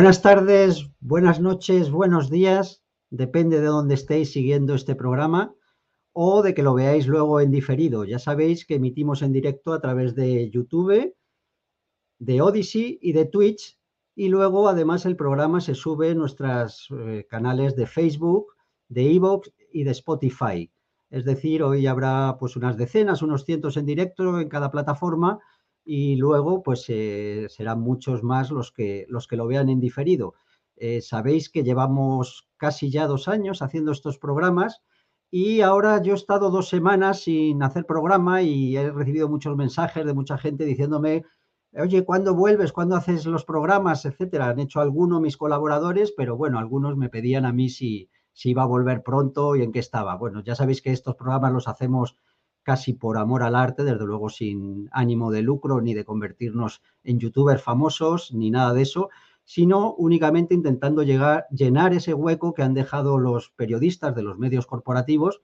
[0.00, 5.54] Buenas tardes, buenas noches, buenos días, depende de dónde estéis siguiendo este programa
[6.14, 8.04] o de que lo veáis luego en diferido.
[8.06, 11.14] Ya sabéis que emitimos en directo a través de YouTube,
[12.18, 13.78] de Odyssey y de Twitch
[14.16, 18.54] y luego además el programa se sube en nuestros eh, canales de Facebook,
[18.88, 20.72] de Evox y de Spotify.
[21.10, 25.40] Es decir, hoy habrá pues unas decenas, unos cientos en directo en cada plataforma
[25.84, 30.34] y luego pues eh, serán muchos más los que, los que lo vean en diferido.
[30.76, 34.82] Eh, sabéis que llevamos casi ya dos años haciendo estos programas
[35.30, 40.04] y ahora yo he estado dos semanas sin hacer programa y he recibido muchos mensajes
[40.04, 41.24] de mucha gente diciéndome,
[41.72, 42.72] oye, ¿cuándo vuelves?
[42.72, 44.04] ¿Cuándo haces los programas?
[44.04, 44.48] Etcétera.
[44.48, 48.62] Han hecho algunos mis colaboradores, pero bueno, algunos me pedían a mí si, si iba
[48.62, 50.16] a volver pronto y en qué estaba.
[50.16, 52.16] Bueno, ya sabéis que estos programas los hacemos
[52.62, 57.18] casi por amor al arte, desde luego sin ánimo de lucro ni de convertirnos en
[57.18, 59.08] youtubers famosos ni nada de eso,
[59.44, 64.66] sino únicamente intentando llegar, llenar ese hueco que han dejado los periodistas de los medios
[64.66, 65.42] corporativos,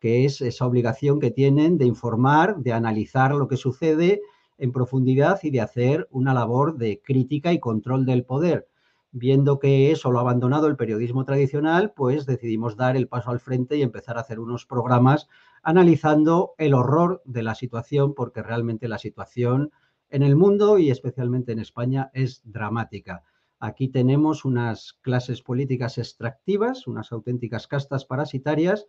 [0.00, 4.22] que es esa obligación que tienen de informar, de analizar lo que sucede
[4.58, 8.68] en profundidad y de hacer una labor de crítica y control del poder.
[9.16, 13.38] Viendo que eso lo ha abandonado el periodismo tradicional, pues decidimos dar el paso al
[13.38, 15.28] frente y empezar a hacer unos programas
[15.62, 19.70] analizando el horror de la situación, porque realmente la situación
[20.10, 23.22] en el mundo y especialmente en España es dramática.
[23.60, 28.88] Aquí tenemos unas clases políticas extractivas, unas auténticas castas parasitarias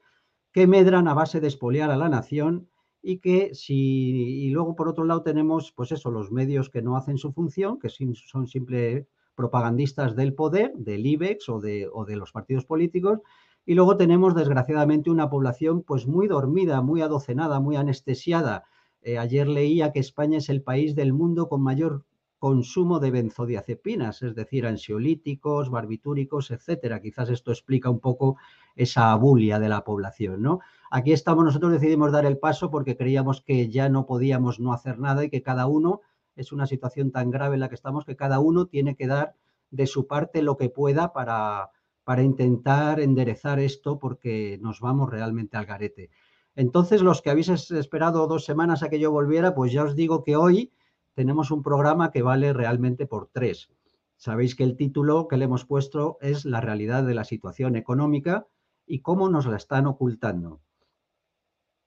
[0.51, 2.67] que medran a base de expoliar a la nación
[3.03, 6.97] y que si y luego por otro lado tenemos pues eso los medios que no
[6.97, 12.65] hacen su función que son simple propagandistas del poder del IBEX o de, los partidos
[12.65, 13.19] políticos
[13.65, 18.63] y luego tenemos, desgraciadamente, una población pues muy dormida, muy adocenada, muy anestesiada.
[19.01, 22.03] Eh, ayer leía que España es el país del mundo con mayor
[22.37, 27.01] consumo de benzodiazepinas, es decir, ansiolíticos, barbitúricos, etcétera.
[27.01, 28.37] Quizás esto explica un poco
[28.75, 30.59] esa abulia de la población, ¿no?
[30.91, 34.99] Aquí estamos, nosotros decidimos dar el paso porque creíamos que ya no podíamos no hacer
[34.99, 36.01] nada y que cada uno,
[36.35, 39.35] es una situación tan grave en la que estamos, que cada uno tiene que dar
[39.71, 41.71] de su parte lo que pueda para,
[42.03, 46.09] para intentar enderezar esto porque nos vamos realmente al garete.
[46.55, 50.23] Entonces, los que habéis esperado dos semanas a que yo volviera, pues ya os digo
[50.23, 50.71] que hoy
[51.13, 53.69] tenemos un programa que vale realmente por tres.
[54.17, 58.47] Sabéis que el título que le hemos puesto es La realidad de la situación económica
[58.85, 60.61] y cómo nos la están ocultando.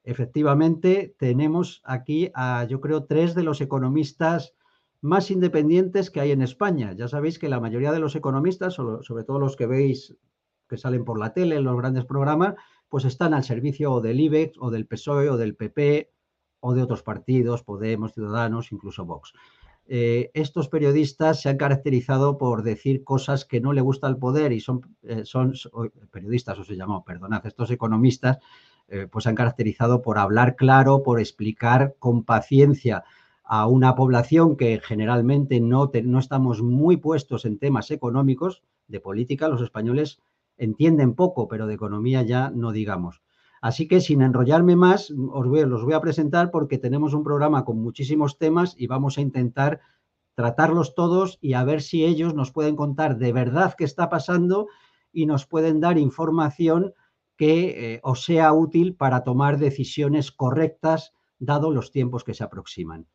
[0.08, 4.54] Efectivamente, tenemos aquí a, yo creo, tres de los economistas
[5.02, 6.94] más independientes que hay en España.
[6.94, 10.16] Ya sabéis que la mayoría de los economistas, sobre todo los que veis
[10.66, 12.54] que salen por la tele en los grandes programas,
[12.88, 16.10] pues están al servicio del IBEX o del PSOE o del PP
[16.60, 19.34] o de otros partidos, Podemos, Ciudadanos, incluso Vox.
[19.88, 24.52] Eh, estos periodistas se han caracterizado por decir cosas que no le gusta al poder
[24.52, 25.52] y son, eh, son
[26.10, 28.38] periodistas, o se llamó, perdonad, estos economistas,
[28.88, 33.04] eh, pues se han caracterizado por hablar claro, por explicar con paciencia
[33.44, 39.48] a una población que generalmente no, no estamos muy puestos en temas económicos, de política,
[39.48, 40.20] los españoles
[40.56, 43.22] entienden poco, pero de economía ya no digamos.
[43.60, 47.64] Así que sin enrollarme más, os voy, los voy a presentar porque tenemos un programa
[47.64, 49.80] con muchísimos temas y vamos a intentar
[50.34, 54.68] tratarlos todos y a ver si ellos nos pueden contar de verdad qué está pasando
[55.12, 56.94] y nos pueden dar información
[57.38, 63.06] que eh, os sea útil para tomar decisiones correctas dado los tiempos que se aproximan.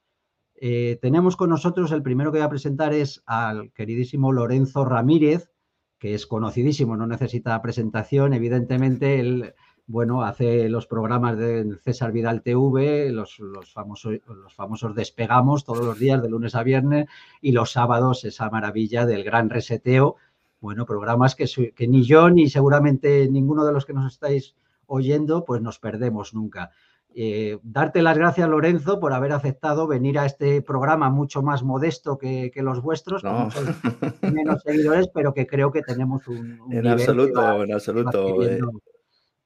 [0.56, 5.52] Eh, tenemos con nosotros, el primero que voy a presentar es al queridísimo Lorenzo Ramírez,
[6.00, 9.54] que es conocidísimo, no necesita presentación, evidentemente él,
[9.88, 13.42] bueno, hace los programas de César Vidal TV, los,
[13.74, 17.08] famosos, los famosos despegamos todos los días, de lunes a viernes,
[17.42, 20.16] y los sábados esa maravilla del gran reseteo,
[20.64, 21.46] bueno, programas que,
[21.76, 24.56] que ni yo ni seguramente ninguno de los que nos estáis
[24.86, 26.72] oyendo, pues nos perdemos nunca.
[27.14, 32.18] Eh, darte las gracias, Lorenzo, por haber aceptado venir a este programa mucho más modesto
[32.18, 36.62] que, los vuestros, con menos seguidores, pero que creo que tenemos un.
[36.72, 38.42] en absoluto, en absoluto.
[38.42, 38.62] Eh,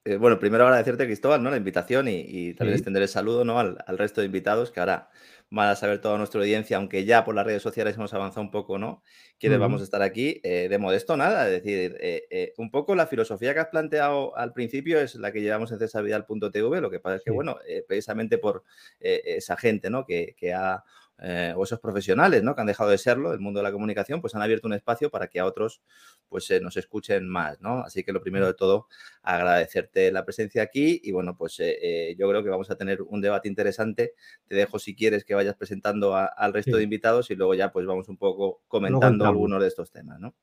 [0.06, 1.50] eh, bueno, primero agradecerte, Cristóbal, ¿no?
[1.50, 3.60] la invitación y, también extender el saludo ¿no?
[3.60, 5.10] al, resto de invitados que ahora
[5.50, 8.52] van a saber toda nuestra audiencia, aunque ya por las redes sociales hemos avanzado un
[8.52, 9.02] poco, ¿no?
[9.40, 12.96] Quienes vamos a estar aquí, eh, de modesto nada, es decir, eh, eh, un poco
[12.96, 17.00] la filosofía que has planteado al principio es la que llevamos en cesarvidal.tv, lo que
[17.00, 17.58] pasa es que, bueno,
[17.88, 18.64] precisamente por
[19.00, 20.06] esa gente, ¿no?
[20.06, 20.84] Que, que ha
[21.20, 22.54] o esos profesionales ¿no?
[22.54, 25.10] que han dejado de serlo, el mundo de la comunicación, pues han abierto un espacio
[25.10, 25.82] para que a otros
[26.30, 27.80] pues nos escuchen más, ¿no?
[27.80, 28.88] Así que lo primero de todo,
[29.24, 33.48] agradecerte la presencia aquí y bueno, pues yo creo que vamos a tener un debate
[33.48, 34.14] interesante.
[34.46, 37.86] Te dejo si quieres que vayas presentando al resto de invitados y luego ya pues
[37.86, 40.36] vamos un poco comentando algunos de estos temas, ¿no?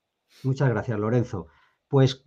[0.42, 1.46] Muchas gracias, Lorenzo.
[1.88, 2.24] Pues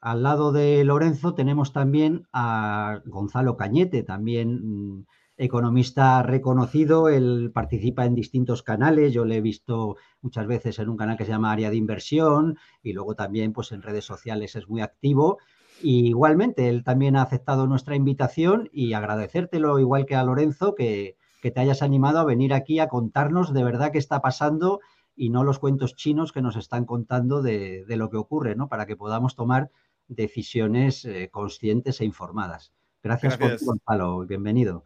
[0.00, 7.08] al lado de Lorenzo tenemos también a Gonzalo Cañete, también mm, economista reconocido.
[7.08, 9.12] Él participa en distintos canales.
[9.12, 12.58] Yo le he visto muchas veces en un canal que se llama Área de Inversión
[12.82, 15.38] y luego también pues, en redes sociales es muy activo.
[15.82, 21.16] Y igualmente, él también ha aceptado nuestra invitación y agradecértelo, igual que a Lorenzo, que,
[21.42, 24.80] que te hayas animado a venir aquí a contarnos de verdad qué está pasando
[25.16, 28.68] y no los cuentos chinos que nos están contando de, de lo que ocurre, ¿no?
[28.68, 29.70] Para que podamos tomar
[30.08, 32.72] decisiones eh, conscientes e informadas.
[33.02, 34.26] Gracias, por Gonzalo.
[34.26, 34.84] Bienvenido.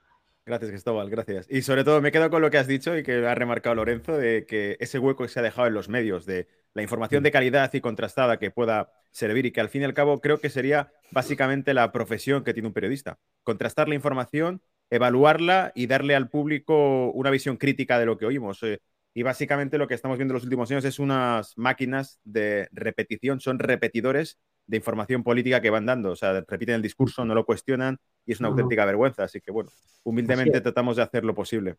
[0.48, 1.46] Gracias, Cristóbal, gracias.
[1.50, 4.16] Y sobre todo me quedo con lo que has dicho y que ha remarcado Lorenzo,
[4.16, 7.30] de que ese hueco que se ha dejado en los medios, de la información de
[7.30, 10.48] calidad y contrastada que pueda servir y que al fin y al cabo creo que
[10.48, 13.18] sería básicamente la profesión que tiene un periodista.
[13.42, 18.62] Contrastar la información, evaluarla y darle al público una visión crítica de lo que oímos.
[18.62, 18.80] Eh,
[19.18, 23.40] y básicamente lo que estamos viendo en los últimos años es unas máquinas de repetición,
[23.40, 24.38] son repetidores
[24.68, 26.12] de información política que van dando.
[26.12, 29.24] O sea, repiten el discurso, no lo cuestionan y es una auténtica vergüenza.
[29.24, 29.70] Así que, bueno,
[30.04, 31.78] humildemente tratamos de hacer lo posible.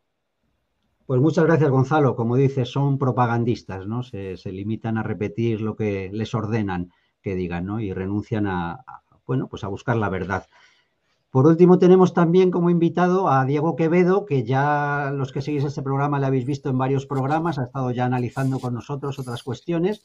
[1.06, 2.14] Pues muchas gracias, Gonzalo.
[2.14, 4.02] Como dices, son propagandistas, ¿no?
[4.02, 6.90] Se, limitan a repetir lo que les ordenan
[7.22, 7.80] que digan, ¿no?
[7.80, 8.84] Y renuncian a,
[9.26, 10.44] bueno, pues a buscar la verdad.
[11.30, 15.80] Por último, tenemos también como invitado a Diego Quevedo, que ya los que seguís este
[15.80, 20.04] programa le habéis visto en varios programas, ha estado ya analizando con nosotros otras cuestiones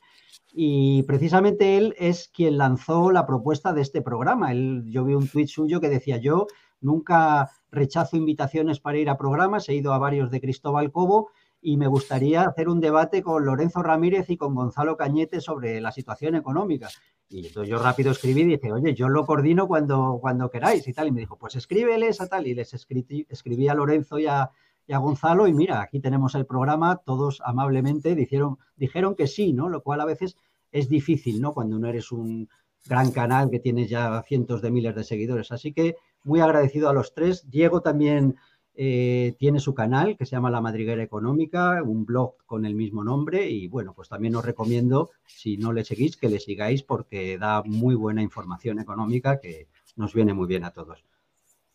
[0.54, 4.54] y precisamente él es quien lanzó la propuesta de este programa.
[4.54, 6.46] yo vi un tuit suyo que decía yo
[6.80, 11.30] nunca rechazo invitaciones para ir a programas, he ido a varios de Cristóbal Cobo
[11.60, 15.92] y me gustaría hacer un debate con Lorenzo Ramírez y con Gonzalo Cañete sobre la
[15.92, 16.90] situación económica.
[17.30, 20.94] Y entonces yo rápido escribí y dije, oye, yo lo coordino cuando, cuando queráis y
[20.94, 21.08] tal.
[21.08, 22.48] Y me dijo, pues escríbeles a tal.
[22.48, 24.52] Y les escribí, escribí a Lorenzo y a,
[24.88, 29.68] Gonzalo y mira, aquí tenemos el programa, todos amablemente dijeron, dijeron que sí, ¿no?
[29.68, 30.38] Lo cual a veces
[30.72, 31.54] es difícil, ¿no?
[31.54, 32.48] Cuando no eres un
[32.86, 35.52] gran canal que tienes ya cientos de miles de seguidores.
[35.52, 37.50] Así que muy agradecido a los tres.
[37.50, 38.36] Diego también
[38.78, 43.06] eh, tiene su canal que se llama La Madriguera Económica, un blog con el mismo
[43.06, 47.38] nombre y bueno, pues también os recomiendo, si no le seguís, que le sigáis porque
[47.38, 51.06] da muy buena información económica que nos viene muy bien a todos.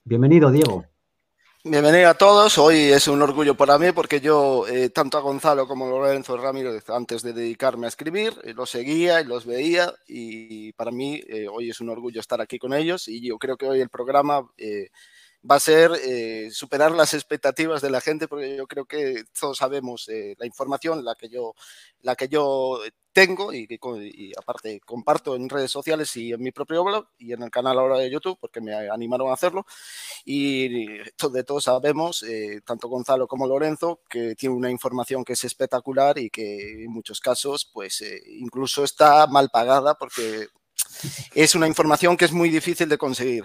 [0.05, 0.85] Bienvenido, Diego.
[1.64, 2.58] Bienvenido a todos.
[2.58, 6.37] Hoy es un orgullo para mí porque yo, eh, tanto a Gonzalo como a Lorenzo
[6.37, 11.23] Ramírez, antes de dedicarme a escribir, eh, los seguía y los veía y para mí
[11.50, 14.47] hoy es un orgullo estar aquí con ellos y yo creo que hoy el programa
[15.48, 19.58] va a ser eh, superar las expectativas de la gente, porque yo creo que todos
[19.58, 21.54] sabemos eh, la información, la que yo,
[22.02, 22.80] la que yo
[23.12, 27.42] tengo y, y, aparte comparto en redes sociales y en mi propio blog y en
[27.42, 29.66] el canal ahora de YouTube, porque me animaron a hacerlo.
[30.25, 30.68] Y
[30.99, 36.18] de todos sabemos, eh, tanto Gonzalo como Lorenzo, que tiene una información que es espectacular
[36.18, 40.49] y que en muchos casos, pues incluso está mal pagada porque
[41.35, 43.44] es una información que es muy difícil de conseguir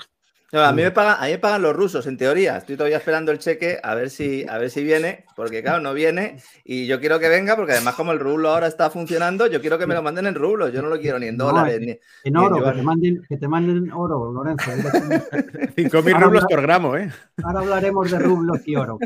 [0.52, 2.58] a, mí me pagan, a mí me pagan los rusos, en teoría.
[2.58, 5.94] Estoy todavía esperando el cheque a ver si, a ver si viene, porque claro, no
[5.94, 6.42] viene.
[6.64, 9.78] Y yo quiero que venga, porque además, como el rublo ahora está funcionando, yo quiero
[9.78, 10.72] que me lo manden en rublos.
[10.72, 11.80] Yo no lo quiero ni en dólares.
[11.82, 14.72] ni, en oro, que, te manden, que te manden oro, Lorenzo.
[14.72, 17.12] 5.000 rublos por gramo, ¿eh?
[17.44, 19.00] Ahora hablaremos de rublos y oro.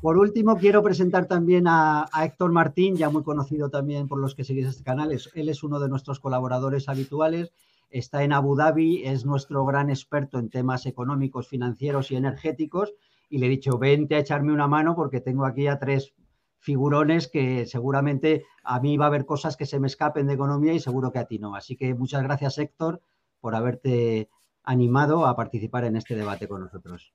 [0.00, 4.34] Por último, quiero presentar también a, a, Héctor Martín, ya muy conocido también por los
[4.34, 5.10] que seguís este canal.
[5.12, 7.52] él es uno de nuestros colaboradores habituales
[7.90, 12.94] está en Abu Dhabi, es nuestro gran experto en temas económicos, financieros y energéticos,
[13.28, 16.14] y le he dicho, vente a echarme una mano porque tengo aquí a tres
[16.60, 20.72] figurones que seguramente a mí va a haber cosas que se me escapen de economía
[20.72, 21.54] y seguro que a ti no.
[21.54, 23.00] Así que muchas gracias, Héctor,
[23.40, 24.28] por haberte
[24.64, 27.12] animado a participar en este debate con nosotros.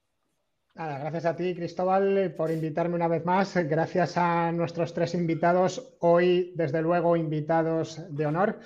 [0.76, 3.56] Nada, gracias a ti, Cristóbal, por invitarme una vez más.
[3.56, 8.60] Gracias a nuestros tres invitados, hoy, desde luego, invitados de honor.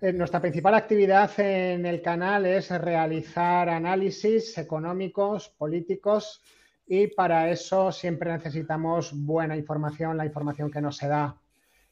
[0.00, 6.40] Eh, nuestra principal actividad en el canal es realizar análisis económicos, políticos
[6.86, 11.36] y para eso siempre necesitamos buena información, la información que no se da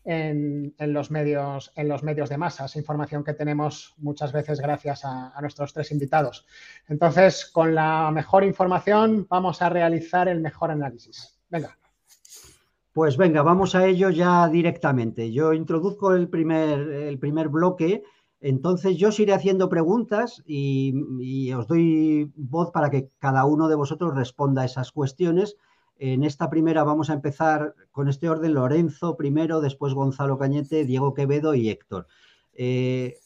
[0.05, 5.37] en, los, medios, en los medios de masas, información que tenemos muchas veces gracias a
[5.41, 6.47] nuestros tres invitados.
[6.87, 11.41] Entonces, con la mejor información vamos a realizar el mejor análisis.
[11.51, 11.77] Venga.
[12.97, 15.31] Pues venga, vamos a ello ya directamente.
[15.31, 18.03] Yo introduzco el primer, el primer bloque,
[18.41, 23.75] entonces yo os iré haciendo preguntas y, os doy voz para que cada uno de
[23.75, 25.59] vosotros responda a esas cuestiones.
[25.99, 31.13] En esta primera vamos a empezar con este orden, Lorenzo primero, después Gonzalo Cañete, Diego
[31.13, 32.07] Quevedo y Héctor.
[32.55, 33.19] Eh,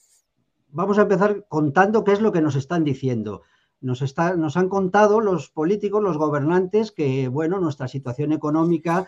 [0.70, 3.42] vamos a empezar contando qué es lo que nos están diciendo.
[3.80, 9.06] Nos, está, nos han contado los políticos, los gobernantes, que bueno, nuestra situación económica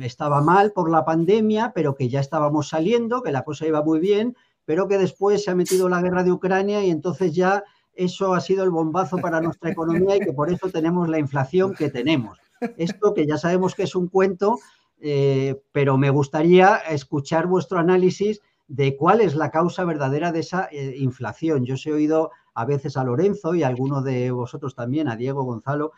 [0.00, 4.00] estaba mal por la pandemia, pero que ya estábamos saliendo, que la cosa iba muy
[4.00, 8.34] bien, pero que después se ha metido la guerra de Ucrania y entonces ya eso
[8.34, 11.90] ha sido el bombazo para nuestra economía y que por eso tenemos la inflación que
[11.90, 12.38] tenemos.
[12.76, 14.58] Esto que ya sabemos que es un cuento,
[15.00, 20.68] eh, pero me gustaría escuchar vuestro análisis de cuál es la causa verdadera de esa
[20.70, 21.64] eh, inflación.
[21.64, 25.16] Yo os he oído a veces a Lorenzo y a alguno de vosotros también, a
[25.16, 25.92] Diego Gonzalo,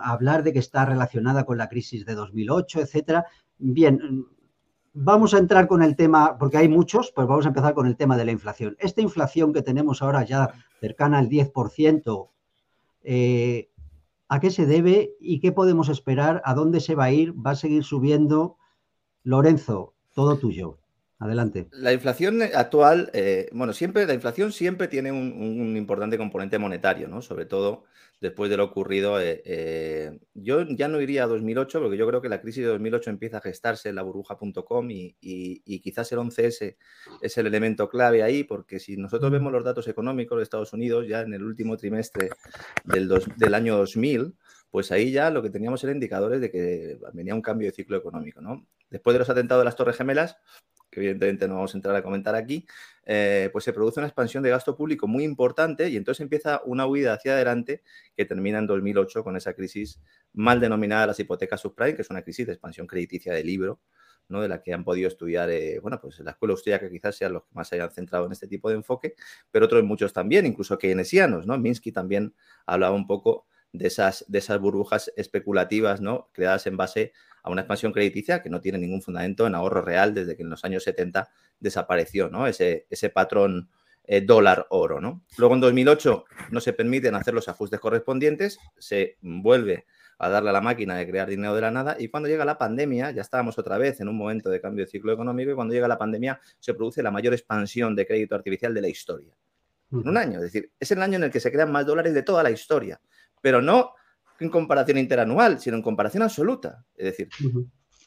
[0.00, 3.26] hablar de que está relacionada con la crisis de 2008, etcétera.
[3.58, 4.26] Bien,
[4.94, 7.96] Vamos a entrar con el tema, porque hay muchos, pues vamos a empezar con el
[7.96, 8.76] tema de la inflación.
[8.78, 12.28] Esta inflación que tenemos ahora ya cercana al 10%,
[13.02, 13.70] eh,
[14.28, 16.42] ¿a qué se debe y qué podemos esperar?
[16.44, 17.32] ¿A dónde se va a ir?
[17.34, 18.58] ¿Va a seguir subiendo?
[19.22, 20.81] Lorenzo, todo tuyo.
[21.22, 21.68] Adelante.
[21.70, 27.22] La inflación actual, eh, bueno, siempre, la inflación siempre tiene un, importante componente monetario, ¿no?
[27.22, 27.84] Sobre todo
[28.20, 29.20] después de lo ocurrido.
[29.20, 32.70] Eh, eh, yo ya no iría a 2008 porque yo creo que la crisis de
[32.70, 36.76] 2008 empieza a gestarse en la burbuja.com y, y, quizás el 11S
[37.20, 41.06] es el elemento clave ahí porque si nosotros vemos los datos económicos de Estados Unidos
[41.06, 42.30] ya en el último trimestre
[42.82, 44.34] del, del año 2000,
[44.72, 47.96] pues ahí ya lo que teníamos era indicadores de que venía un cambio de ciclo
[47.96, 48.66] económico, ¿no?
[48.90, 50.36] Después de los atentados de las Torres Gemelas,
[50.92, 52.66] que evidentemente no vamos a entrar a comentar aquí,
[53.04, 56.86] eh, pues se produce una expansión de gasto público muy importante y entonces empieza una
[56.86, 57.82] huida hacia adelante
[58.14, 60.00] que termina en 2008 con esa crisis
[60.34, 63.80] mal denominada las hipotecas subprime, que es una crisis de expansión crediticia de libro,
[64.28, 64.42] ¿no?
[64.42, 67.44] de la que han podido estudiar, eh, bueno, pues la escuela austríaca quizás sean los
[67.44, 69.14] que más se hayan centrado en este tipo de enfoque,
[69.50, 71.58] pero otros muchos también, incluso keynesianos, ¿no?
[71.58, 72.34] Minsky también
[72.66, 76.28] hablaba un poco de esas, de esas burbujas especulativas, ¿no?
[76.32, 77.12] Creadas en base
[77.42, 80.50] a una expansión crediticia que no tiene ningún fundamento en ahorro real desde que en
[80.50, 82.46] los años 70 desapareció ¿no?
[82.46, 83.68] ese, ese patrón
[84.04, 85.00] eh, dólar-oro.
[85.00, 85.24] ¿no?
[85.38, 89.86] Luego en 2008 no se permiten hacer los ajustes correspondientes, se vuelve
[90.18, 92.58] a darle a la máquina de crear dinero de la nada y cuando llega la
[92.58, 95.74] pandemia, ya estábamos otra vez en un momento de cambio de ciclo económico y cuando
[95.74, 99.34] llega la pandemia se produce la mayor expansión de crédito artificial de la historia.
[99.90, 102.14] En un año, es decir, es el año en el que se crean más dólares
[102.14, 102.98] de toda la historia,
[103.42, 103.92] pero no
[104.40, 106.84] en comparación interanual, sino en comparación absoluta.
[106.96, 107.28] Es decir,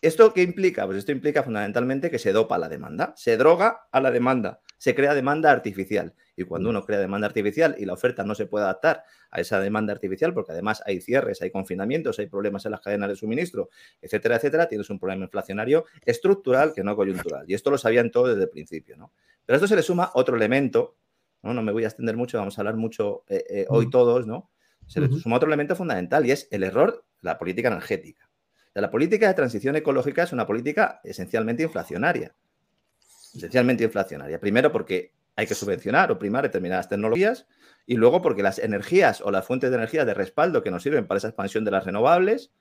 [0.02, 0.86] ¿esto qué implica?
[0.86, 4.96] Pues esto implica fundamentalmente que se dopa la demanda, se droga a la demanda, se
[4.96, 6.14] crea demanda artificial.
[6.36, 9.62] Y cuando uno crea demanda artificial y la oferta no se puede adaptar a esa
[9.62, 13.70] demanda artificial, porque además hay cierres, hay confinamientos, hay problemas en las cadenas de suministro,
[14.02, 17.46] etcétera, etcétera, tienes un problema inflacionario estructural que no coyuntural.
[17.48, 19.14] Y esto lo sabían todos desde el principio, ¿no?
[19.46, 20.98] Pero a esto se le suma otro elemento,
[21.42, 21.54] ¿no?
[21.54, 24.52] No me voy a extender mucho, vamos a hablar mucho eh, eh, hoy todos, ¿no?
[24.88, 28.30] Se le suma otro elemento fundamental y es el error de la política energética.
[28.74, 32.36] la política de transición ecológica es una política esencialmente inflacionaria.
[33.34, 34.40] Esencialmente inflacionaria.
[34.40, 37.48] Primero porque hay que subvencionar o primar determinadas tecnologías
[37.86, 41.08] y luego porque las energías o las fuentes de energía de respaldo que nos sirven
[41.08, 42.52] para esa expansión de las renovables,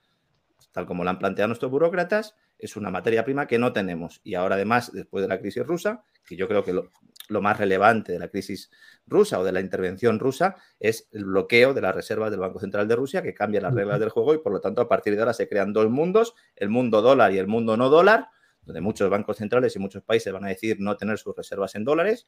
[0.72, 4.20] tal como lo han planteado nuestros burócratas, es una materia prima que no tenemos.
[4.24, 6.90] Y ahora además, después de la crisis rusa, que yo creo que lo,
[7.28, 8.70] lo más relevante de la crisis
[9.06, 12.88] rusa o de la intervención rusa es el bloqueo de las reservas del Banco Central
[12.88, 15.20] de Rusia que cambia las reglas del juego y por lo tanto a partir de
[15.20, 18.28] ahora se crean dos mundos, el mundo dólar y el mundo no dólar,
[18.64, 21.84] donde muchos bancos centrales y muchos países van a decidir no tener sus reservas en
[21.84, 22.26] dólares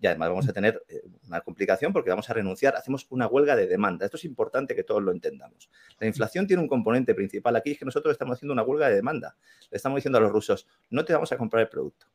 [0.00, 3.56] y además vamos a tener eh, una complicación porque vamos a renunciar, hacemos una huelga
[3.56, 4.04] de demanda.
[4.04, 5.70] Esto es importante que todos lo entendamos.
[5.98, 8.96] La inflación tiene un componente principal aquí, es que nosotros estamos haciendo una huelga de
[8.96, 9.36] demanda.
[9.70, 12.06] Le estamos diciendo a los rusos, no te vamos a comprar el producto.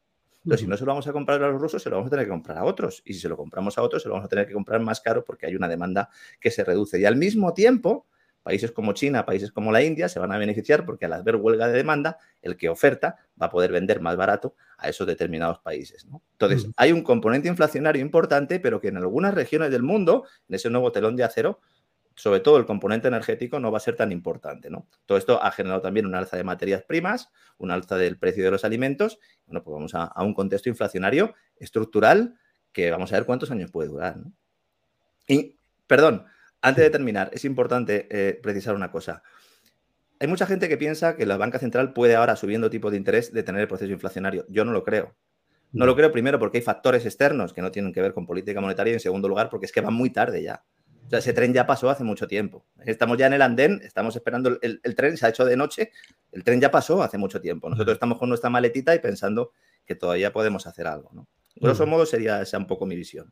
[0.44, 2.10] Entonces, si no se lo vamos a comprar a los rusos, se lo vamos a
[2.12, 3.02] tener que comprar a otros.
[3.06, 5.00] Y si se lo compramos a otros, se lo vamos a tener que comprar más
[5.00, 6.10] caro porque hay una demanda
[6.40, 7.00] que se reduce.
[7.00, 8.08] Y al mismo tiempo,
[8.44, 11.68] países como China, países como la India se van a beneficiar porque al haber huelga
[11.68, 16.06] de demanda, el que oferta va a poder vender más barato a esos determinados países.
[16.34, 20.70] Entonces, hay un componente inflacionario importante, pero que en algunas regiones del mundo, en ese
[20.70, 21.62] nuevo telón de acero,
[22.16, 24.70] sobre todo el componente energético no va a ser tan importante.
[24.70, 24.88] ¿no?
[25.06, 28.52] Todo esto ha generado también un alza de materias primas, un alza del precio de
[28.52, 29.20] los alimentos.
[29.46, 32.38] Bueno, pues vamos a, un contexto inflacionario estructural
[32.72, 34.18] que vamos a ver cuántos años puede durar.
[35.28, 36.26] Y, perdón,
[36.62, 39.24] antes de terminar, es importante eh, precisar una cosa.
[40.20, 43.34] Hay mucha gente que piensa que la banca central puede ahora, subiendo tipos de interés,
[43.34, 44.46] detener el proceso inflacionario.
[44.48, 45.16] Yo no lo creo.
[45.74, 48.62] No lo creo primero porque hay factores externos que no tienen que ver con política
[48.62, 50.64] monetaria y en segundo lugar porque es que van muy tarde ya.
[51.06, 52.66] O sea, ese tren ya pasó hace mucho tiempo.
[52.86, 55.92] Estamos ya en el andén, estamos esperando el, tren, se ha hecho de noche,
[56.32, 57.70] el tren ya pasó hace mucho tiempo.
[57.70, 59.52] Nosotros estamos con nuestra maletita y pensando
[59.86, 61.10] que todavía podemos hacer algo.
[61.14, 61.28] ¿no?
[61.56, 63.32] Grosso modo sería esa un poco mi visión.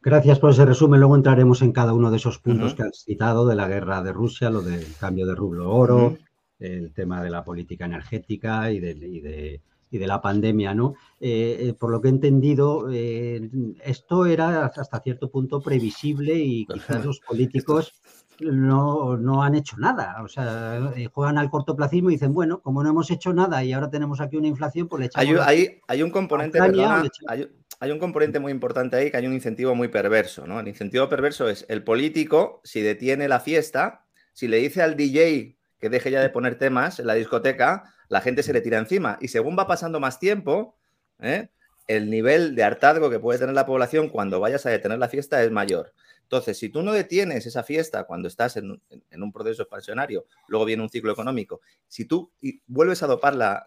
[0.00, 1.00] Gracias por ese resumen.
[1.00, 4.12] Luego entraremos en cada uno de esos puntos que has citado de la guerra de
[4.12, 6.16] Rusia, lo del cambio de rublo oro,
[6.60, 10.94] el tema de la política energética y de, y de la pandemia, ¿no?
[11.78, 17.94] por lo que he entendido, esto era hasta cierto punto previsible y quizás los políticos
[18.40, 20.22] no, no, han hecho nada.
[20.22, 23.72] O sea, eh, juegan al cortoplacismo y dicen, bueno, como no hemos hecho nada y
[23.72, 25.46] ahora tenemos aquí una inflación, pues le echamos.
[25.46, 29.88] Hay, hay, un componente, hay, un componente muy importante ahí que hay un incentivo muy
[29.88, 30.60] perverso, ¿no?
[30.60, 35.57] El incentivo perverso es el político, si detiene la fiesta, si le dice al DJ
[35.80, 39.18] que deje ya de poner temas en la discoteca, la gente se le tira encima.
[39.20, 40.76] Y según va pasando más tiempo,
[41.20, 41.48] ¿eh?
[41.86, 45.42] el nivel de hartazgo que puede tener la población cuando vayas a detener la fiesta
[45.42, 45.92] es mayor.
[46.22, 50.82] Entonces, si tú no detienes esa fiesta cuando estás en, un proceso expansionario, luego viene
[50.82, 52.30] un ciclo económico, si tú
[52.66, 53.64] vuelves a dopar la,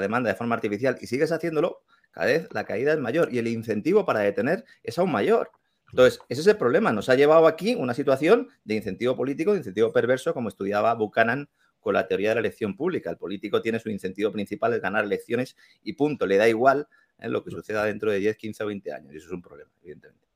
[0.00, 3.46] demanda de forma artificial y sigues haciéndolo, cada vez la caída es mayor y el
[3.46, 5.52] incentivo para detener es aún mayor.
[5.90, 6.92] Entonces, ese es el problema.
[6.92, 11.48] Nos ha llevado aquí una situación de incentivo político, de incentivo perverso, como estudiaba Buchanan
[11.80, 13.10] con la teoría de la elección pública.
[13.10, 16.26] El político tiene su incentivo principal, es ganar elecciones y punto.
[16.26, 16.86] Le da igual
[17.18, 17.28] ¿eh?
[17.28, 19.14] lo que suceda dentro de 10, 15 o 20 años.
[19.14, 20.26] Y eso es un problema, evidentemente.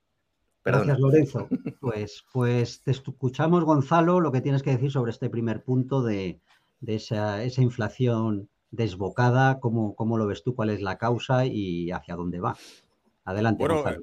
[0.65, 1.49] Gracias, Lorenzo.
[1.81, 6.41] Pues, pues te escuchamos, Gonzalo, lo que tienes que decir sobre este primer punto de,
[6.87, 12.41] esa, inflación desbocada, cómo, cómo, lo ves tú, cuál es la causa y hacia dónde
[12.41, 12.57] va.
[13.27, 14.03] Adelante, Gonzalo.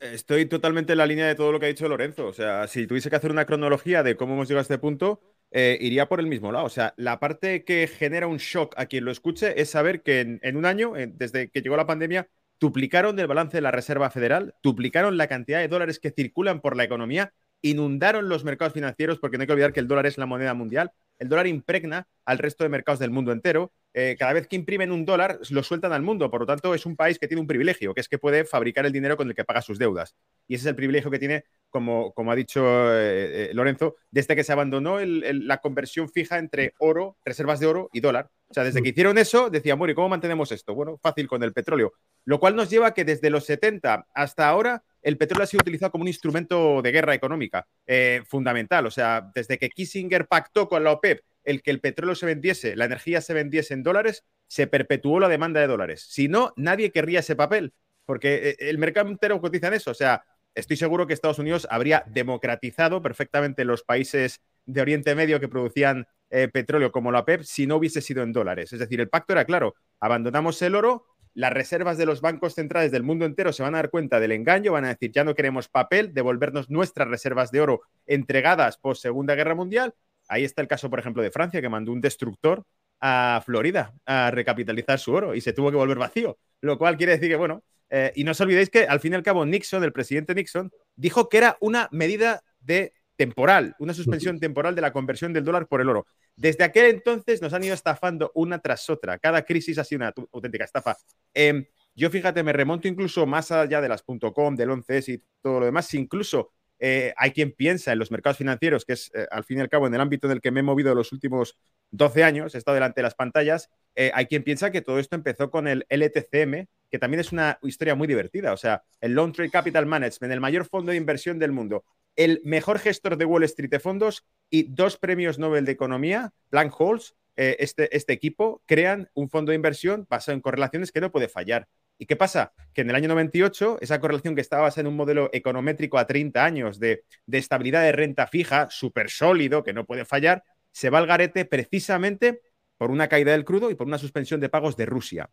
[0.00, 2.26] Estoy totalmente en la línea de todo lo que ha dicho Lorenzo.
[2.26, 5.20] O sea, si tuviese que hacer una cronología de cómo hemos llegado a este punto,
[5.50, 6.64] eh, iría por el mismo lado.
[6.64, 10.38] O sea, la parte que genera un shock a quien lo escuche es saber que
[10.40, 14.54] en, un año, desde que llegó la pandemia, duplicaron el balance de la Reserva Federal,
[14.62, 19.38] duplicaron la cantidad de dólares que circulan por la economía, inundaron los mercados financieros, porque
[19.38, 20.92] no hay que olvidar que el dólar es la moneda mundial.
[21.18, 23.72] El dólar impregna al resto de mercados del mundo entero.
[23.94, 26.30] Eh, cada vez que imprimen un dólar, lo sueltan al mundo.
[26.30, 28.84] Por lo tanto, es un país que tiene un privilegio, que es que puede fabricar
[28.84, 30.14] el dinero con el que paga sus deudas.
[30.46, 34.36] Y ese es el privilegio que tiene, como, como ha dicho eh, eh, Lorenzo, desde
[34.36, 38.28] que se abandonó la conversión fija entre oro, reservas de oro y dólar.
[38.48, 40.74] O sea, desde que hicieron eso, decían, bueno, ¿y cómo mantenemos esto?
[40.74, 41.94] Bueno, fácil con el petróleo.
[42.26, 45.60] Lo cual nos lleva a que desde los 70 hasta ahora el petróleo ha sido
[45.60, 48.86] utilizado como un instrumento de guerra económica eh, fundamental.
[48.86, 52.74] O sea, desde que Kissinger pactó con la OPEP el que el petróleo se vendiese,
[52.74, 56.06] la energía se vendiese en dólares, se perpetuó la demanda de dólares.
[56.08, 57.74] Si no, nadie querría ese papel,
[58.06, 59.90] porque eh, el mercado entero cotiza en eso.
[59.90, 65.38] O sea, estoy seguro que Estados Unidos habría democratizado perfectamente los países de Oriente Medio
[65.38, 68.72] que producían eh, petróleo como la OPEP si no hubiese sido en dólares.
[68.72, 72.92] Es decir, el pacto era claro, abandonamos el oro, las reservas de los bancos centrales
[72.92, 75.34] del mundo entero se van a dar cuenta del engaño, van a decir, ya no
[75.34, 79.94] queremos papel, devolvernos nuestras reservas de oro entregadas por Segunda Guerra Mundial.
[80.28, 82.64] Ahí está el caso, por ejemplo, de Francia, que mandó un destructor
[83.00, 87.12] a Florida a recapitalizar su oro y se tuvo que volver vacío, lo cual quiere
[87.12, 89.84] decir que, bueno, eh, y no os olvidéis que al fin y al cabo Nixon,
[89.84, 94.92] el presidente Nixon, dijo que era una medida de temporal, una suspensión temporal de la
[94.92, 96.06] conversión del dólar por el oro.
[96.36, 99.18] Desde aquel entonces nos han ido estafando una tras otra.
[99.18, 100.96] Cada crisis ha sido una auténtica estafa.
[101.32, 105.60] Em, yo fíjate, me remonto incluso más allá de las .com, del 11S y todo
[105.60, 105.92] lo demás.
[105.94, 109.60] Incluso eh, hay quien piensa en los mercados financieros, que es eh, al fin y
[109.60, 111.56] al cabo en el ámbito en el que me he movido los últimos
[111.92, 115.14] 12 años, he estado delante de las pantallas, eh, hay quien piensa que todo esto
[115.14, 118.52] empezó con el LTCM, que también es una historia muy divertida.
[118.52, 121.84] O sea, el Long Trade Capital Management, el mayor fondo de inversión del mundo,
[122.16, 126.72] el mejor gestor de Wall Street de fondos y dos premios Nobel de Economía, Blank
[126.78, 131.10] Holes, eh, este, este equipo, crean un fondo de inversión basado en correlaciones que no
[131.10, 131.68] puede fallar.
[131.98, 132.52] ¿Y qué pasa?
[132.72, 136.06] Que en el año 98, esa correlación que estaba basada en un modelo econométrico a
[136.06, 140.90] 30 años de, de estabilidad de renta fija, súper sólido, que no puede fallar, se
[140.90, 142.40] va al garete precisamente
[142.76, 145.30] por una caída del crudo y por una suspensión de pagos de Rusia.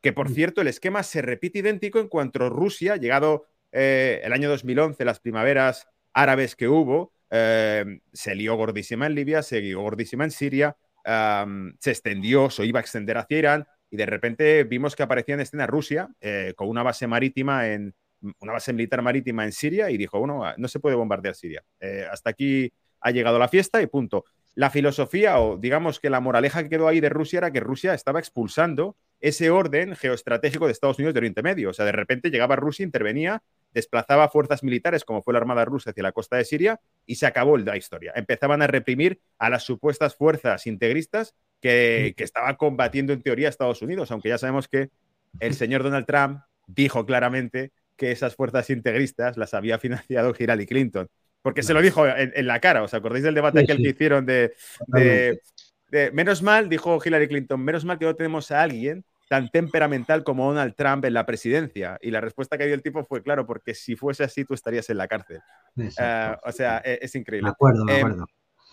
[0.00, 0.34] Que por mm.
[0.34, 5.20] cierto, el esquema se repite idéntico en cuanto Rusia, llegado eh, el año 2011, las
[5.20, 5.88] primaveras
[6.22, 11.90] árabes que hubo, eh, se lió gordísima en Libia, se lió gordísima en Siria, se
[11.90, 15.66] extendió, se iba a extender hacia Irán y de repente vimos que aparecía en escena
[15.66, 17.94] Rusia eh, con una base marítima en
[18.40, 21.62] una base militar marítima en Siria y dijo, bueno, no se puede bombardear Siria.
[22.10, 24.24] hasta aquí ha llegado la fiesta y punto
[24.58, 27.94] la filosofía o digamos que la moraleja que quedó ahí de Rusia era que Rusia
[27.94, 31.70] estaba expulsando ese orden geoestratégico de Estados Unidos de Oriente Medio.
[31.70, 33.40] O sea, de repente llegaba Rusia, intervenía,
[33.72, 37.26] desplazaba fuerzas militares como fue la Armada rusa hacia la costa de Siria y se
[37.26, 38.12] acabó la historia.
[38.14, 43.82] Empezaban a reprimir a las supuestas fuerzas integristas que, que estaban combatiendo en teoría Estados
[43.82, 44.90] Unidos, aunque ya sabemos que
[45.40, 51.08] el señor Donald Trump dijo claramente que esas fuerzas integristas las había financiado Hillary Clinton.
[51.42, 52.82] Porque se lo dijo en, la cara.
[52.82, 54.52] ¿Os acordáis del debate que hicieron de,
[56.12, 60.46] Menos mal, dijo Hillary Clinton, menos mal que no tenemos a alguien tan temperamental como
[60.46, 61.98] Donald Trump en la presidencia.
[62.00, 64.88] Y la respuesta que dio el tipo fue, claro, porque si fuese así, tú estarías
[64.90, 65.40] en la cárcel.
[65.98, 67.48] Ah, o sea, e, es, increíble.
[67.48, 68.26] De acuerdo, de em, acuerdo.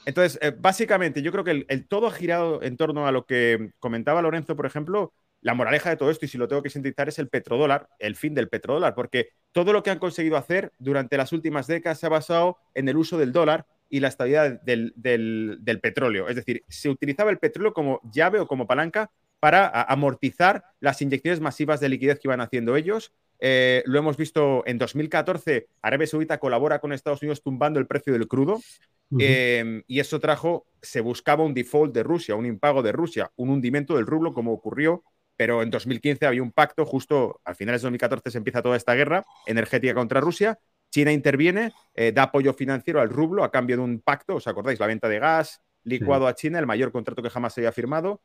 [0.06, 3.72] entonces, eh, básicamente, yo creo que el, todo ha girado en torno a lo que
[3.80, 7.10] comentaba Lorenzo, por ejemplo, la moraleja de todo esto, y si lo tengo que sintetizar,
[7.10, 11.18] es el petrodólar, el fin del petrodólar, porque todo lo que han conseguido hacer durante
[11.18, 14.94] las últimas décadas se ha basado en el uso del dólar y la estabilidad del,
[15.82, 16.28] petróleo.
[16.28, 21.39] Es decir, se utilizaba el petróleo como llave o como palanca para amortizar las inyecciones
[21.39, 23.13] masivas de liquidez que iban haciendo ellos.
[23.39, 28.13] Eh, lo hemos visto en 2014, Arabia Saudita colabora con Estados Unidos tumbando el precio
[28.13, 28.60] del crudo.
[29.19, 33.50] Em, y eso trajo, se buscaba un default de Rusia, un impago de Rusia, un
[33.50, 35.04] hundimiento del rublo como ocurrió
[35.38, 38.93] pero en 2015 había un pacto, justo al finales de 2014 se empieza toda esta
[38.95, 40.58] guerra energética contra Rusia,
[40.91, 44.80] China interviene, eh, da apoyo financiero al rublo a cambio de un pacto, ¿os acordáis?
[44.80, 48.21] La venta de gas licuado a China, el mayor contrato que jamás se había firmado,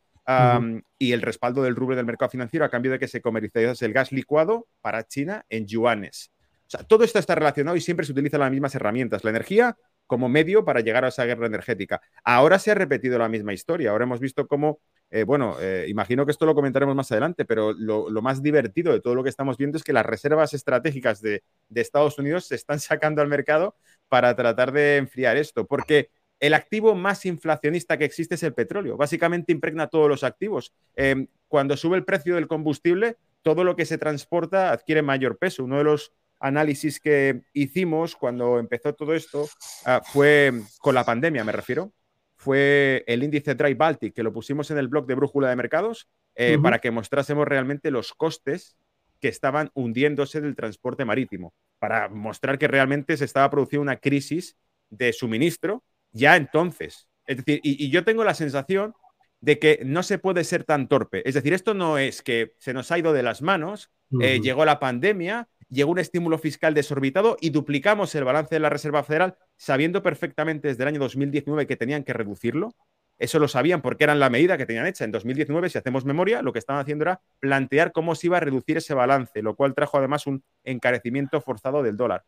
[0.99, 3.93] y el respaldo del rublo del mercado financiero a cambio de que se comercializase el
[3.93, 6.31] gas licuado para China en yuanes.
[6.67, 9.25] O sea, todo esto está relacionado y siempre se utilizan las mismas herramientas.
[9.25, 9.77] La energía
[10.11, 12.01] como medio para llegar a esa guerra energética.
[12.25, 13.93] Ahora se ha repetido la misma historia.
[13.93, 17.73] Ahora hemos visto cómo, eh, bueno, eh, imagino que esto lo comentaremos más adelante, pero
[17.73, 21.45] lo, más divertido de todo lo que estamos viendo es que las reservas estratégicas de,
[21.73, 23.77] Estados Unidos se están sacando al mercado
[24.09, 28.97] para tratar de enfriar esto, porque el activo más inflacionista que existe es el petróleo.
[28.97, 30.73] Básicamente impregna todos los activos.
[30.97, 35.65] Em, cuando sube el precio del combustible, todo lo que se transporta adquiere mayor peso.
[35.65, 39.49] Uno de los análisis que hicimos cuando empezó todo esto
[39.85, 41.93] ah, fue con la pandemia, me refiero.
[42.37, 46.09] Fue el índice Dry Baltic, que lo pusimos en el blog de Brújula de Mercados
[46.35, 48.79] eh, para que mostrásemos realmente los costes
[49.21, 54.57] que estaban hundiéndose del transporte marítimo, para mostrar que realmente se estaba produciendo una crisis
[54.89, 57.09] de suministro ya entonces.
[57.27, 58.95] Es decir, y, yo tengo la sensación
[59.41, 61.27] de que no se puede ser tan torpe.
[61.29, 64.65] Es decir, esto no es que se nos ha ido de las manos, eh, llegó
[64.65, 69.37] la pandemia, llegó un estímulo fiscal desorbitado y duplicamos el balance de la Reserva Federal
[69.57, 72.75] sabiendo perfectamente desde el año 2019 que tenían que reducirlo.
[73.19, 75.05] Eso lo sabían porque eran la medida que tenían hecha.
[75.05, 78.41] En 2019, si hacemos memoria, lo que estaban haciendo era plantear cómo se iba a
[78.41, 82.25] reducir ese balance, lo cual trajo además un encarecimiento forzado del dólar.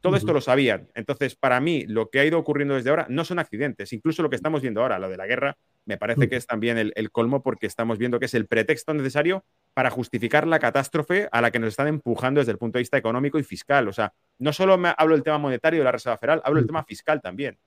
[0.00, 0.88] Todo esto lo sabían.
[0.94, 3.92] Entonces, para mí, lo que ha ido ocurriendo desde ahora no son accidentes.
[3.92, 5.56] Incluso lo que estamos viendo ahora, lo de la guerra,
[5.86, 9.44] me parece que es también el colmo porque estamos viendo que es el pretexto necesario
[9.74, 12.96] para justificar la catástrofe a la que nos están empujando desde el punto de vista
[12.96, 13.88] económico y fiscal.
[13.88, 16.66] O sea, no solo me hablo del tema monetario de la Reserva Federal, hablo del
[16.66, 17.58] tema fiscal también.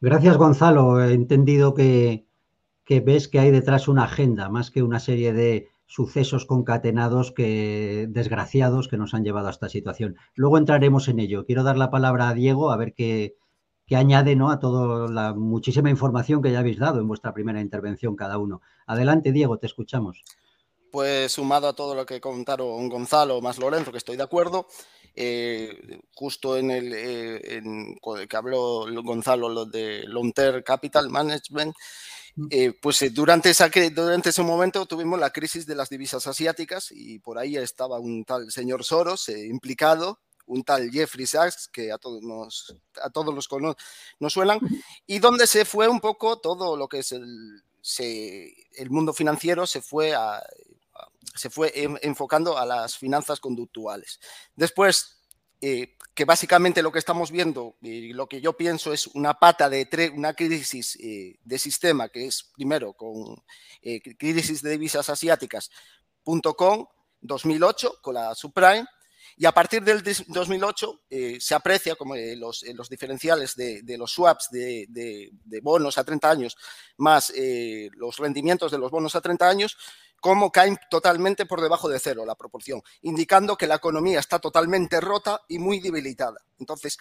[0.00, 1.02] Gracias, Gonzalo.
[1.02, 2.26] He entendido que,
[2.86, 8.88] ves que hay detrás una agenda, más que una serie de sucesos concatenados que desgraciados
[8.88, 10.16] que nos han llevado a esta situación.
[10.34, 11.46] Luego entraremos en ello.
[11.46, 13.36] Quiero dar la palabra a Diego a ver qué,
[13.90, 14.50] añade ¿no?
[14.50, 18.60] a toda la muchísima información que ya habéis dado en vuestra primera intervención cada uno.
[18.86, 20.22] Adelante, Diego, te escuchamos
[20.90, 24.68] pues sumado a todo lo que contaron Gonzalo más Lorenzo, que estoy de acuerdo,
[25.14, 27.62] eh, justo en el eh,
[28.26, 30.32] que habló Gonzalo lo de Long
[30.64, 31.74] Capital Management.
[32.50, 37.18] Eh, pues durante, esa, durante ese momento tuvimos la crisis de las divisas asiáticas y
[37.18, 42.22] por ahí estaba un tal señor Soros implicado, un tal Jeffrey Sachs, que a todos
[42.22, 43.48] nos, a todos los
[44.18, 44.60] nos suenan,
[45.06, 47.62] y donde se fue un poco todo lo que es el,
[47.98, 50.42] el mundo financiero se fue a,
[51.34, 51.72] se fue
[52.02, 54.20] enfocando a las finanzas conductuales.
[54.56, 55.17] Después,
[55.60, 59.68] eh, que básicamente lo que estamos viendo y lo que yo pienso es una pata
[59.68, 63.42] de una crisis eh, de sistema que es primero con
[63.82, 66.86] eh, crisis de divisas asiáticas.com
[67.20, 68.86] 2008 con la subprime
[69.36, 71.00] y a partir del 2008
[71.38, 76.56] se aprecia como los, los, diferenciales de, los swaps de, de, bonos a 30 años
[76.96, 77.32] más
[77.92, 79.76] los rendimientos de los bonos a 30 años
[80.20, 85.00] cómo caen totalmente por debajo de cero la proporción, indicando que la economía está totalmente
[85.00, 86.40] rota y muy debilitada.
[86.58, 86.98] Entonces,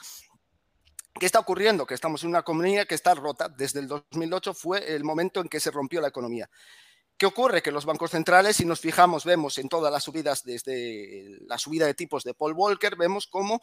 [1.19, 1.85] ¿qué está ocurriendo?
[1.85, 3.49] Que estamos en una economía que está rota.
[3.49, 6.49] Desde el 2008 fue el momento en que se rompió la economía.
[7.17, 7.63] ¿Qué ocurre?
[7.63, 11.87] Que los bancos centrales, si nos fijamos, vemos en todas las subidas, desde la subida
[11.87, 13.59] de tipos de Paul Volcker, vemos cómo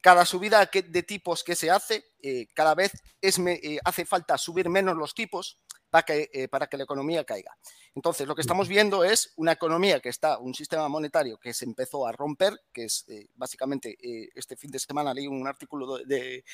[0.00, 4.96] cada subida de tipos que se hace, eh, cada vez eh, hace falta subir menos
[4.96, 5.58] los tipos
[5.96, 7.56] para que, eh, para que la economía caiga.
[7.94, 11.64] Entonces, lo que estamos viendo es una economía que está, un sistema monetario que se
[11.64, 15.96] empezó a romper, que es eh, básicamente eh, este fin de semana leí un artículo
[16.04, 16.44] de,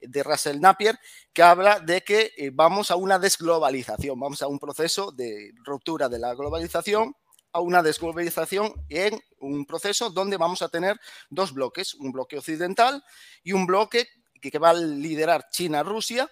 [0.00, 0.98] de Russell Napier
[1.32, 6.18] que habla de que vamos a una desglobalización, vamos a un proceso de ruptura de
[6.18, 7.14] la globalización
[7.52, 10.98] a una desglobalización en un proceso donde vamos a tener
[11.28, 13.04] dos bloques, un bloque occidental
[13.44, 14.08] y un bloque
[14.40, 16.28] que, va a liderar China-Rusia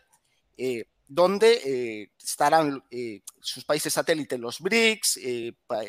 [1.09, 5.21] donde eh, estarán eh, sus países satélites, los BRICS,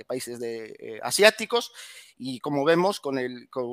[0.08, 1.72] países de, asiáticos,
[2.18, 3.18] y como vemos con,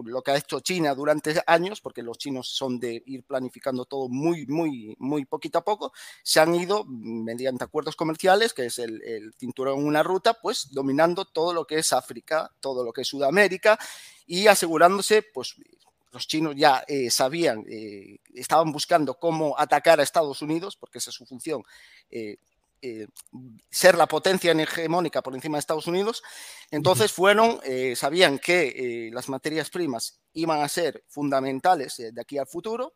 [0.05, 4.09] lo que ha hecho China durante años, porque los chinos son de ir planificando todo
[4.09, 9.03] muy, muy, muy poquito a poco, se han ido mediante acuerdos comerciales, que es el,
[9.03, 13.09] el cinturón una ruta, pues dominando todo lo que es África, todo lo que es
[13.09, 13.79] Sudamérica
[14.27, 15.55] y asegurándose, pues
[16.17, 21.11] los chinos ya eh, sabían, eh, estaban buscando cómo atacar a Estados Unidos, porque esa
[21.11, 21.63] es su función,
[22.11, 22.39] eh,
[23.69, 26.23] ser la potencia hegemónica por encima de Estados Unidos.
[26.71, 27.61] Entonces fueron,
[27.97, 32.95] sabían que las materias primas iban a ser fundamentales de aquí al futuro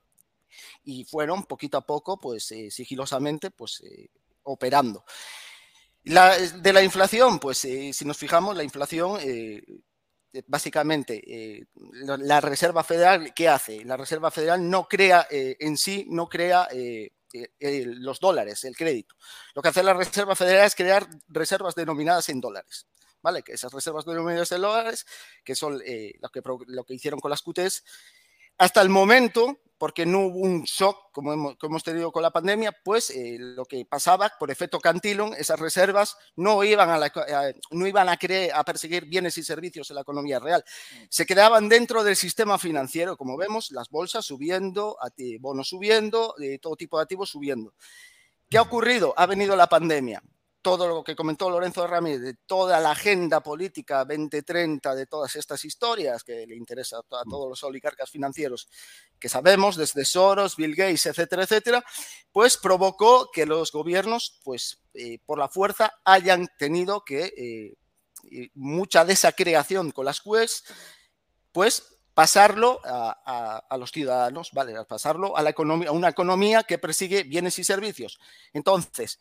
[0.85, 3.83] y fueron poquito a poco, pues sigilosamente, pues
[4.45, 5.05] operando.
[6.05, 9.19] de la inflación, pues si nos fijamos, la inflación
[10.47, 11.66] básicamente, eh,
[12.03, 13.85] la Reserva Federal, ¿qué hace?
[13.85, 16.69] La Reserva Federal no crea eh, en sí, no crea
[17.62, 19.14] los dólares, el crédito.
[19.55, 22.87] Lo que hace la Reserva Federal es crear reservas denominadas en dólares.
[23.23, 23.43] ¿Vale?
[23.43, 25.05] Que esas reservas denominadas en dólares,
[25.45, 27.85] que son lo, que, lo que hicieron con las QTs,
[28.61, 33.09] hasta el momento porque no hubo un shock como hemos, tenido con la pandemia, pues
[33.09, 37.11] eh, lo que pasaba por efecto Cantillon, esas reservas no iban, a,
[37.70, 38.18] no iban a,
[38.55, 40.62] a perseguir bienes y servicios en la economía real,
[41.09, 44.99] se quedaban dentro del sistema financiero, como vemos, las bolsas subiendo,
[45.40, 47.73] bonos subiendo, eh, todo tipo de activos subiendo.
[48.51, 49.14] ¿Qué ha ocurrido?
[49.16, 50.23] Ha venido la pandemia
[50.62, 55.64] todo lo que comentó Lorenzo Ramírez, de toda la agenda política 2030, de todas estas
[55.64, 57.31] historias que le interesa a, mm.
[57.31, 58.68] todos los oligarcas financieros
[59.18, 61.85] que sabemos, desde Soros, Bill Gates, etcétera, etcétera,
[62.33, 69.05] pues provocó que los gobiernos, pues eh, por la fuerza, hayan tenido que, eh, mucha
[69.05, 70.64] de esa creación con las QES,
[71.53, 74.75] pues pasarlo a, los ciudadanos, ¿vale?
[74.85, 78.18] pasarlo a, la economía, a una economía que persigue bienes y servicios.
[78.53, 79.18] Entonces,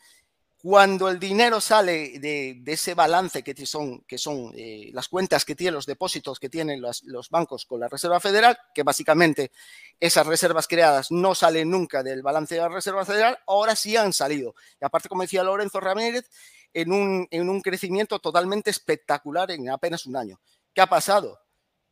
[0.62, 5.56] cuando el dinero sale de, ese balance que son, que son eh, las cuentas que
[5.56, 9.52] tienen los depósitos que tienen los, bancos con la Reserva Federal, que básicamente
[10.00, 14.12] esas reservas creadas no salen nunca del balance de la Reserva Federal, ahora sí han
[14.12, 14.54] salido.
[14.82, 16.30] Y aparte, como decía Lorenzo Ramírez,
[16.74, 20.42] en un, en un crecimiento totalmente espectacular en apenas un año.
[20.74, 21.40] ¿Qué ha pasado?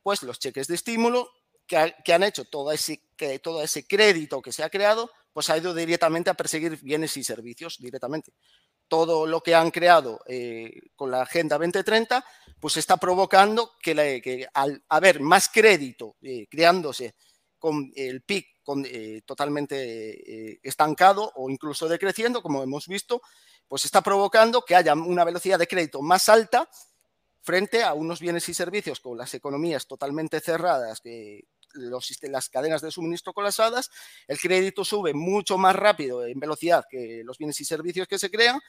[0.04, 1.32] Pues los cheques de estímulo
[1.66, 5.58] que han hecho todo ese, que, todo ese crédito que se ha creado, pues ha
[5.60, 8.34] ido directamente a perseguir bienes y servicios directamente.
[8.88, 12.26] Todo lo que han creado eh, con la Agenda 2030,
[12.60, 17.14] pues está provocando que, al haber más crédito eh, creándose
[17.60, 18.46] con el PIB
[18.86, 23.22] eh, totalmente estancado o incluso decreciendo, como hemos visto,
[23.68, 26.68] pues está provocando que haya una velocidad de crédito más alta
[27.44, 31.46] frente a unos bienes y servicios con las economías totalmente cerradas, que
[31.78, 33.90] las cadenas de suministro colapsadas,
[34.28, 38.30] el crédito sube mucho más rápido en velocidad que los bienes y servicios que se
[38.30, 38.60] crean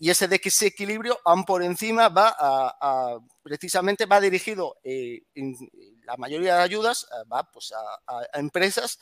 [0.00, 5.22] y ese desequilibrio aún por encima va a, precisamente va dirigido eh,
[6.04, 8.98] la mayoría de ayudas va pues a, empresas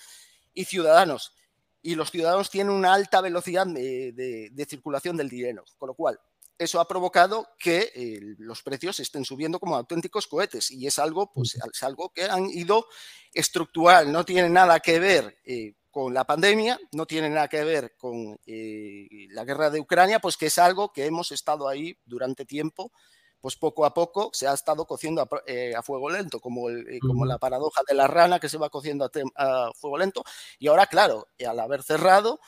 [0.54, 1.34] y ciudadanos.
[1.82, 6.18] Y los ciudadanos tienen una alta velocidad de circulación del dinero con lo cual
[6.58, 11.32] eso ha provocado que eh, los precios estén subiendo como auténticos cohetes y es algo,
[11.32, 12.86] pues, es algo que han ido
[13.32, 17.94] estructural, no tiene nada que ver eh, con la pandemia, no tiene nada que ver
[17.96, 22.44] con eh, la guerra de Ucrania, pues que es algo que hemos estado ahí durante
[22.44, 22.92] tiempo,
[23.40, 26.68] pues poco a poco se ha estado cociendo a, fuego lento, como,
[27.00, 30.24] como la paradoja de la rana que se va cociendo a, a fuego lento.
[30.58, 32.40] Y ahora, claro, al haber cerrado,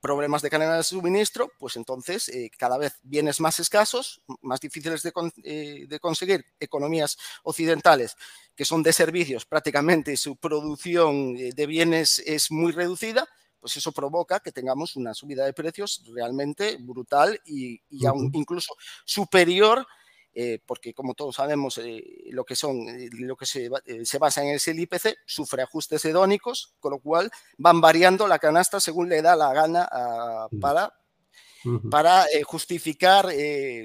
[0.00, 5.02] problemas de cadena de suministro, pues entonces eh, cada vez bienes más escasos, más difíciles
[5.42, 8.16] eh, de, conseguir, economías occidentales
[8.54, 13.26] que son de servicios, prácticamente su producción eh, de bienes es muy reducida,
[13.60, 19.86] pues eso provoca que tengamos una subida de precios realmente brutal y, incluso superior
[20.38, 23.70] eh, porque como todos sabemos, eh, lo que son, eh, lo que se,
[24.18, 29.08] basa en ese IPC sufre ajustes hedónicos, con lo cual van variando la canasta según
[29.08, 29.88] le da la gana
[30.60, 30.92] para,
[31.90, 33.30] para justificar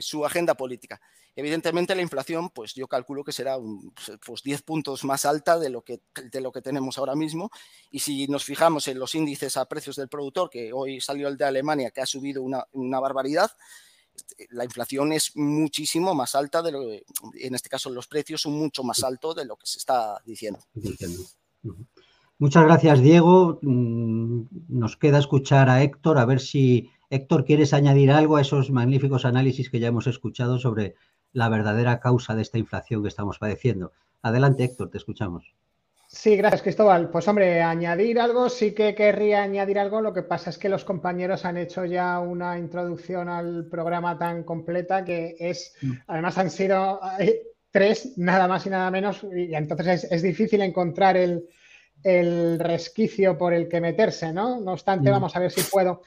[0.01, 0.99] su agenda política.
[1.37, 3.93] Evidentemente la inflación, pues yo calculo que será un,
[4.25, 6.01] pues 10 puntos más alta de lo, que,
[6.33, 7.49] de lo que tenemos ahora mismo.
[7.91, 11.37] Y si nos fijamos en los índices a precios del productor, que hoy salió el
[11.37, 13.51] de Alemania, que ha subido una, una barbaridad,
[14.49, 18.83] la inflación es muchísimo más alta de lo en este caso los precios son mucho
[18.83, 20.59] más altos de lo que se está diciendo.
[22.37, 23.59] Muchas gracias, Diego.
[23.61, 28.71] Mm, nos queda escuchar a Héctor, a ver si, Héctor, ¿quieres añadir algo a esos
[28.71, 30.95] magníficos análisis que ya hemos escuchado sobre
[31.33, 33.91] la verdadera causa de esta inflación que estamos padeciendo?
[34.23, 35.53] Adelante, Héctor, te escuchamos.
[36.13, 37.09] Sí, gracias Cristóbal.
[37.09, 40.01] Pues hombre, añadir algo, sí que querría añadir algo.
[40.01, 44.43] Lo que pasa es que los compañeros han hecho ya una introducción al programa tan
[44.43, 45.91] completa que es, mm.
[46.07, 51.15] además han sido eh, tres, nada más y nada menos, y entonces es, difícil encontrar
[51.15, 51.47] el,
[52.59, 54.59] resquicio por el que meterse, ¿no?
[54.59, 55.13] No obstante, mm.
[55.13, 56.01] vamos a ver si puedo.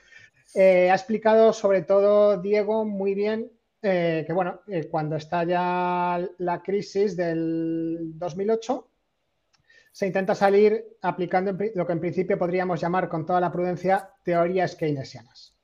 [0.54, 7.16] Eh, ha explicado sobre todo Diego muy bien eh, que, bueno, cuando estalla la crisis
[7.16, 8.90] del 2008,
[9.94, 14.74] se intenta salir aplicando lo que en principio podríamos llamar con toda la prudencia teorías
[14.74, 15.54] keynesianas.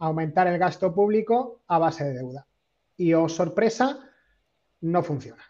[0.00, 2.48] Aumentar el gasto público a base de deuda.
[2.96, 4.10] Y, oh sorpresa,
[4.80, 5.44] no funciona.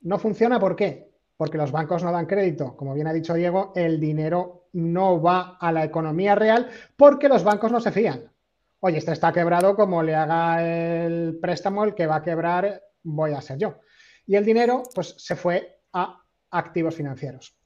[0.00, 1.12] No funciona ¿por qué?
[1.36, 2.74] Porque los bancos no dan crédito.
[2.74, 7.44] Como bien ha dicho Diego, el dinero no va a la economía real porque los
[7.44, 8.32] bancos no se fían.
[8.80, 13.34] Oye, este está quebrado, como le haga el préstamo, el que va a quebrar voy
[13.34, 13.80] a ser yo.
[14.26, 16.21] Y el dinero, pues, se fue a
[16.52, 17.56] activos financieros.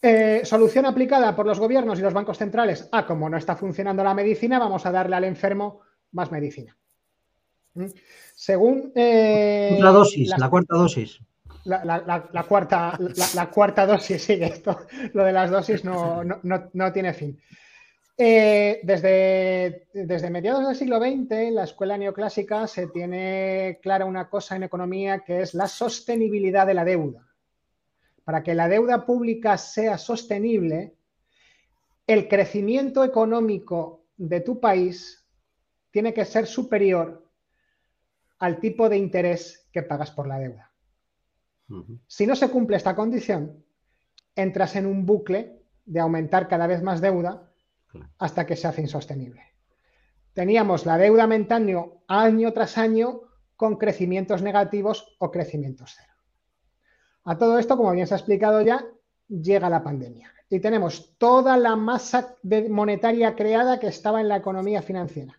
[0.00, 2.88] Eh, solución aplicada por los gobiernos y los bancos centrales.
[2.92, 5.80] Ah, como no está funcionando la medicina, vamos a darle al enfermo
[6.12, 6.76] más medicina.
[7.74, 7.86] ¿Mm?
[8.34, 8.92] Según.
[8.94, 11.20] Eh, la dosis, la cuarta dosis.
[11.64, 12.96] La, cuarta,
[13.34, 17.40] la, cuarta dosis, sí, esto, lo de las dosis no, no, tiene fin.
[18.16, 24.30] Eh, desde, desde, mediados del siglo XX, en la escuela neoclásica se tiene clara una
[24.30, 27.25] cosa en economía que es la sostenibilidad de la deuda
[28.26, 30.96] para que la deuda pública sea sostenible,
[32.08, 35.24] el crecimiento económico de tu país
[35.92, 37.24] tiene que ser superior
[38.40, 40.72] al tipo de interés que pagas por la deuda.
[42.08, 43.64] Si no se cumple esta condición,
[44.34, 47.52] entras en un bucle de aumentar cada vez más deuda
[48.18, 49.54] hasta que se hace insostenible.
[50.32, 53.20] Teníamos la deuda aumentando año tras año
[53.54, 56.15] con crecimientos negativos o crecimientos cero.
[57.26, 58.86] A todo esto, como bien se ha explicado ya,
[59.28, 62.36] llega la pandemia y tenemos toda la masa
[62.70, 65.36] monetaria creada que estaba en la economía financiera.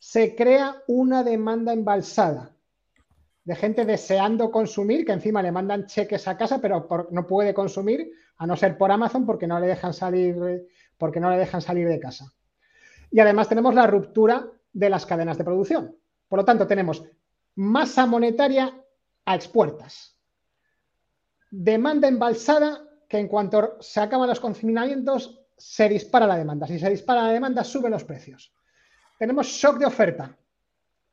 [0.00, 2.50] Se crea una demanda embalsada
[3.44, 8.10] de gente deseando consumir, que encima le mandan cheques a casa, pero no puede consumir,
[8.38, 10.66] a no ser por Amazon, porque no le dejan salir,
[10.98, 12.32] porque no le dejan salir de casa.
[13.12, 15.96] Y además tenemos la ruptura de las cadenas de producción.
[16.28, 17.04] Por lo tanto, tenemos
[17.54, 18.76] masa monetaria
[19.24, 20.11] a expuertas
[21.52, 26.66] demanda embalsada que en cuanto se acaban los confinamientos se dispara la demanda.
[26.66, 28.52] Si se dispara la demanda, suben los precios.
[29.18, 30.36] Tenemos shock de oferta.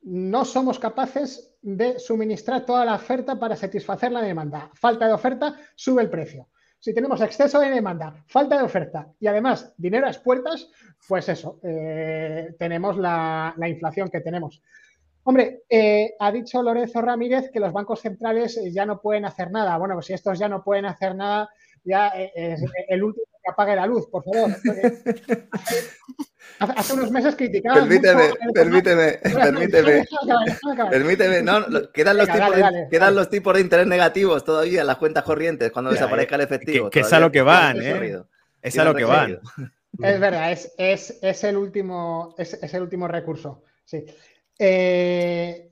[0.02, 4.72] No somos capaces de suministrar toda la oferta para satisfacer la demanda.
[4.74, 6.48] Falta de oferta, sube el precio.
[6.80, 10.70] Si tenemos exceso de demanda, falta de oferta y además dinero a puertas,
[11.06, 14.64] pues eso, eh, tenemos la inflación que tenemos.
[15.30, 19.52] Hombre, eh, ha dicho Lorenzo Ramírez que los bancos centrales eh, ya no pueden hacer
[19.52, 19.78] nada.
[19.78, 21.48] Bueno, pues si estos ya no pueden hacer nada,
[21.84, 24.50] ya eh, es el último que apague la luz, por favor.
[26.60, 27.88] Hace unos meses criticaban.
[27.88, 28.24] Permíteme,
[28.56, 30.08] permíteme, permíteme.
[30.90, 34.98] Permíteme, no, quedan los, tipos de, quedan los tipos de interés negativos todavía en las
[34.98, 36.90] cuentas corrientes cuando desaparezca el efectivo.
[36.90, 38.20] Que, es a lo que van, ¿eh?
[38.64, 39.40] Es a lo que van.
[40.02, 40.74] Es verdad, es,
[41.22, 43.62] es, el último, es, es el último recurso.
[43.86, 44.08] Sí.
[44.60, 45.72] Eh,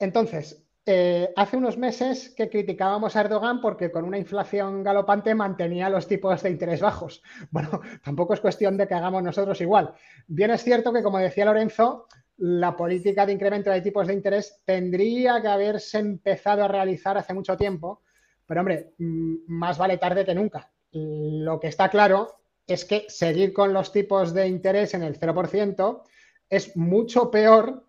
[0.00, 5.90] entonces, eh, hace unos meses que criticábamos a Erdogan porque con una inflación galopante mantenía
[5.90, 7.22] los tipos de interés bajos.
[7.50, 9.92] Bueno, tampoco es cuestión de que hagamos nosotros igual.
[10.26, 12.06] Bien es cierto que, como decía Lorenzo,
[12.38, 17.34] la política de incremento de tipos de interés tendría que haberse empezado a realizar hace
[17.34, 18.02] mucho tiempo,
[18.46, 20.70] pero hombre, mm, más vale tarde que nunca.
[20.92, 26.02] Lo que está claro es que seguir con los tipos de interés en el 0%
[26.48, 27.87] es mucho peor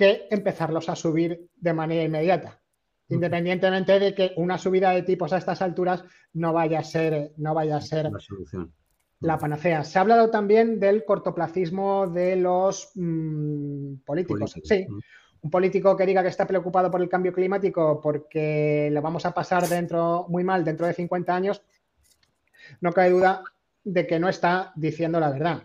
[0.00, 2.58] que empezarlos a subir de manera inmediata,
[3.10, 7.52] independientemente de que una subida de tipos a estas alturas no vaya a ser, no
[7.52, 8.72] vaya a ser la, solución.
[9.20, 9.84] la panacea.
[9.84, 14.54] Se ha hablado también del cortoplacismo de los mm, políticos.
[14.64, 14.86] Sí,
[15.42, 19.34] un político que diga que está preocupado por el cambio climático porque lo vamos a
[19.34, 21.62] pasar dentro muy mal dentro de 50 años,
[22.80, 23.44] no cabe duda
[23.84, 25.62] de que no está diciendo la verdad.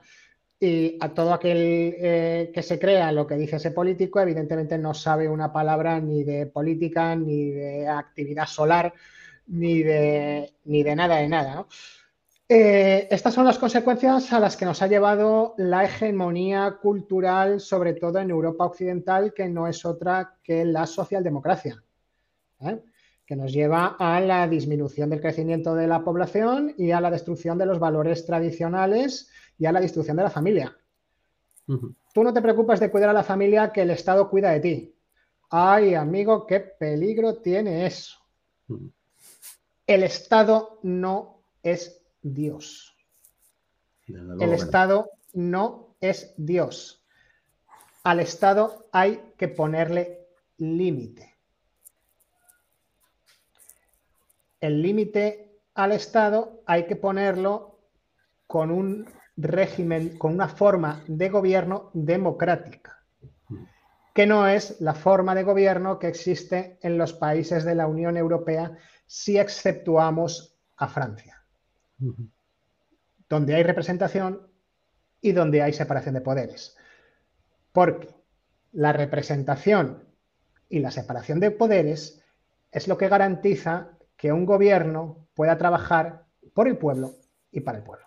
[0.59, 4.93] Y a todo aquel eh, que se crea lo que dice ese político, evidentemente no
[4.93, 8.93] sabe una palabra ni de política, ni de actividad solar,
[9.47, 11.67] ni de, ni de nada de nada.
[12.47, 17.93] Eh, estas son las consecuencias a las que nos ha llevado la hegemonía cultural, sobre
[17.93, 21.83] todo en Europa Occidental, que no es otra que la socialdemocracia,
[22.59, 22.79] ¿eh?
[23.25, 27.57] que nos lleva a la disminución del crecimiento de la población y a la destrucción
[27.57, 30.77] de los valores tradicionales y a la destrucción de la familia.
[31.65, 34.95] Tú no te preocupas de cuidar a la familia que el Estado cuida de ti.
[35.49, 38.17] Ay, amigo, qué peligro tiene eso.
[39.87, 42.95] El Estado no es Dios.
[44.07, 47.03] El Estado no es Dios.
[48.03, 50.27] Al Estado hay que ponerle
[50.57, 51.35] límite.
[54.59, 57.79] El límite al Estado hay que ponerlo
[58.47, 63.03] con un régimen, con una forma de gobierno democrática,
[64.13, 68.17] que no es la forma de gobierno que existe en los países de la Unión
[68.17, 71.43] Europea si exceptuamos a Francia,
[73.29, 74.47] donde hay representación
[75.21, 76.77] y donde hay separación de poderes.
[77.71, 78.09] Porque
[78.71, 80.03] la representación
[80.69, 82.23] y la separación de poderes
[82.71, 87.15] es lo que garantiza que un gobierno pueda trabajar por el pueblo
[87.51, 88.04] y para el pueblo.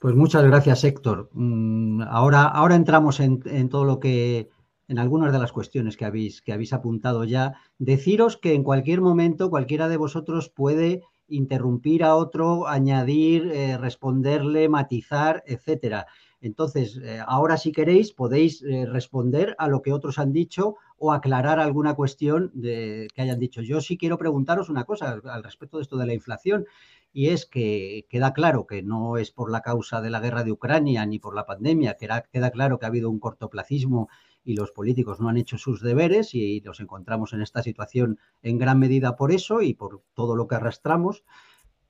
[0.00, 1.28] Pues muchas gracias, Héctor.
[1.34, 4.48] Mm, ahora, ahora entramos en, todo lo que,
[4.88, 7.52] en algunas de las cuestiones que habéis, que habéis apuntado ya.
[7.78, 14.70] Deciros que en cualquier momento cualquiera de vosotros puede interrumpir a otro, añadir, eh, responderle,
[14.70, 16.06] matizar, etcétera.
[16.40, 21.12] Entonces, eh, ahora si queréis podéis eh, responder a lo que otros han dicho o
[21.12, 23.60] aclarar alguna cuestión que hayan dicho.
[23.60, 26.66] Yo sí quiero preguntaros una cosa al respecto de esto de la inflación
[27.12, 30.52] y es que queda claro que no es por la causa de la guerra de
[30.52, 34.08] Ucrania ni por la pandemia, que queda claro que ha habido un cortoplacismo
[34.44, 38.58] y los políticos no han hecho sus deberes y nos encontramos en esta situación en
[38.58, 41.24] gran medida por eso y por todo lo que arrastramos.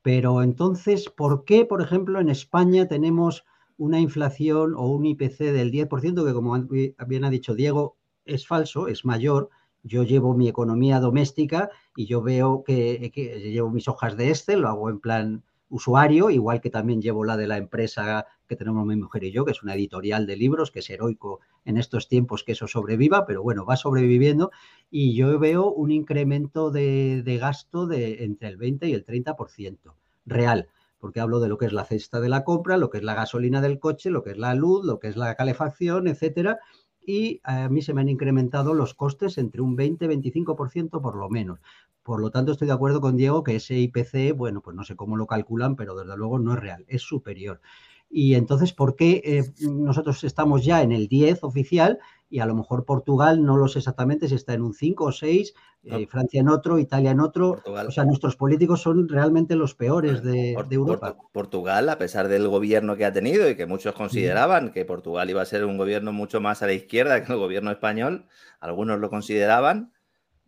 [0.01, 3.45] Pero entonces, ¿por qué, por ejemplo, en España tenemos
[3.77, 6.59] una inflación o un IPC del 10%, que como
[7.07, 9.49] bien ha dicho Diego, es falso, es mayor,
[9.83, 14.69] yo llevo mi economía doméstica y yo veo que, llevo mis hojas de Excel, lo
[14.69, 18.97] hago en plan usuario, igual que también llevo la de la empresa que tenemos mi
[18.97, 22.43] mujer y yo, que es una editorial de libros, que es heroico en estos tiempos
[22.43, 24.51] que eso sobreviva, pero bueno, va sobreviviendo.
[24.89, 29.93] Y yo veo un incremento de, de gasto de entre el 20 y el 30%
[30.25, 30.67] real,
[30.99, 33.15] porque hablo de lo que es la cesta de la compra, lo que es la
[33.15, 36.59] gasolina del coche, lo que es la luz, lo que es la calefacción, etcétera,
[37.05, 41.59] y a mí se me han incrementado los costes entre un 20-25% por lo menos.
[42.03, 44.95] Por lo tanto, estoy de acuerdo con Diego que ese IPC, bueno, pues no sé
[44.95, 47.61] cómo lo calculan, pero desde luego no es real, es superior.
[48.09, 51.99] Y entonces, ¿por qué eh, nosotros estamos ya en el 10 oficial
[52.31, 55.11] y a lo mejor Portugal no lo sé exactamente si está en un 5 o
[55.11, 55.53] 6,
[55.83, 57.61] eh, Francia en otro, Italia en otro?
[57.65, 61.17] O sea, nuestros políticos son realmente los peores de, Europa.
[61.33, 65.41] Portugal, a pesar del gobierno que ha tenido y que muchos consideraban que Portugal iba
[65.41, 68.25] a ser un gobierno mucho más a la izquierda que el gobierno español,
[68.61, 69.91] algunos lo consideraban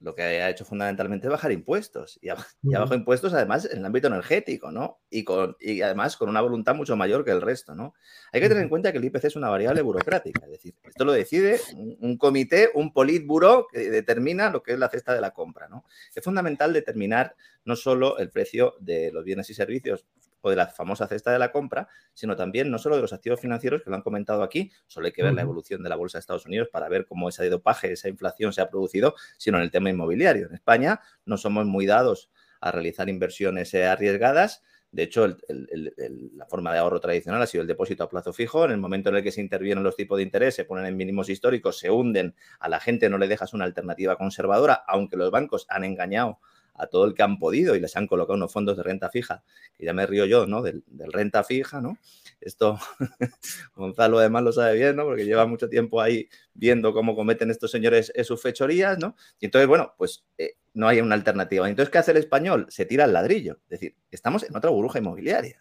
[0.03, 2.19] lo que ha hecho fundamentalmente es bajar impuestos.
[2.21, 4.99] Y, abajo impuestos, además, en el ámbito energético, ¿no?
[5.09, 7.95] Y, con, y además con una voluntad mucho mayor que el resto, ¿no?
[8.33, 10.45] Hay que tener en cuenta que el IPC es una variable burocrática.
[10.45, 11.57] Es decir, esto lo decide
[12.01, 15.85] un, comité, un politburo que determina lo que es la cesta de la compra, ¿no?
[16.13, 20.05] Es fundamental determinar no solo el precio de los bienes y servicios
[20.43, 23.39] o de la famosa cesta de la compra, sino también no solo de los activos
[23.39, 26.17] financieros que lo han comentado aquí, solo hay que ver la evolución de la bolsa
[26.17, 29.63] de Estados Unidos para ver cómo ese dopaje, esa inflación se ha producido, sino en
[29.63, 30.47] el tema inmobiliario.
[30.47, 32.29] En España no somos muy dados
[32.59, 34.63] a realizar inversiones eh, arriesgadas.
[34.91, 38.65] De hecho, la forma de ahorro tradicional ha sido el depósito a plazo fijo.
[38.65, 40.95] En el momento en el que se intervienen los tipos de interés, se ponen en
[40.95, 45.31] mínimos históricos, se hunden, a la gente no le dejas una alternativa conservadora, aunque los
[45.31, 46.39] bancos han engañado
[46.76, 49.43] a todo el que han podido y les han colocado unos fondos de renta fija,
[49.74, 50.61] que ya me río yo, ¿no?
[50.61, 51.97] Del, renta fija, ¿no?
[52.41, 52.80] Esto
[53.76, 55.03] Gonzalo además lo sabe bien, ¿no?
[55.03, 59.15] Porque lleva mucho tiempo ahí viendo cómo cometen estos señores sus fechorías, ¿no?
[59.39, 61.69] Y entonces, bueno, pues eh, no hay una alternativa.
[61.69, 62.65] Entonces, ¿qué hace el español?
[62.69, 63.59] Se tira al ladrillo.
[63.65, 65.59] Es decir, estamos en otra burbuja inmobiliaria.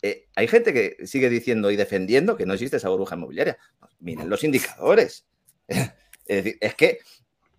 [0.00, 3.58] Eh, hay gente que sigue diciendo y defendiendo que no existe esa burbuja inmobiliaria.
[3.78, 5.26] Pues miren los indicadores.
[5.68, 5.92] es
[6.26, 7.00] decir, es que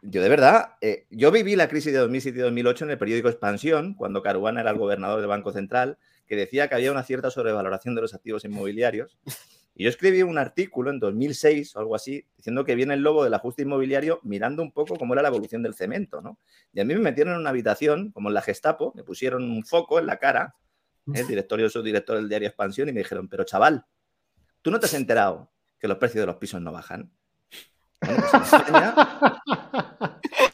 [0.02, 4.22] yo de verdad, eh, yo viví la crisis de 2007-2008 en el periódico Expansión, cuando
[4.22, 5.97] Caruana era el gobernador del Banco Central,
[6.28, 9.18] que decía que había una cierta sobrevaloración de los activos inmobiliarios.
[9.76, 13.24] Y yo escribí un artículo en 2006 o algo así, diciendo que viene el lobo
[13.24, 16.38] del ajuste inmobiliario mirando un poco cómo era la evolución del cemento, ¿no?
[16.74, 19.64] Y a mí me metieron en una habitación, como en la Gestapo, me pusieron un
[19.64, 20.56] foco en la cara,
[21.14, 23.86] el director y subdirector del diario Expansión, y me dijeron, pero chaval,
[24.62, 27.12] ¿tú no te has enterado que los precios de los pisos no bajan?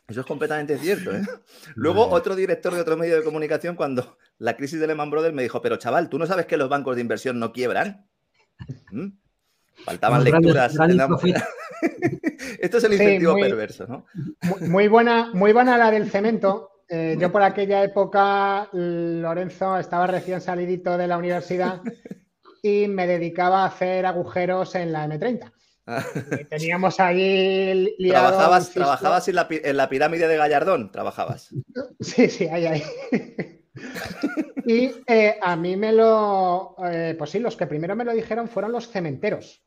[0.07, 1.15] Eso es completamente cierto.
[1.15, 1.21] ¿eh?
[1.75, 5.43] Luego, otro director de otro medio de comunicación, cuando la crisis de Lehman Brothers, me
[5.43, 8.07] dijo: Pero chaval, ¿tú no sabes que los bancos de inversión no quiebran?
[8.91, 9.09] ¿Mm?
[9.83, 10.75] Faltaban lecturas.
[12.59, 14.05] Esto es el incentivo perverso, ¿no?
[14.61, 16.71] Muy buena, muy buena la del cemento.
[16.87, 21.81] Eh, yo por aquella época, Lorenzo, estaba recién salidito de la universidad
[22.61, 25.51] y me dedicaba a hacer agujeros en la M30.
[26.49, 30.91] Teníamos ahí ¿Trabajabas, trabajabas en, la, pirámide de Gallardón?
[30.91, 31.49] ¿Trabajabas?
[31.99, 32.83] Sí, sí, ahí, ahí.
[34.65, 38.47] y eh, a mí me lo, eh, pues sí, los que primero me lo dijeron
[38.47, 39.63] fueron los cementeros,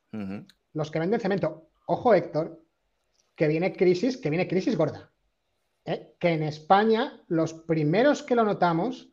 [0.73, 1.71] los que venden cemento.
[1.87, 2.63] Ojo, Héctor,
[3.35, 5.11] que viene crisis, que viene crisis gorda.
[5.85, 6.15] ¿eh?
[6.19, 9.11] Que en España los primeros que lo notamos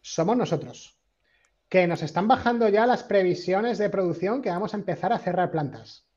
[0.00, 0.98] somos nosotros
[1.68, 5.50] que nos están bajando ya las previsiones de producción que vamos a empezar a cerrar
[5.50, 6.07] plantas.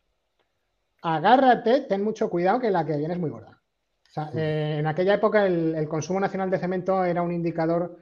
[1.01, 3.59] Agárrate, ten mucho cuidado que la que viene es muy gorda.
[4.35, 7.97] Eh, en aquella época el, consumo nacional de cemento era un indicador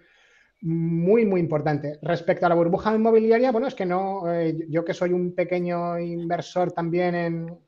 [0.62, 2.00] muy, muy importante.
[2.02, 5.98] Respecto a la burbuja inmobiliaria, bueno, es que no, eh, yo que soy un pequeño
[6.00, 7.60] inversor también en,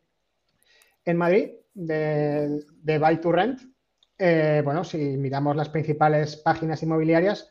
[1.06, 3.62] en Madrid, de, de Buy to Rent,
[4.18, 7.50] eh, bueno, si miramos las principales páginas inmobiliarias,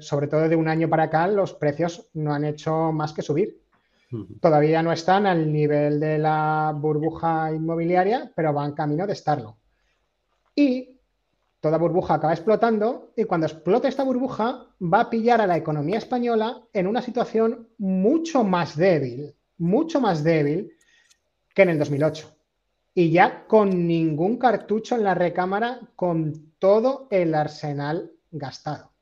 [0.00, 3.61] sobre todo de un año para acá, los precios no han hecho más que subir.
[4.40, 9.56] Todavía no están al nivel de la burbuja inmobiliaria, pero van camino de estarlo.
[10.54, 11.00] Y
[11.60, 15.98] toda burbuja acaba explotando y cuando explote esta burbuja va a pillar a la economía
[15.98, 20.72] española en una situación mucho más débil, mucho más débil
[21.54, 22.36] que en el 2008.
[22.94, 28.92] Y ya con ningún cartucho en la recámara, con todo el arsenal gastado.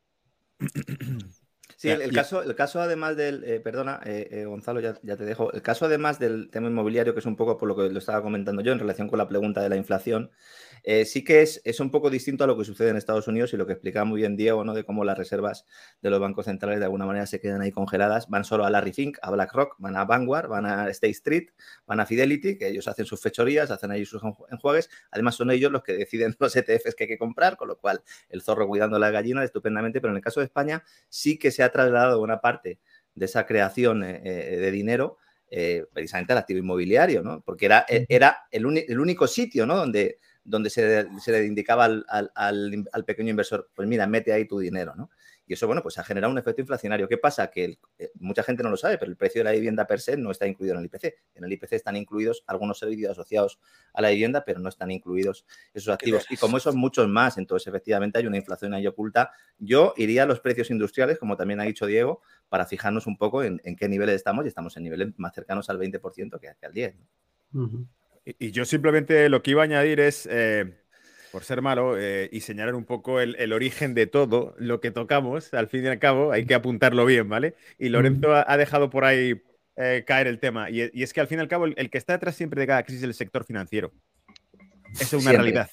[1.81, 5.51] Sí, el, caso, el caso además del, eh, perdona, eh, eh, Gonzalo, ya, te dejo,
[5.51, 8.21] el caso además del tema inmobiliario, que es un poco por lo que lo estaba
[8.21, 10.31] comentando yo en relación con la pregunta de la inflación,
[10.83, 13.53] eh, sí que es, es, un poco distinto a lo que sucede en Estados Unidos
[13.53, 14.75] y lo que explicaba muy bien Diego, ¿no?
[14.75, 15.67] De cómo las reservas
[16.01, 18.29] de los bancos centrales de alguna manera se quedan ahí congeladas.
[18.29, 21.49] Van solo a Larry Fink, a BlackRock, van a Vanguard, van a State Street,
[21.87, 24.91] van a Fidelity, que ellos hacen sus fechorías, hacen ahí sus enjuagues.
[25.11, 28.03] Además, son ellos los que deciden los ETFs que hay que comprar, con lo cual
[28.29, 30.01] el zorro cuidando la gallina estupendamente.
[30.01, 32.79] Pero en el caso de España, sí que se ha trasladado una parte
[33.15, 35.19] de esa creación eh, eh, de dinero.
[35.93, 37.43] precisamente al activo inmobiliario, ¿no?
[37.45, 39.77] Porque era, era el, el único sitio, ¿no?
[39.77, 45.11] Donde, donde se, le indicaba al, pequeño inversor, pues mira, mete ahí tu dinero, ¿no?
[45.47, 47.09] Y eso, bueno, pues ha generado un efecto inflacionario.
[47.09, 47.51] ¿Qué pasa?
[47.51, 50.17] Que eh, mucha gente no lo sabe, pero el precio de la vivienda per se
[50.17, 51.15] no está incluido en el IPC.
[51.35, 53.59] En el IPC están incluidos algunos servicios asociados
[53.93, 56.25] a la vivienda, pero no están incluidos esos activos.
[56.31, 59.33] Y como esos muchos más, entonces efectivamente hay una inflación ahí oculta.
[59.59, 63.43] Yo iría a los precios industriales, como también ha dicho Diego, para fijarnos un poco
[63.43, 66.95] en, qué niveles estamos y estamos en niveles más cercanos al 20% que, al 10%.
[68.25, 70.73] Y, yo simplemente lo que iba a añadir es, eh,
[71.33, 75.53] por ser malo, eh, y señalar un poco el, origen de todo lo que tocamos,
[75.55, 77.55] al fin y al cabo, hay que apuntarlo bien, ¿vale?
[77.79, 79.41] Y Lorenzo ha, dejado por ahí
[79.77, 80.71] eh, caer el tema.
[80.71, 82.83] Y, es que al fin y al cabo, el, que está detrás siempre de cada
[82.83, 83.93] crisis es el sector financiero.
[85.01, 85.71] Es una realidad.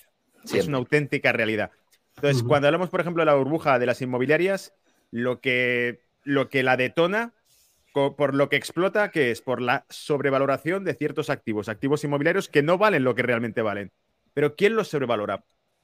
[0.53, 1.71] Es una auténtica realidad.
[2.15, 4.73] Entonces, cuando hablamos, por ejemplo, de la burbuja de las inmobiliarias,
[5.11, 7.33] lo que, lo que la detona
[7.93, 12.61] por lo que explota, que es por la sobrevaloración de ciertos activos, activos inmobiliarios que
[12.61, 13.91] no valen lo que realmente valen.
[14.33, 15.43] Pero ¿quién los sobrevalora?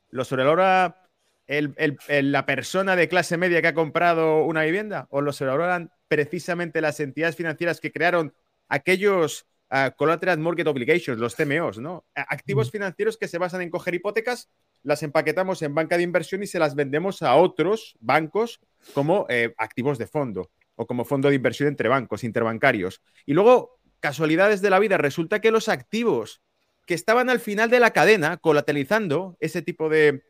[0.09, 1.09] ¿Los sobrevalora
[1.47, 5.07] la persona de clase media que ha comprado una vivienda?
[5.09, 8.33] ¿O los sobrevaloran precisamente las entidades financieras que crearon
[8.67, 12.05] aquellos uh, Collateral Mortgage Obligations, los CMOs, ¿no?
[12.13, 14.49] Activos financieros que se basan en coger hipotecas,
[14.83, 18.59] las empaquetamos en banca de inversión y se las vendemos a otros bancos
[18.93, 20.51] como eh, activos de fondo
[20.83, 23.01] o como fondo de inversión entre bancos, interbancarios.
[23.25, 26.41] Y luego, casualidades de la vida, resulta que los activos
[26.85, 30.23] que estaban al final de la cadena colateralizando ese tipo de,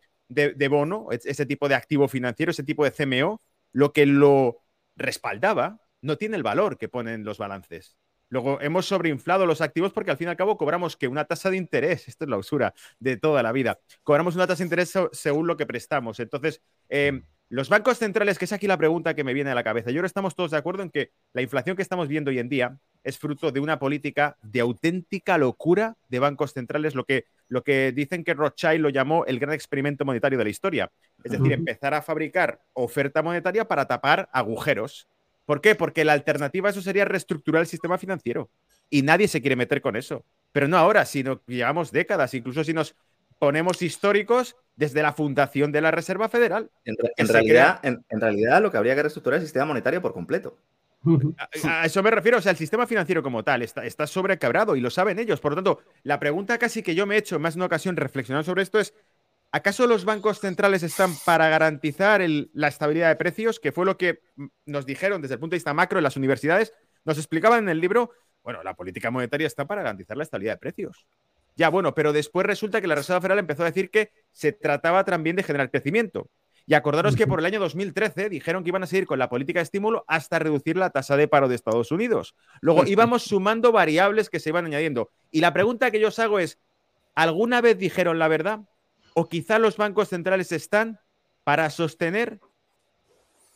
[0.70, 3.42] bono, ese tipo de activo financiero, ese tipo de CMO,
[3.72, 4.60] lo que lo
[4.96, 7.98] respaldaba no tiene el valor que ponen los balances.
[8.30, 11.50] Luego hemos sobreinflado los activos porque al fin y al cabo cobramos que una tasa
[11.50, 14.94] de interés, esto es la usura de toda la vida, cobramos una tasa de interés
[15.12, 16.20] según lo que prestamos.
[16.20, 17.24] Entonces, eh,
[17.54, 19.92] los bancos centrales, que es aquí la pregunta que me viene a la cabeza.
[19.92, 22.50] Yo ahora estamos todos de acuerdo en que la inflación que estamos viendo hoy en
[22.50, 27.64] día es fruto de una política de auténtica locura de bancos centrales, lo que, lo
[27.64, 30.92] que dicen que Rothschild lo llamó el gran experimento monetario de la historia.
[31.24, 35.08] Es decir, empezar a fabricar oferta monetaria para tapar agujeros.
[35.46, 35.76] ¿Por qué?
[35.76, 38.50] Porque la alternativa a eso sería reestructurar el sistema financiero.
[38.90, 40.26] Y nadie se quiere meter con eso.
[40.54, 42.34] Pero no ahora, sino que llevamos décadas.
[42.34, 42.96] Incluso si nos
[43.40, 46.70] ponemos históricos desde la fundación de la Reserva Federal.
[46.86, 50.58] En, realidad, en, realidad, lo que habría que reestructurar es el sistema monetario por completo.
[51.66, 54.82] A, eso me refiero, o sea, el sistema financiero como tal está, está sobrecabrado y
[54.82, 55.40] lo saben ellos.
[55.40, 57.66] Por lo tanto, la pregunta casi que yo me he hecho en más de una
[57.66, 58.94] ocasión reflexionando sobre esto es,
[59.52, 62.22] ¿acaso los bancos centrales están para garantizar
[62.54, 63.60] la estabilidad de precios?
[63.60, 64.22] Que fue lo que
[64.66, 66.74] nos dijeron desde el punto de vista macro en las universidades.
[67.04, 68.12] Nos explicaban en el libro,
[68.42, 71.06] bueno, la política monetaria está para garantizar la estabilidad de precios.
[71.56, 75.04] Ya, bueno, pero después resulta que la Reserva Federal empezó a decir que se trataba
[75.04, 76.30] también de generar crecimiento.
[76.66, 79.60] Y acordaros que por el año 2013 dijeron que iban a seguir con la política
[79.60, 82.36] de estímulo hasta reducir la tasa de paro de Estados Unidos.
[82.62, 85.12] Luego íbamos sumando variables que se iban añadiendo.
[85.30, 86.60] Y la pregunta que yo os hago es,
[87.16, 88.62] ¿alguna vez dijeron la verdad?
[89.14, 91.00] ¿O quizá los bancos centrales están
[91.44, 92.40] para sostener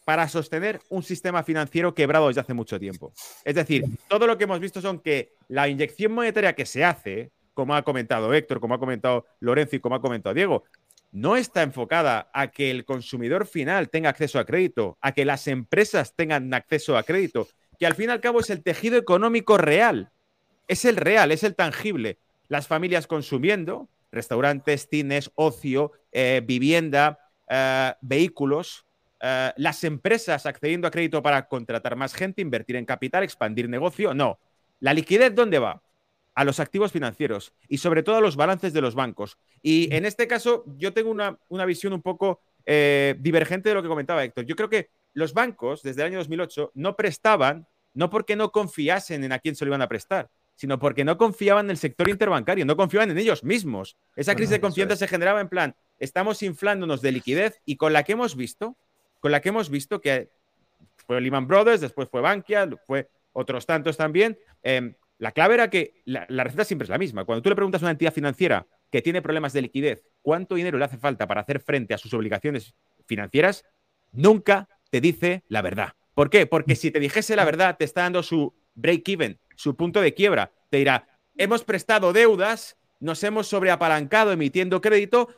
[0.08, 3.12] para sostener un sistema financiero quebrado desde hace mucho tiempo.
[3.44, 7.34] Es decir, todo lo que hemos visto son que la inyección monetaria que se hace,
[7.58, 10.64] como ha comentado Héctor, como ha comentado Lorenzo y como ha comentado Diego,
[11.12, 15.48] no está enfocada a que el consumidor final tenga acceso a crédito, a que las
[15.48, 17.48] empresas tengan acceso a crédito,
[17.80, 20.12] que al fin y al cabo es el tejido económico real,
[20.68, 22.20] es el real, es el tangible.
[22.48, 27.18] Las familias consumiendo, restaurantes, cines, ocio, eh, vivienda,
[27.50, 28.86] eh, vehículos,
[29.20, 34.14] eh, las empresas accediendo a crédito para contratar más gente, invertir en capital, expandir negocio.
[34.14, 34.38] No.
[34.80, 35.82] ¿La liquidez dónde va?
[36.38, 39.40] A los activos financieros y sobre todo a los balances de los bancos.
[39.64, 43.82] Y en este caso yo tengo una, una visión un poco eh, divergente de lo
[43.82, 44.46] que comentaba Héctor.
[44.46, 47.66] Yo creo que los bancos desde el año 2008 no prestaban,
[47.96, 51.18] no porque no confiasen en a quién se lo iban a prestar, sino porque no
[51.18, 53.98] confiaban en el sector interbancario, no confiaban en ellos mismos.
[54.16, 58.04] Esa crisis de confianza se generaba en plan, estamos inflándonos de liquidez y con la
[58.04, 58.78] que hemos visto,
[59.22, 60.30] con la que hemos visto que
[61.08, 64.38] fue Lehman Brothers, después fue Bankia, fue otros tantos también.
[64.62, 67.26] Em, la clave era que la, receta siempre es la misma.
[67.26, 70.78] Cuando tú le preguntas a una entidad financiera que tiene problemas de liquidez, cuánto dinero
[70.78, 73.66] le hace falta para hacer frente a sus obligaciones financieras,
[74.12, 75.94] nunca te dice la verdad.
[76.14, 76.46] ¿Por qué?
[76.46, 80.52] Porque si te dijese la verdad, te está dando su break-even, su punto de quiebra.
[80.70, 85.30] Te dirá, hemos prestado deudas, nos hemos sobreapalancado emitiendo crédito,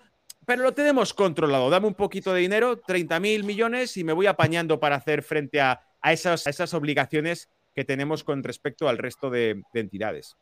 [0.46, 1.70] pero lo tenemos controlado.
[1.70, 5.62] Dame un poquito de dinero, 30 mil millones, y me voy apañando para hacer frente
[5.62, 10.38] a, esas, obligaciones que tenemos con respecto al resto de, entidades.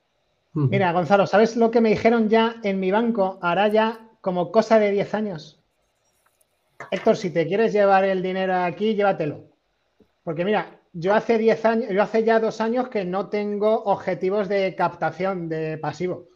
[0.53, 3.38] Mira, Gonzalo, ¿sabes lo que me dijeron ya en mi banco?
[3.41, 5.61] Hará ya como cosa de 10 años.
[6.91, 9.43] Héctor, si te quieres llevar el dinero aquí, llévatelo.
[10.23, 14.49] Porque mira, yo hace 10 años, yo hace ya dos años que no tengo objetivos
[14.49, 16.28] de captación de pasivo.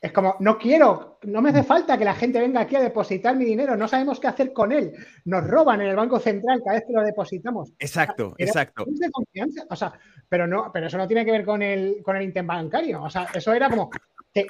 [0.00, 3.34] Es como, no quiero, no me hace falta que la gente venga aquí a depositar
[3.34, 4.92] mi dinero, no sabemos qué hacer con él.
[5.24, 7.72] Nos roban en el Banco Central cada vez que lo depositamos.
[7.80, 8.84] Exacto, exacto.
[8.86, 9.92] De confianza, o sea,
[10.28, 13.02] pero no, pero eso no tiene que ver con el, con el interbancario.
[13.02, 13.90] O sea, eso era como
[14.32, 14.46] que,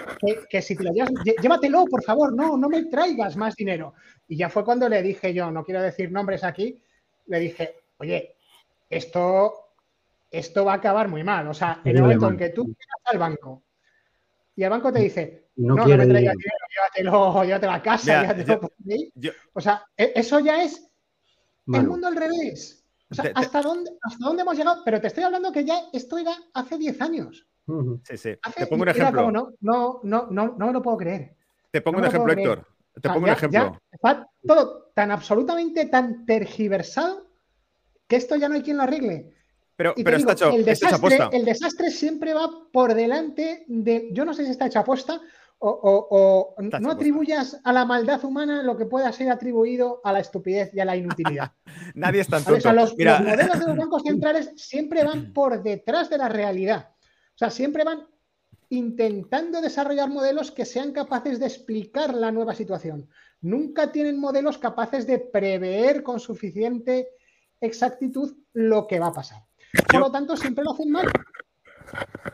[0.51, 3.95] que, si te lo llevas, llévatelo, por favor, no, no me traigas más dinero.
[4.27, 6.79] Y ya fue cuando le dije yo, no quiero decir nombres aquí,
[7.27, 8.37] le dije, oye,
[8.91, 9.55] esto,
[10.31, 11.49] esto va a acabar muy mal.
[11.49, 13.63] O sea, en el momento en que tú llegas al banco
[14.59, 18.61] y el banco te dice, no, no, me traigas dinero, llévatelo, llévatelo a casa, llévatelo
[18.61, 19.13] por mí.
[19.53, 20.91] O sea, e, eso ya es
[21.73, 22.85] el mundo al revés.
[23.09, 24.83] O sea, ¿hasta, dónde, ¿hasta dónde hemos llegado?
[24.85, 27.47] Pero te estoy hablando que ya esto era hace 10 años.
[28.03, 28.31] Sí, sí.
[28.57, 29.31] te pongo un ejemplo.
[29.31, 31.37] no, no, no, no, no me lo puedo creer.
[31.71, 32.67] Te pongo un ejemplo, Héctor.
[33.01, 33.81] Te pongo un ejemplo.
[33.93, 37.29] está todo tan absolutamente tan tergiversado
[38.09, 39.38] que esto ya no hay quien lo arregle.
[39.79, 44.09] Pero, pero está, hecho, el desastre, El desastre siempre va por delante de.
[44.11, 45.20] Yo no sé si está hecha aposta
[45.61, 50.74] o, no atribuyas a la maldad humana lo que pueda ser atribuido a la estupidez
[50.74, 51.53] y a la inutilidad.
[51.95, 56.18] Nadie está tan los, los, modelos de los bancos centrales siempre van por detrás de
[56.18, 56.91] la realidad.
[57.35, 58.05] O sea, siempre van
[58.70, 63.09] intentando desarrollar modelos que sean capaces de explicar la nueva situación.
[63.41, 67.11] Nunca tienen modelos capaces de prever con suficiente
[67.61, 69.48] exactitud lo que va a pasar.
[69.91, 71.07] Por lo tanto, siempre lo hacen mal.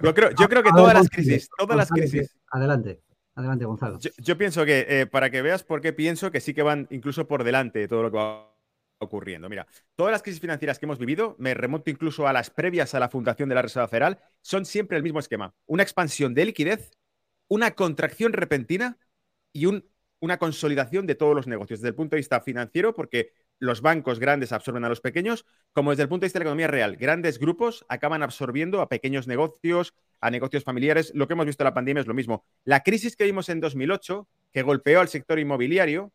[0.03, 2.37] Yo creo, yo creo que todas las crisis, todas las crisis.
[2.51, 3.01] Adelante.
[3.37, 3.99] Adelante, Gonzalo.
[3.99, 7.27] Yo, pienso que, eh, para que veas por qué pienso que sí que van incluso
[7.27, 8.55] por delante de todo lo que va
[8.99, 9.49] ocurriendo.
[9.49, 9.67] Mira,
[9.97, 13.09] todas las crisis financieras que hemos vivido, me remonto incluso a las previas a la
[13.09, 15.53] fundación de la Reserva Federal, son siempre el mismo esquema.
[15.67, 16.93] Una expansión de liquidez,
[17.49, 18.99] una contracción repentina
[19.53, 23.81] y una consolidación de todos los negocios desde el punto de vista financiero, porque los
[23.81, 26.69] bancos grandes absorben a los pequeños, como desde el punto de vista de la economía
[26.69, 26.97] real.
[26.97, 31.13] Grandes grupos acaban absorbiendo a pequeños negocios, a negocios familiares.
[31.15, 32.45] Lo que hemos visto en la pandemia es lo mismo.
[32.65, 36.13] La crisis que vimos en 2008, que golpeó al sector inmobiliario,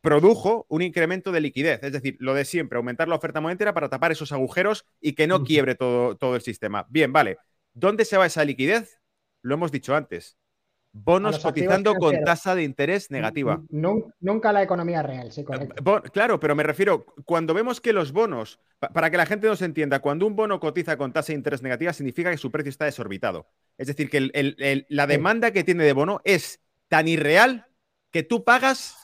[0.00, 3.88] produjo un incremento de liquidez, es decir, lo de siempre, aumentar la oferta monetaria para
[3.88, 6.86] tapar esos agujeros y que no quiebre todo, todo el sistema.
[6.88, 7.38] Bien, vale.
[7.74, 9.00] ¿Dónde se va esa liquidez?
[9.42, 10.37] Lo hemos dicho antes.
[11.04, 13.62] Bonos cotizando con tasa de interés negativa.
[13.70, 16.02] Nunca la economía real, sí, correcto.
[16.12, 20.00] Claro, pero me refiero, cuando vemos que los bonos, para que la gente nos entienda,
[20.00, 23.46] cuando un bono cotiza con tasa de interés negativa, significa que su precio está desorbitado.
[23.76, 27.66] Es decir, que la demanda que tiene de bono es tan irreal
[28.10, 28.96] que tú pagas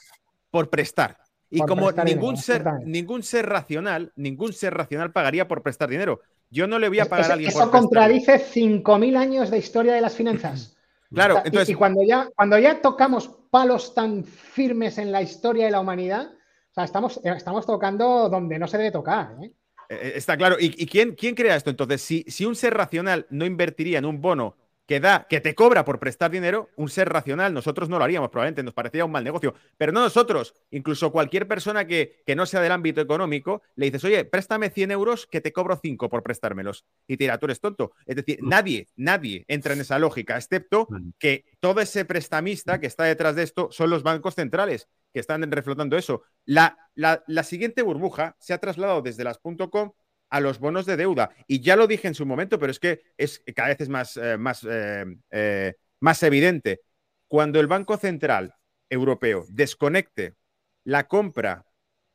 [0.51, 1.17] por prestar.
[1.49, 6.21] Y como ningún, ser, ningún ser racional, ningún ser racional pagaría por prestar dinero.
[6.49, 10.01] Yo no le voy a pagar a alguien eso contradice 5.000 años de historia de
[10.01, 10.74] las finanzas.
[11.11, 11.69] Claro, entonces.
[11.69, 16.29] Y, cuando, ya, cuando ya tocamos palos tan firmes en la historia de la humanidad,
[16.31, 19.35] o sea, estamos, estamos tocando donde no se debe tocar.
[19.41, 19.53] ¿eh?
[19.89, 20.57] Eh, está claro.
[20.59, 22.01] ¿Y, quién, quién, crea esto entonces?
[22.01, 25.83] Si, si, un ser racional no invertiría en un bono que da, que te cobra
[25.83, 29.23] por prestar dinero, un ser racional, nosotros no lo haríamos, probablemente nos parecería un mal
[29.23, 33.87] negocio, pero no nosotros, incluso cualquier persona que, que no sea del ámbito económico, le
[33.87, 36.85] dices, oye, préstame 100 euros que te cobro 5 por prestármelos.
[37.07, 37.93] Y te dirá, tú eres tonto.
[38.05, 43.05] Es decir, nadie, nadie entra en esa lógica, excepto que todo ese prestamista que está
[43.05, 46.23] detrás de esto son los bancos centrales que están reflotando eso.
[46.45, 49.93] La, la, la siguiente burbuja se ha trasladado desde las .com
[50.29, 51.31] a los bonos de deuda.
[51.47, 54.17] Y ya lo dije en su momento, pero es que es, cada vez es más,
[54.17, 56.81] eh, más, eh, eh, más evidente.
[57.27, 58.55] Cuando el Banco Central
[58.89, 60.35] Europeo desconecte
[60.83, 61.65] la compra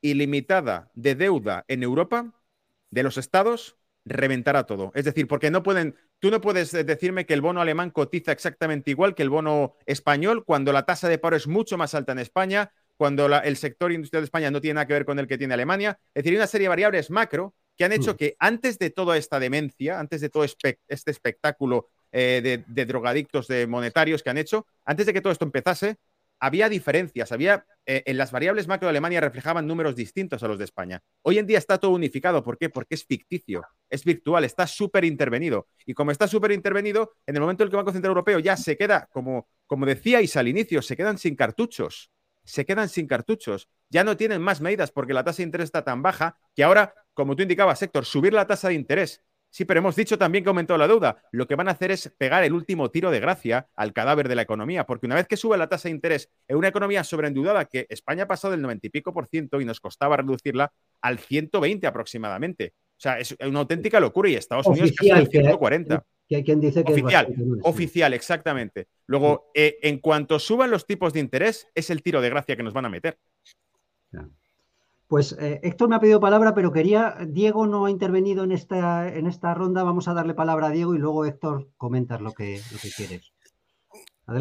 [0.00, 2.34] ilimitada de deuda en Europa,
[2.90, 4.92] de los estados, reventará todo.
[4.94, 8.90] Es decir, porque no pueden, tú no puedes decirme que el bono alemán cotiza exactamente
[8.90, 12.18] igual que el bono español cuando la tasa de paro es mucho más alta en
[12.18, 15.38] España, cuando el sector industrial de España no tiene nada que ver con el que
[15.38, 15.98] tiene Alemania.
[16.14, 18.16] Es decir, hay una serie de variables macro que han hecho mm.
[18.16, 23.66] que antes de toda esta demencia, antes de todo este espectáculo eh, de, drogadictos, de
[23.66, 25.96] monetarios que han hecho, antes de que todo esto empezase,
[26.38, 30.58] había diferencias, había eh, en las variables macro de Alemania reflejaban números distintos a los
[30.58, 31.00] de España.
[31.22, 32.68] Hoy en día está todo unificado, ¿por qué?
[32.68, 35.66] Porque es ficticio, es virtual, está súper intervenido.
[35.86, 38.40] Y como está súper intervenido, en el momento en el que el Banco Central Europeo
[38.40, 42.10] ya se queda, como, como decíais al inicio, se quedan sin cartuchos
[42.50, 43.68] se quedan sin cartuchos.
[43.88, 46.94] Ya no tienen más medidas porque la tasa de interés está tan baja que ahora,
[47.14, 49.22] como tú indicabas, Héctor, subir la tasa de interés.
[49.52, 51.22] Sí, pero hemos dicho también que ha aumentado la deuda.
[51.32, 54.36] Lo que van a hacer es pegar el último tiro de gracia al cadáver de
[54.36, 57.64] la economía, porque una vez que sube la tasa de interés en una economía sobreendeudada
[57.64, 61.18] que España ha pasado del 90 y pico por ciento y nos costaba reducirla al
[61.18, 62.74] 120 aproximadamente.
[62.76, 66.04] O sea, es una auténtica locura y Estados Unidos casi al 140 que
[66.36, 68.88] hay quien dice que oficial, es oficial, exactamente.
[69.06, 72.62] Luego, eh, en cuanto suban los tipos de interés, es el tiro de gracia que
[72.62, 73.18] nos van a meter.
[75.08, 79.12] Pues eh, Héctor me ha pedido palabra, pero quería, Diego no ha intervenido en esta,
[79.12, 82.60] en esta ronda, vamos a darle palabra a Diego y luego Héctor comentas lo que,
[82.70, 83.32] lo que quieres.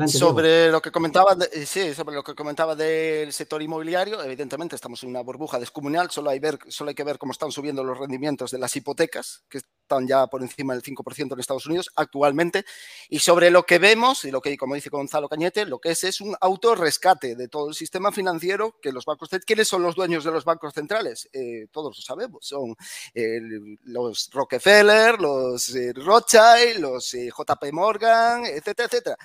[0.07, 5.01] Sobre lo que comentaba, eh, sí, sobre lo que comentaba del sector inmobiliario, evidentemente estamos
[5.01, 7.97] en una burbuja descomunal, solo hay, ver, solo hay que ver cómo están subiendo los
[7.97, 12.63] rendimientos de las hipotecas, que están ya por encima del 5% en Estados Unidos actualmente,
[13.09, 16.03] y sobre lo que vemos, y lo que, como dice Gonzalo Cañete, lo que es
[16.03, 20.23] es un autorrescate de todo el sistema financiero que los bancos, ¿quiénes son los dueños
[20.23, 21.27] de los bancos centrales?
[21.33, 22.75] Eh, todos lo sabemos, son
[23.15, 23.39] eh,
[23.85, 29.17] los Rockefeller, los Rothschild, los JP Morgan, etcétera, etcétera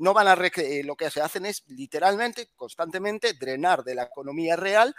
[0.00, 4.56] no van a eh, lo que se hacen es literalmente, constantemente, drenar de la economía
[4.56, 4.94] real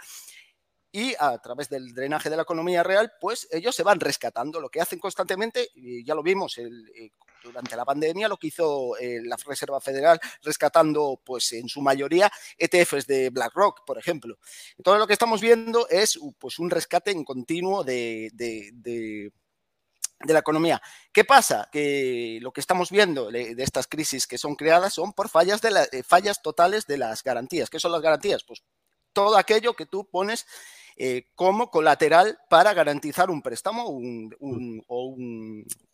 [0.92, 4.60] y a través del drenaje de la economía real, pues ellos se van rescatando.
[4.60, 7.10] Lo que hacen constantemente, y ya lo vimos eh,
[7.42, 12.30] durante la pandemia, lo que hizo eh, la Reserva Federal rescatando, pues en su mayoría,
[12.58, 14.36] ETFs de BlackRock, por ejemplo.
[14.76, 18.30] Entonces lo que estamos viendo es pues, un rescate en continuo de
[20.24, 20.80] de la economía.
[21.12, 21.68] ¿Qué pasa?
[21.70, 25.88] Que lo que estamos viendo de estas crisis que son creadas son por fallas, de
[25.92, 27.70] eh, fallas totales de las garantías.
[27.70, 28.44] ¿Qué son las garantías?
[28.44, 28.62] Pues
[29.12, 30.46] todo aquello que tú pones
[30.96, 35.16] eh, como colateral para garantizar un préstamo o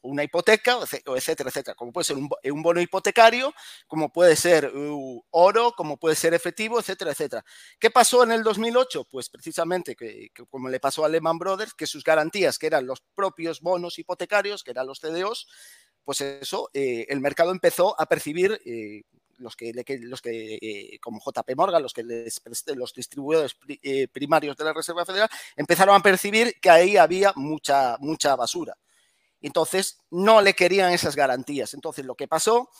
[0.03, 1.75] una hipoteca, etcétera, etcétera.
[1.75, 3.53] Como puede ser un, bono hipotecario,
[3.87, 7.45] como puede ser uh, oro, como puede ser efectivo, etcétera, etcétera.
[7.79, 9.05] ¿Qué pasó en el 2008?
[9.11, 13.03] Pues precisamente que, como le pasó a Lehman Brothers, que sus garantías, que eran los
[13.15, 15.47] propios bonos hipotecarios, que eran los CDOs,
[16.05, 19.03] pues eso, eh, el mercado empezó a percibir eh,
[19.39, 22.43] los que, los que eh, como JP Morgan, los que les,
[22.75, 27.97] los distribuidores eh, primarios de la Reserva Federal, empezaron a percibir que ahí había mucha,
[28.01, 28.77] mucha basura.
[29.41, 31.75] Entonces, no le querían esas garantías.
[31.75, 32.71] Entonces, lo que pasó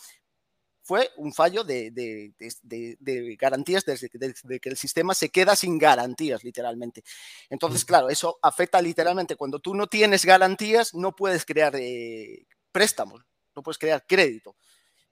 [0.89, 7.03] fue un fallo de, de, garantías desde, que el sistema se queda sin garantías, literalmente.
[7.47, 9.35] Entonces, claro, eso afecta literalmente.
[9.35, 13.21] Cuando tú no tienes garantías, no puedes crear eh, préstamos,
[13.55, 14.55] no puedes crear crédito.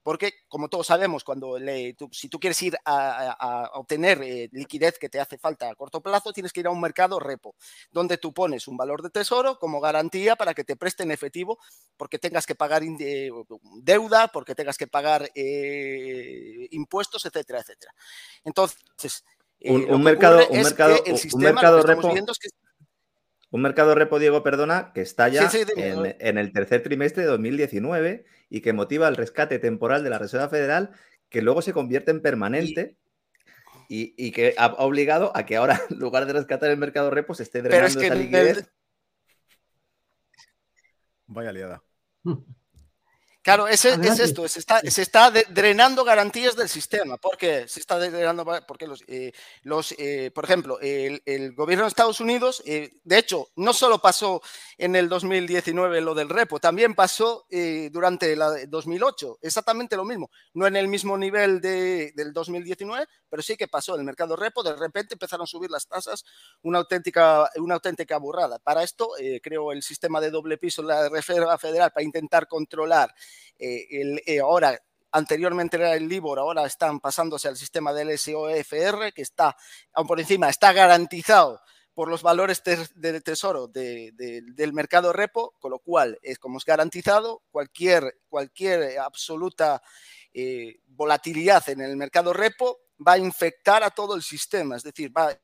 [0.07, 1.57] Porque, como todos sabemos, cuando
[2.13, 6.31] si tú quieres ir a, obtener eh, liquidez que te hace falta a corto plazo,
[6.31, 7.55] tienes que ir a un mercado repo,
[7.91, 11.59] donde tú pones un valor de tesoro como garantía para que te presten efectivo,
[11.97, 13.29] porque tengas que pagar eh,
[13.81, 17.93] deuda, porque tengas que pagar eh, impuestos, etcétera, etcétera.
[18.45, 19.25] Entonces,
[19.59, 21.03] un, mercado, un mercado,
[21.33, 22.13] un mercado repo.
[23.49, 28.61] Un mercado repo, Diego, perdona, que está ya en, el tercer trimestre de 2019 y
[28.61, 30.91] que motiva el rescate temporal de la Reserva Federal,
[31.29, 32.97] que luego se convierte en permanente
[33.87, 37.43] y, que ha obligado a que ahora, en lugar de rescatar el mercado repo, se
[37.43, 38.69] esté drenando esa liquidez.
[41.27, 41.83] Vaya liada.
[43.47, 47.15] Claro, es, es esto, se está, se está, drenando garantías del sistema.
[47.15, 47.65] ¿Por qué?
[47.65, 49.31] Se está drenando, porque los, eh,
[49.63, 53.99] los eh, por ejemplo, el, el, gobierno de Estados Unidos, eh, de hecho, no solo
[53.99, 54.41] pasó
[54.77, 57.47] en el 2019 lo del repo, también pasó
[57.89, 60.29] durante el 2008, exactamente lo mismo.
[60.53, 64.35] No en el mismo nivel de, del 2019, pero sí que pasó en el mercado
[64.35, 66.25] repo, de repente empezaron a subir las tasas,
[66.63, 68.59] una auténtica, una auténtica burrada.
[68.59, 73.15] Para esto, creo el sistema de doble piso la Reserva Federal para intentar controlar
[73.57, 73.87] eh,
[74.25, 74.79] eh, ahora
[75.11, 79.55] anteriormente era el LIBOR, ahora están pasándose al sistema del SOFR, que está,
[79.93, 81.61] aún por encima, está garantizado
[81.93, 87.41] por los valores de tesoro del mercado repo, con lo cual, es como es garantizado,
[87.49, 89.81] cualquier, cualquier absoluta
[90.31, 95.15] eh, volatilidad en el mercado repo va a infectar a todo el sistema, es decir,
[95.15, 95.37] va,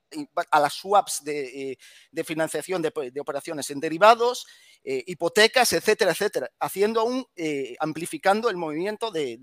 [0.49, 1.77] a las swaps de,
[2.25, 4.45] financiación de, operaciones en derivados,
[4.83, 9.37] eh, hipotecas, etcétera, etcétera, haciendo aún, eh, amplificando el movimiento de,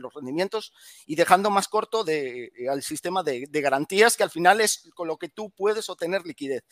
[0.00, 0.72] los rendimientos
[1.06, 5.18] y dejando más corto eh, al sistema de, garantías, que al final es con lo
[5.18, 6.64] que tú puedes obtener liquidez.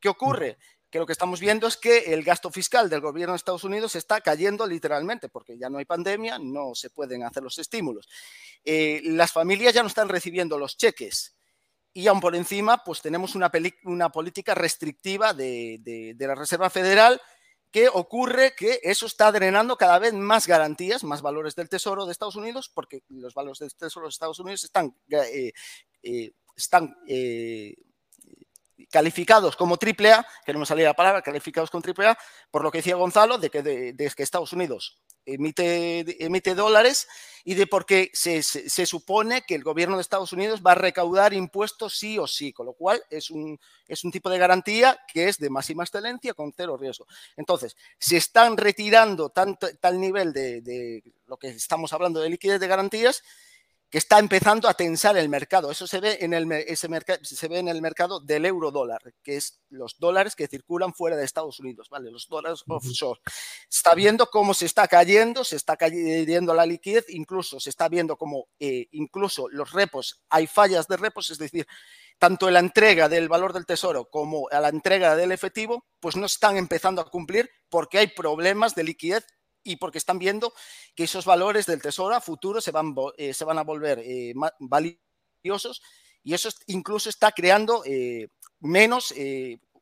[0.00, 0.58] ¿Qué ocurre?
[0.94, 3.96] Que lo que estamos viendo es que el gasto fiscal del gobierno de Estados Unidos
[3.96, 8.08] está cayendo literalmente, porque ya no hay pandemia, no se pueden hacer los estímulos.
[8.64, 11.34] las familias ya no están recibiendo los cheques
[11.92, 13.50] y aún por encima, pues tenemos una,
[14.12, 17.20] política restrictiva de, la Reserva Federal
[17.72, 22.12] que ocurre que eso está drenando cada vez más garantías, más valores del Tesoro de
[22.12, 25.50] Estados Unidos, porque los valores del Tesoro de Estados Unidos están, eh,
[26.04, 27.74] eh, están eh,
[28.94, 32.16] calificados como AAA, que no me salía la palabra, calificados como AAA,
[32.52, 37.08] por lo que decía Gonzalo, de que, de, que Estados Unidos emite, emite dólares
[37.42, 40.76] y de por qué se, se, supone que el gobierno de Estados Unidos va a
[40.76, 44.96] recaudar impuestos sí o sí, con lo cual es un, es un tipo de garantía
[45.12, 47.08] que es de máxima excelencia con cero riesgo.
[47.36, 52.60] Entonces, se están retirando tanto, tal nivel de, de lo que estamos hablando de liquidez
[52.60, 53.24] de garantías
[53.94, 55.70] que está empezando a tensar el mercado.
[55.70, 56.88] Eso se ve en el, ese
[57.22, 61.16] se ve en el mercado del euro dólar, que es los dólares que circulan fuera
[61.16, 62.10] de Estados Unidos, ¿vale?
[62.10, 63.20] Los dólares offshore.
[63.70, 68.16] Está viendo cómo se está cayendo, se está cayendo la liquidez, incluso se está viendo
[68.16, 71.64] cómo eh, incluso los repos, hay fallas de repos, es decir,
[72.18, 76.16] tanto en la entrega del valor del tesoro como a la entrega del efectivo, pues
[76.16, 79.24] no están empezando a cumplir porque hay problemas de liquidez
[79.64, 80.52] y porque están viendo
[80.94, 84.34] que esos valores del tesoro a futuro se van, eh, se van a volver eh,
[84.60, 85.82] valiosos
[86.22, 88.28] y eso incluso está creando eh,
[88.60, 89.12] menos,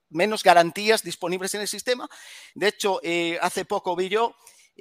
[0.08, 2.08] menos garantías disponibles en el sistema.
[2.54, 3.00] De hecho,
[3.40, 4.34] hace poco vi yo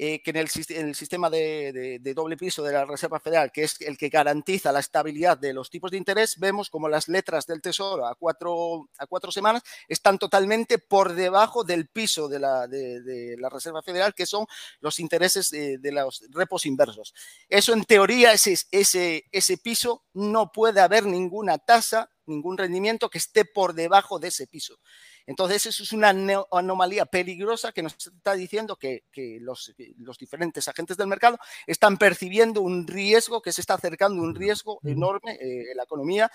[0.04, 4.00] eh, que en el, sistema de, doble piso de la Reserva Federal, que es el
[4.00, 8.08] que garantiza la estabilidad de los tipos de interés, vemos como las letras del Tesoro
[8.08, 13.48] a cuatro, a cuatro semanas están totalmente por debajo del piso de la, de, la
[13.50, 14.48] Reserva Federal, que son
[14.80, 17.14] los intereses de, los repos inversos.
[17.48, 23.18] Eso en teoría, ese, ese, ese piso no puede haber ninguna tasa, ningún rendimiento que
[23.18, 24.80] esté por debajo de ese piso.
[25.26, 26.14] Entonces, eso es una
[26.52, 29.04] anomalía peligrosa que nos está diciendo que,
[29.42, 29.74] los,
[30.20, 35.34] diferentes agentes del mercado están percibiendo un riesgo, que se está acercando un riesgo enorme
[35.34, 36.32] eh, en la economía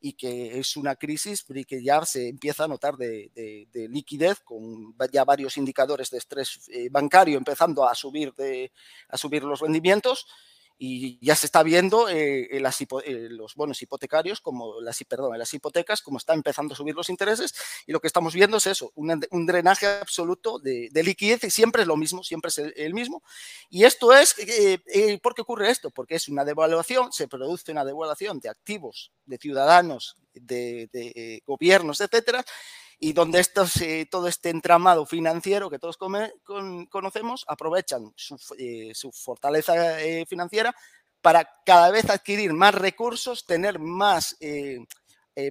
[0.00, 3.30] y que es una crisis que ya se empieza a notar de,
[3.90, 8.32] liquidez con ya varios indicadores de estrés eh, bancario empezando a subir,
[9.08, 10.26] a subir los rendimientos
[10.78, 15.04] y ya se está viendo eh, en eh, los bonos hipotecarios, como las,
[15.36, 17.52] las hipotecas, como está empezando a subir los intereses,
[17.86, 21.88] y lo que estamos viendo es eso, un, drenaje absoluto de, liquidez, y siempre es
[21.88, 23.22] lo mismo, siempre es el, mismo.
[23.70, 25.90] Y esto es, eh, ¿por qué ocurre esto?
[25.90, 32.00] Porque es una devaluación, se produce una devaluación de activos, de ciudadanos, de, de gobiernos,
[32.00, 32.44] etcétera,
[33.00, 40.02] y donde estos, eh, todo este entramado financiero que todos conocemos aprovechan su, eh, fortaleza
[40.02, 40.74] eh, financiera
[41.20, 44.36] para cada vez adquirir más recursos, tener más,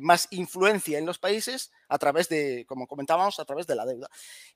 [0.01, 4.07] más influencia en los países a través de, como comentábamos, a través de la deuda.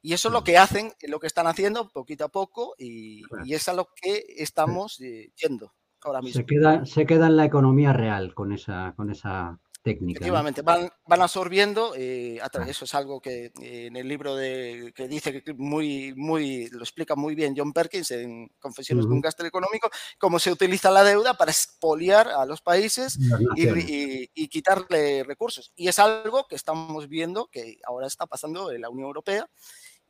[0.02, 3.24] Y eso es lo que hacen, lo que están haciendo poquito a poco y,
[3.54, 6.40] es a lo que estamos yendo ahora mismo.
[6.40, 10.20] Se queda, se queda en la economía real con esa, con esa técnica.
[10.20, 15.08] Efectivamente, van, van, absorbiendo, eh, eso es algo que eh, en el libro de, que
[15.08, 19.46] dice que muy, muy, lo explica muy bien John Perkins en Confesiones de un gasto
[19.46, 23.18] económico, cómo se utiliza la deuda para expoliar a los países
[23.56, 25.72] y, y, quitarle recursos.
[25.76, 29.50] Y es algo que estamos viendo que ahora está pasando en la Unión Europea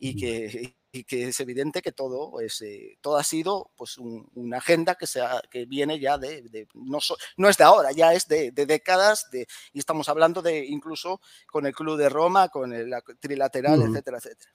[0.04, 0.74] y que,
[1.08, 5.42] que es evidente que todo, pues, eh, todo ha sido pues, una agenda que, sea,
[5.50, 6.98] que viene ya de, no,
[7.38, 11.68] no, es de ahora, ya es de, décadas, de, y estamos hablando de incluso con
[11.68, 14.52] el Club de Roma, con el trilateral, etcétera, etcétera.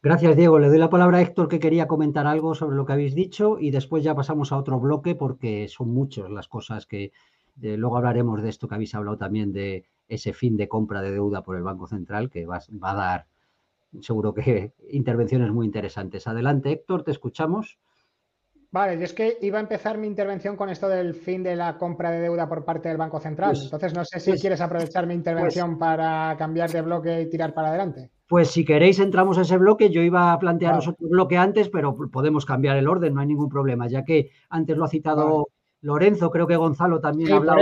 [0.00, 0.58] Gracias, Diego.
[0.58, 3.58] Le doy la palabra a Héctor que quería comentar algo sobre lo que habéis dicho
[3.58, 7.12] y después ya pasamos a otro bloque porque son muchas las cosas que
[7.62, 11.12] eh, luego hablaremos de esto que habéis hablado también de ese fin de compra de
[11.12, 13.26] deuda por el Banco Central que va, va a dar
[14.00, 16.26] seguro que intervenciones muy interesantes.
[16.26, 17.78] Adelante, Héctor, te escuchamos.
[18.70, 21.78] Vale, yo es que iba a empezar mi intervención con esto del fin de la
[21.78, 23.52] compra de deuda por parte del Banco Central.
[23.52, 27.22] Pues, Entonces, no sé si pues, quieres aprovechar mi intervención pues, para cambiar de bloque
[27.22, 28.10] y tirar para adelante.
[28.26, 29.88] Pues si queréis entramos a ese bloque.
[29.88, 33.48] Yo iba a plantearos otro bloque antes, pero podemos cambiar el orden, no hay ningún
[33.48, 35.48] problema, ya que antes lo ha citado
[35.80, 37.60] Lorenzo, creo que Gonzalo también ha hablado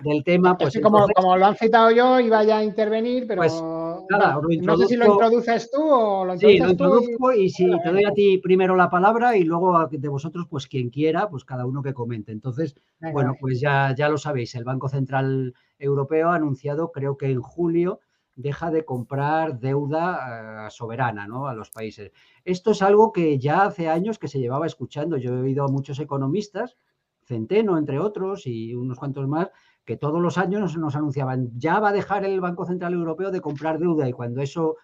[0.00, 0.56] del tema.
[0.56, 4.96] Pues como, como, lo han citado yo, iba ya a intervenir, pero no, sé si
[4.96, 8.76] lo introduces tú o lo Sí, lo introduzco y, si te doy a ti primero
[8.76, 12.32] la palabra y luego de vosotros, pues quien quiera, pues cada uno que comente.
[12.32, 12.74] Entonces,
[13.12, 17.40] bueno, pues ya, ya lo sabéis, el Banco Central Europeo ha anunciado, creo que en
[17.40, 18.00] julio,
[18.36, 21.46] deja de comprar deuda eh, soberana ¿no?
[21.46, 22.12] a los países.
[22.44, 25.16] Esto es algo que ya hace años que se llevaba escuchando.
[25.16, 26.76] Yo he oído a muchos economistas,
[27.24, 29.50] Centeno entre otros y unos cuantos más,
[29.84, 33.40] que todos los años nos, anunciaban, ya va a dejar el Banco Central Europeo de
[33.40, 34.76] comprar deuda y cuando eso,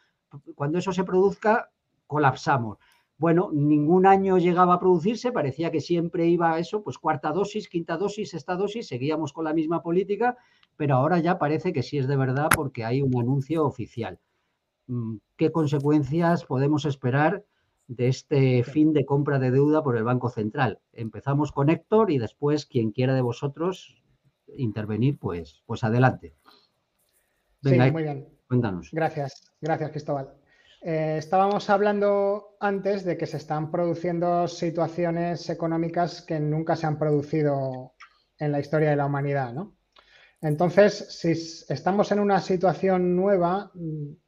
[0.55, 1.71] cuando eso se produzca,
[2.07, 2.79] colapsamos.
[3.17, 7.69] Bueno, ningún año llegaba a producirse, parecía que siempre iba a eso, pues cuarta dosis,
[7.69, 10.37] quinta dosis, sexta dosis, seguíamos con la misma política,
[10.77, 14.19] pero ahora ya parece que sí es de verdad porque hay un anuncio oficial.
[14.87, 17.45] Mm, ¿Qué consecuencias podemos esperar
[17.89, 20.79] de este fin de compra de deuda por el Banco Central?
[20.93, 24.01] Empezamos con Héctor y después quien quiera de vosotros
[24.57, 26.35] intervenir, pues, pues adelante.
[27.63, 28.29] Venga, sí, muy bien.
[28.49, 28.91] Cuéntanos.
[28.93, 30.35] Gracias, gracias Cristóbal.
[30.83, 36.99] Eh, estábamos hablando antes de que se están produciendo situaciones económicas que nunca se han
[36.99, 37.93] producido
[38.39, 39.77] en la historia de la humanidad, ¿no?
[40.41, 41.33] Entonces, si
[41.73, 43.71] estamos en una situación nueva,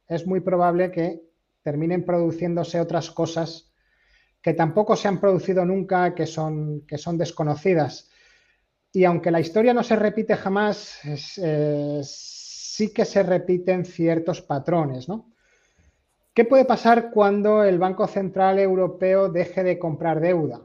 [0.07, 1.23] es muy probable que
[1.63, 3.73] terminen produciéndose otras cosas
[4.39, 8.11] que tampoco se han producido nunca, que son, que son desconocidas.
[8.95, 10.99] Y aunque la historia no se repite jamás,
[11.37, 15.09] eh, sí que se repiten ciertos patrones.
[15.09, 15.33] ¿no?
[16.31, 20.61] ¿Qué puede pasar cuando el Banco Central Europeo deje de comprar deuda?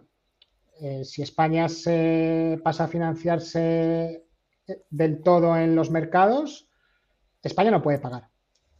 [0.79, 4.27] Eh, si España se pasa a financiarse
[4.67, 6.69] eh, del todo en los mercados,
[7.43, 8.29] España no puede pagar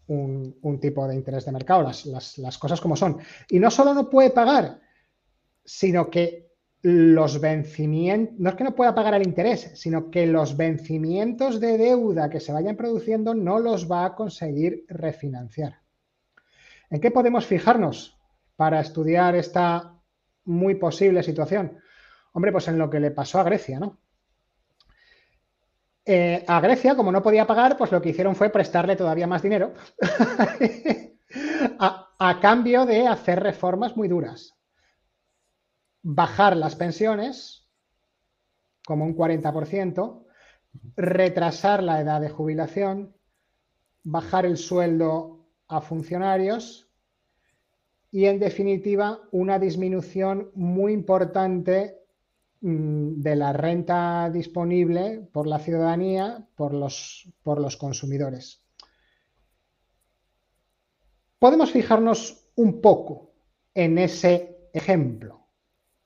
[0.09, 3.19] un, tipo de interés de mercado, las cosas como son.
[3.49, 4.81] Y no solo no puede pagar,
[5.65, 6.48] sino que
[6.89, 11.77] los vencimientos, no es que no pueda pagar el interés, sino que los vencimientos de
[11.77, 15.83] deuda que se vayan produciendo no los va a conseguir refinanciar.
[16.89, 18.19] ¿En qué podemos fijarnos
[18.57, 19.95] para estudiar esta
[20.47, 21.79] muy posible situación?
[22.33, 23.99] Hombre, pues en lo que le pasó a Grecia, ¿no?
[26.07, 29.43] Eh, a Grecia, como no podía pagar, pues lo que hicieron fue prestarle todavía más
[29.43, 29.75] dinero
[31.79, 34.58] a cambio de hacer reformas muy duras
[36.03, 37.69] bajar las pensiones
[38.89, 40.25] como un 40%,
[40.97, 43.15] retrasar la edad de jubilación,
[44.03, 46.89] bajar el sueldo a funcionarios
[48.11, 51.99] y, en definitiva, una disminución muy importante
[52.63, 58.63] mm, de la renta disponible por la ciudadanía, por los, por los consumidores.
[61.39, 63.35] Podemos fijarnos un poco
[63.75, 65.38] en ese ejemplo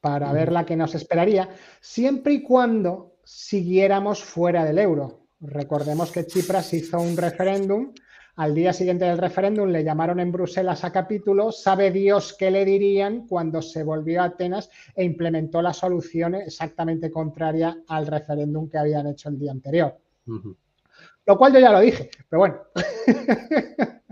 [0.03, 1.49] para ver la que nos esperaría,
[1.81, 5.21] siempre y cuando siguiéramos fuera del euro.
[5.41, 7.93] Recordemos que Chipras hizo un referéndum,
[8.35, 12.65] al día siguiente del referéndum le llamaron en Bruselas a capítulo, sabe Dios qué le
[12.65, 18.79] dirían cuando se volvió a Atenas e implementó la solución exactamente contraria al referéndum que
[18.79, 19.97] habían hecho el día anterior.
[21.27, 22.59] Lo cual yo ya lo dije, pero bueno.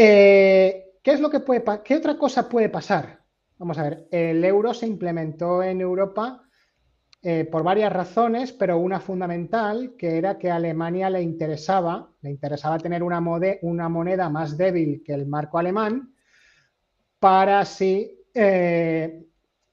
[0.00, 3.18] Eh, ¿Qué es lo que puede ¿Qué otra cosa puede pasar?
[3.58, 6.48] Vamos a ver, el euro se implementó en Europa
[7.20, 12.30] eh, por varias razones, pero una fundamental, que era que a Alemania le interesaba, le
[12.30, 16.14] interesaba tener una, moneda más débil que el marco alemán
[17.18, 19.26] para así eh,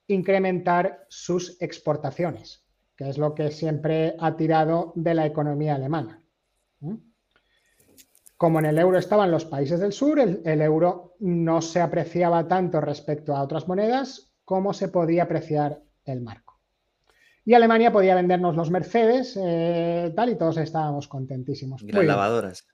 [0.07, 2.65] incrementar sus exportaciones,
[2.95, 6.23] que es lo que siempre ha tirado de la economía alemana.
[8.37, 12.81] Como en el euro estaban los países del sur, el, euro no se apreciaba tanto
[12.81, 16.59] respecto a otras monedas como se podía apreciar el marco.
[17.45, 21.81] Y Alemania podía vendernos los Mercedes, eh, tal, y todos estábamos contentísimos.
[21.83, 22.67] Y las lavadoras.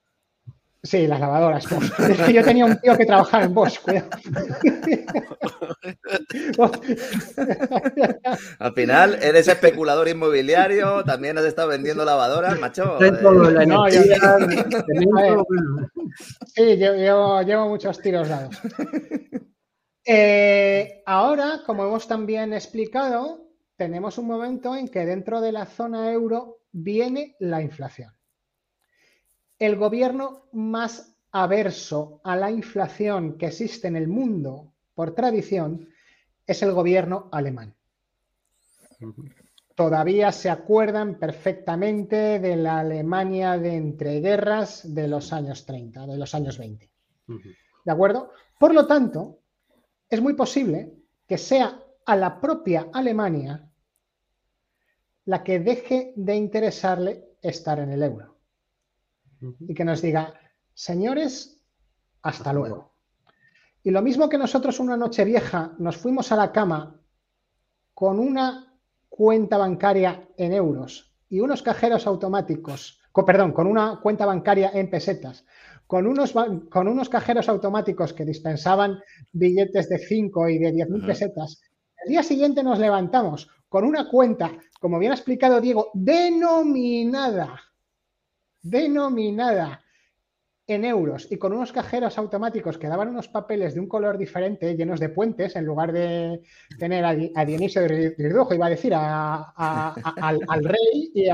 [0.84, 1.68] Sí, las lavadoras.
[2.10, 4.10] Es que yo tenía un tío que trabajaba en Bosch, cuidado.
[8.60, 12.98] Al final, eres especulador inmobiliario, también has estado vendiendo lavadoras, macho.
[16.46, 18.58] Sí, yo, llevo muchos tiros dados.
[20.04, 26.12] Eh, ahora, como hemos también explicado, tenemos un momento en que dentro de la zona
[26.12, 28.12] euro viene la inflación.
[29.62, 35.88] El gobierno más averso a la inflación que existe en el mundo por tradición
[36.48, 37.76] es el gobierno alemán.
[39.76, 46.34] Todavía se acuerdan perfectamente de la Alemania de entreguerras de los años 30, de los
[46.34, 46.90] años 20.
[47.86, 48.32] ¿De acuerdo?
[48.60, 49.42] Por lo tanto,
[50.10, 50.92] es muy posible
[51.28, 53.70] que sea a la propia Alemania
[55.26, 58.41] la que deje de interesarle estar en el euro.
[59.60, 60.34] Y que nos diga,
[60.74, 61.62] señores,
[62.22, 62.92] hasta luego.
[63.84, 67.00] Y lo mismo que nosotros una noche vieja nos fuimos a la cama
[67.94, 68.78] con una
[69.10, 75.46] cuenta bancaria en euros y unos cajeros automáticos, perdón, con una cuenta bancaria en pesetas,
[75.88, 76.34] con unos,
[76.70, 79.00] con unos cajeros automáticos que dispensaban
[79.32, 81.62] billetes de 5 y de 10 mil pesetas,
[82.04, 87.60] el día siguiente nos levantamos con una cuenta, como bien ha explicado Diego, denominada,
[88.62, 89.82] denominada
[90.68, 94.76] en euros y con unos cajeros automáticos que daban unos papeles de un color diferente,
[94.76, 96.42] llenos de puentes, en lugar de
[96.80, 101.30] tener a, Dionisio de Ridujo, iba a decir al, rey y,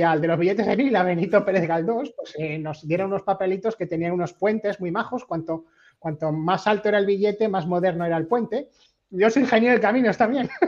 [0.00, 3.22] al de los billetes de mil, a Benito Pérez Galdós, pues eh, nos dieron unos
[3.22, 5.66] papelitos que tenían unos puentes muy majos, cuanto,
[5.98, 8.68] cuanto más alto era el billete, más moderno era el puente.
[9.10, 10.48] Yo soy ingeniero de caminos también.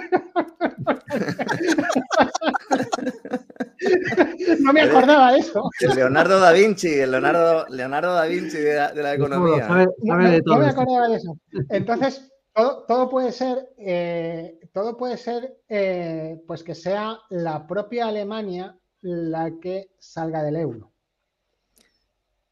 [4.60, 5.70] no me acordaba de eso.
[5.80, 9.68] El Leonardo da Vinci, el Leonardo, Leonardo da Vinci de la, economía.
[10.02, 11.38] No, me acordaba de eso.
[11.70, 18.76] Entonces, todo, puede ser, eh, todo puede ser eh, pues que sea la propia Alemania
[19.00, 20.92] la que salga del euro.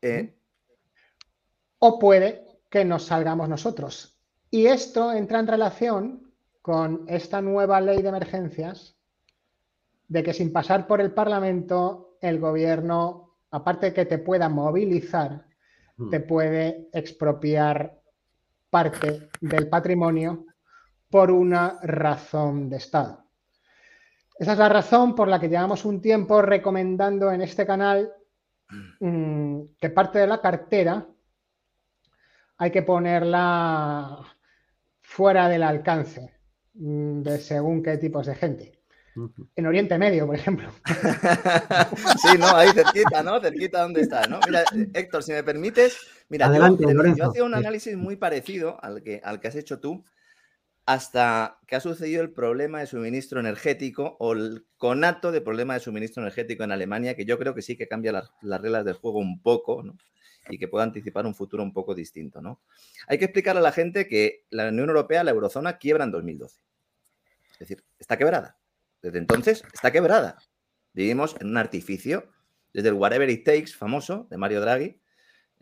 [0.02, 0.34] Eh.
[1.78, 4.18] O puede que nos salgamos nosotros.
[4.50, 8.96] Y esto entra en relación con esta nueva ley de emergencias
[10.12, 15.46] de que sin pasar por el Parlamento, el gobierno, aparte de que te pueda movilizar,
[15.96, 16.10] hmm.
[16.10, 17.98] te puede expropiar
[18.68, 20.44] parte del patrimonio
[21.08, 23.24] por una razón de Estado.
[24.38, 28.12] Esa es la razón por la que llevamos un tiempo recomendando en este canal
[29.00, 31.06] mm, que parte de la cartera
[32.58, 34.18] hay que ponerla
[35.00, 36.34] fuera del alcance
[36.74, 38.81] mm, de según qué tipos de gente.
[39.56, 40.70] En Oriente Medio, por ejemplo.
[42.22, 43.40] sí, no, ahí cerquita, ¿no?
[43.40, 44.40] Cerquita donde está, ¿no?
[44.46, 45.98] Mira, Héctor, si me permites,
[46.28, 46.50] mira,
[47.16, 50.04] yo, hacía un análisis muy parecido al que, al que has hecho tú,
[50.86, 55.80] hasta que ha sucedido el problema de suministro energético o el conato de problema de
[55.80, 58.94] suministro energético en Alemania, que yo creo que sí que cambia las, las reglas del
[58.94, 59.96] juego un poco, ¿no?
[60.48, 62.60] y que pueda anticipar un futuro un poco distinto, ¿no?
[63.06, 66.60] Hay que explicarle a la gente que la Unión Europea, la eurozona, quiebra en 2012.
[67.52, 68.56] Es decir, está quebrada.
[69.02, 70.38] Desde entonces está quebrada.
[70.92, 72.30] Vivimos en un artificio.
[72.72, 75.02] Desde el Whatever It Takes famoso de Mario Draghi,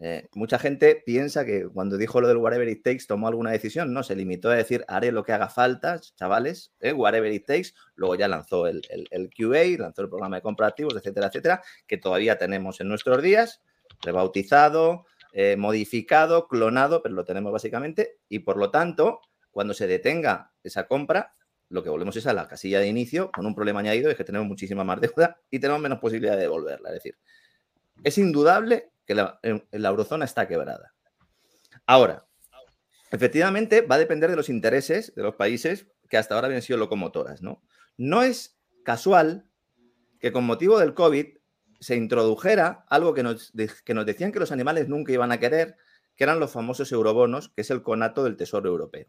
[0.02, 3.92] eh, mucha gente piensa que cuando dijo lo del Whatever It Takes tomó alguna decisión.
[3.92, 7.70] No, se limitó a decir haré lo que haga falta, chavales, eh, Whatever It Takes.
[7.96, 11.98] Luego ya lanzó el, el, QA, lanzó el programa de compra activos, etcétera, etcétera, que
[11.98, 13.60] todavía tenemos en nuestros días,
[14.02, 18.18] rebautizado, eh, modificado, clonado, pero lo tenemos básicamente.
[18.28, 19.20] Y por lo tanto,
[19.50, 21.34] cuando se detenga esa compra,
[21.70, 24.24] lo que volvemos es a la casilla de inicio con un problema añadido, es que
[24.24, 26.90] tenemos muchísima más deuda y tenemos menos posibilidad de devolverla.
[26.90, 27.18] Es decir,
[28.02, 29.40] es indudable que la,
[29.72, 30.94] eurozona está quebrada.
[31.86, 32.26] Ahora,
[33.10, 36.78] efectivamente va a depender de los intereses de los países que hasta ahora habían sido
[36.78, 37.40] locomotoras.
[37.40, 37.62] No,
[37.96, 39.46] no es casual
[40.18, 41.26] que con motivo del COVID
[41.78, 43.52] se introdujera algo que nos,
[43.84, 45.76] que nos decían que los animales nunca iban a querer,
[46.16, 49.06] que eran los famosos eurobonos, que es el conato del Tesoro Europeo.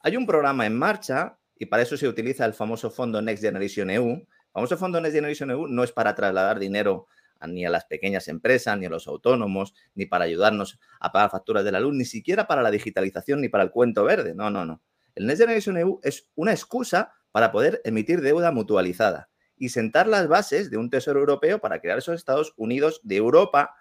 [0.00, 3.90] Hay un programa en marcha y para eso se utiliza el famoso fondo Next Generation
[3.90, 4.10] EU.
[4.10, 7.06] El famoso fondo Next Generation EU no es para trasladar dinero
[7.46, 11.64] ni a las pequeñas empresas, ni a los autónomos, ni para ayudarnos a pagar facturas
[11.64, 14.34] de la luz, ni siquiera para la digitalización, ni para el cuento verde.
[14.34, 14.80] No, no, no.
[15.14, 20.28] El Next Generation EU es una excusa para poder emitir deuda mutualizada y sentar las
[20.28, 23.74] bases de un tesoro europeo para crear esos Estados Unidos de Europa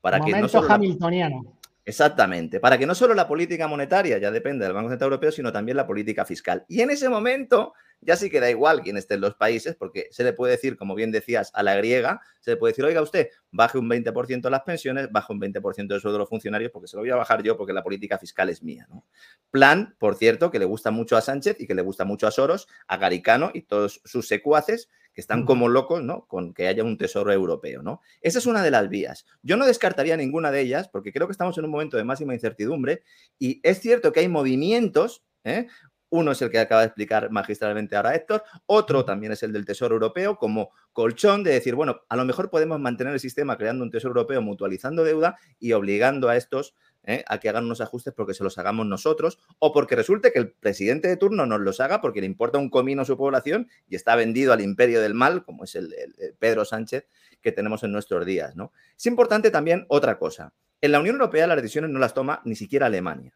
[0.00, 1.57] para que no solo hamiltoniano.
[1.88, 5.50] Exactamente, para que no solo la política monetaria ya depende del Banco Central Europeo, sino
[5.50, 6.66] también la política fiscal.
[6.68, 10.06] Y en ese momento ya sí que da igual quién esté en los países, porque
[10.10, 13.00] se le puede decir, como bien decías, a la griega, se le puede decir, oiga
[13.00, 16.88] usted, baje un 20% las pensiones, baje un 20% de sueldo de los funcionarios, porque
[16.88, 18.86] se lo voy a bajar yo, porque la política fiscal es mía.
[18.90, 19.06] ¿no?
[19.50, 22.30] Plan, por cierto, que le gusta mucho a Sánchez y que le gusta mucho a
[22.30, 26.26] Soros, a Garicano y todos sus secuaces, que están como locos, ¿no?
[26.26, 28.00] Con que haya un tesoro europeo, ¿no?
[28.20, 29.26] Esa es una de las vías.
[29.42, 32.34] Yo no descartaría ninguna de ellas porque creo que estamos en un momento de máxima
[32.34, 33.02] incertidumbre
[33.38, 35.66] y es cierto que hay movimientos, ¿eh?
[36.10, 39.66] Uno es el que acaba de explicar magistralmente ahora Héctor, otro también es el del
[39.66, 43.84] Tesoro Europeo como colchón de decir, bueno, a lo mejor podemos mantener el sistema creando
[43.84, 46.74] un Tesoro Europeo mutualizando deuda y obligando a estos
[47.08, 47.24] ¿eh?
[47.26, 50.52] a que hagan unos ajustes porque se los hagamos nosotros o porque resulte que el
[50.52, 53.96] presidente de turno nos los haga porque le importa un comino a su población y
[53.96, 55.92] está vendido al imperio del mal, como es el,
[56.38, 57.06] Pedro Sánchez
[57.40, 58.54] que tenemos en nuestros días.
[58.54, 58.72] ¿no?
[58.96, 60.52] Es importante también otra cosa.
[60.80, 63.32] En la Unión Europea las decisiones no las toma ni siquiera Alemania.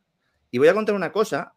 [0.50, 1.54] Y voy a contar una cosa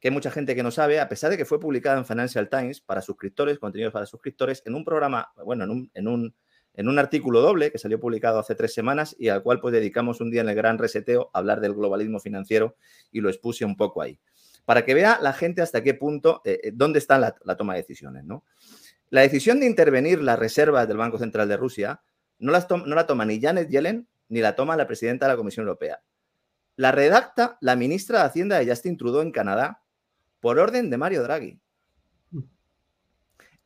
[0.00, 2.48] que hay mucha gente que no sabe, a pesar de que fue publicada en Financial
[2.48, 6.34] Times para suscriptores, contenidos para suscriptores, en un programa, bueno, en un, en un,
[6.78, 10.20] en un artículo doble que salió publicado hace tres semanas y al cual pues dedicamos
[10.20, 12.76] un día en el gran reseteo a hablar del globalismo financiero
[13.10, 14.20] y lo expuse un poco ahí.
[14.64, 17.80] Para que vea la gente hasta qué punto, eh, eh, dónde está la, toma de
[17.80, 18.44] decisiones, ¿no?
[19.10, 22.00] La decisión de intervenir las reservas del Banco Central de Rusia
[22.38, 25.36] no, las no la toma ni Janet Yellen ni la toma la presidenta de la
[25.36, 26.00] Comisión Europea.
[26.76, 29.82] La redacta la ministra de Hacienda de Justin Trudeau en Canadá
[30.38, 31.60] por orden de Mario Draghi.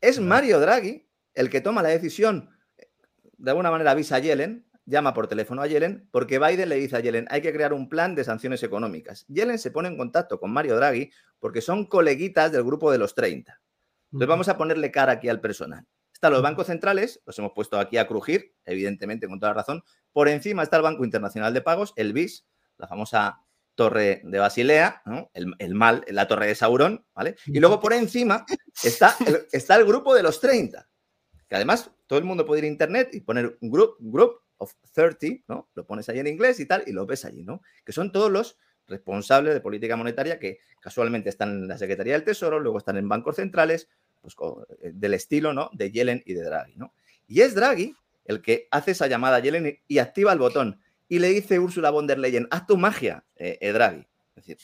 [0.00, 2.48] Es Mario Draghi el que toma la decisión,
[3.42, 6.96] de alguna manera avisa a Yellen, llama por teléfono a Yellen, porque Biden le dice
[6.96, 9.26] a Yellen, hay que crear un plan de sanciones económicas.
[9.26, 11.10] Yellen se pone en contacto con Mario Draghi
[11.40, 13.60] porque son coleguitas del grupo de los 30.
[14.12, 15.84] Entonces vamos a ponerle cara aquí al personal.
[16.12, 19.82] Están los bancos centrales, los hemos puesto aquí a crujir, evidentemente con toda razón.
[20.12, 22.46] Por encima está el Banco Internacional de Pagos, el BIS,
[22.78, 23.40] la famosa
[23.74, 25.02] torre de Basilea,
[25.34, 27.34] el, mal, la torre de Saurón, ¿vale?
[27.46, 28.46] Y luego por encima
[28.84, 30.88] está el, está el grupo de los 30,
[31.48, 34.74] que además todo el mundo puede ir a internet y poner un group, group of
[34.92, 35.70] 30, ¿no?
[35.72, 37.62] Lo pones ahí en inglés y tal, y lo ves allí, ¿no?
[37.86, 42.22] Que son todos los responsables de política monetaria que casualmente están en la Secretaría del
[42.22, 43.88] Tesoro, luego están en bancos centrales,
[44.20, 44.36] pues
[44.82, 45.70] eh, del estilo, ¿no?
[45.72, 46.92] De Yellen y de Draghi, ¿no?
[47.28, 51.18] Y es Draghi el que hace esa llamada a Yellen y activa el botón y
[51.18, 54.06] le dice Úrsula von der Leyen, haz tu magia, eh, eh, Draghi.
[54.36, 54.58] Es decir.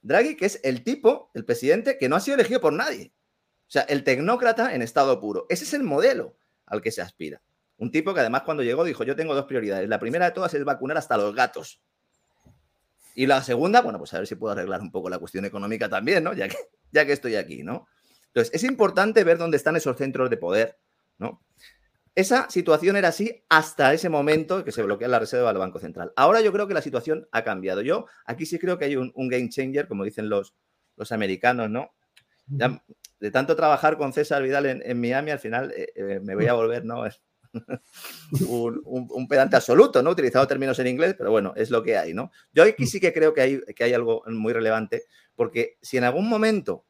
[0.00, 3.12] Draghi, que es el tipo, el presidente, que no ha sido elegido por nadie.
[3.66, 5.46] O sea, el tecnócrata en estado puro.
[5.48, 6.38] Ese es el modelo
[6.70, 7.42] al que se aspira.
[7.76, 9.88] Un tipo que además cuando llegó dijo, yo tengo dos prioridades.
[9.88, 11.80] La primera de todas es vacunar hasta los gatos.
[13.14, 15.88] Y la segunda, bueno, pues a ver si puedo arreglar un poco la cuestión económica
[15.88, 16.34] también, ¿no?
[16.34, 16.56] Ya que,
[16.92, 17.86] ya que estoy aquí, ¿no?
[18.28, 20.78] Entonces, es importante ver dónde están esos centros de poder,
[21.18, 21.42] ¿no?
[22.14, 26.12] Esa situación era así hasta ese momento que se bloquea la reserva del Banco Central.
[26.16, 27.80] Ahora yo creo que la situación ha cambiado.
[27.80, 30.54] Yo aquí sí creo que hay un, game changer, como dicen los,
[30.96, 31.92] los americanos, ¿no?
[32.48, 36.54] De tanto trabajar con César Vidal en, Miami, al final eh, eh, me voy a
[36.54, 37.04] volver, ¿no?
[38.48, 40.10] un, un, pedante absoluto, ¿no?
[40.10, 42.30] Utilizado términos en inglés, pero bueno, es lo que hay, ¿no?
[42.52, 45.04] Yo aquí sí que creo que hay, que hay algo muy relevante,
[45.34, 46.84] porque si en algún momento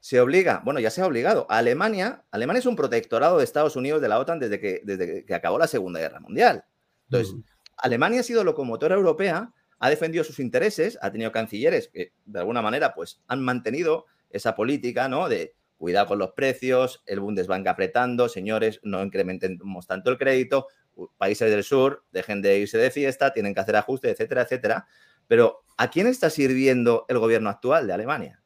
[0.00, 2.24] se obliga, bueno, ya se ha obligado a Alemania.
[2.30, 5.58] Alemania es un protectorado de Estados Unidos de la OTAN desde que, desde que acabó
[5.58, 6.64] la Segunda Guerra Mundial.
[7.08, 7.34] Entonces,
[7.78, 12.60] Alemania ha sido locomotora europea, ha defendido sus intereses, ha tenido cancilleres que de alguna
[12.60, 15.28] manera pues han mantenido esa política, ¿no?
[15.28, 20.68] De cuidado con los precios, el Bundesbank apretando, señores, no incrementemos tanto el crédito,
[21.16, 24.86] países del sur, dejen de irse de fiesta, tienen que hacer ajustes, etcétera, etcétera.
[25.26, 28.40] Pero ¿a quién está sirviendo el gobierno actual de Alemania?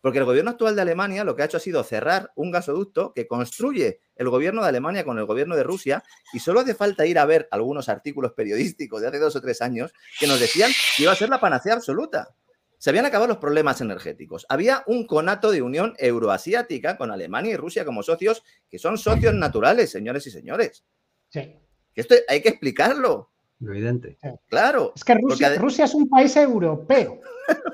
[0.00, 3.14] Porque el gobierno actual de Alemania lo que ha hecho ha sido cerrar un gasoducto
[3.14, 6.04] que construye el gobierno de Alemania con el gobierno de Rusia
[6.34, 9.62] y solo hace falta ir a ver algunos artículos periodísticos de hace dos o tres
[9.62, 12.34] años que nos decían que iba a ser la panacea absoluta.
[12.84, 14.44] Se habían acabado los problemas energéticos.
[14.46, 19.32] Había un conato de unión euroasiática con Alemania y Rusia como socios, que son socios
[19.32, 20.84] naturales, señores y señores.
[21.30, 21.56] Sí.
[21.94, 23.32] esto hay que explicarlo.
[23.58, 24.18] Evidente.
[24.50, 24.92] Claro.
[24.94, 27.20] Es que Rusia, Rusia es un país europeo.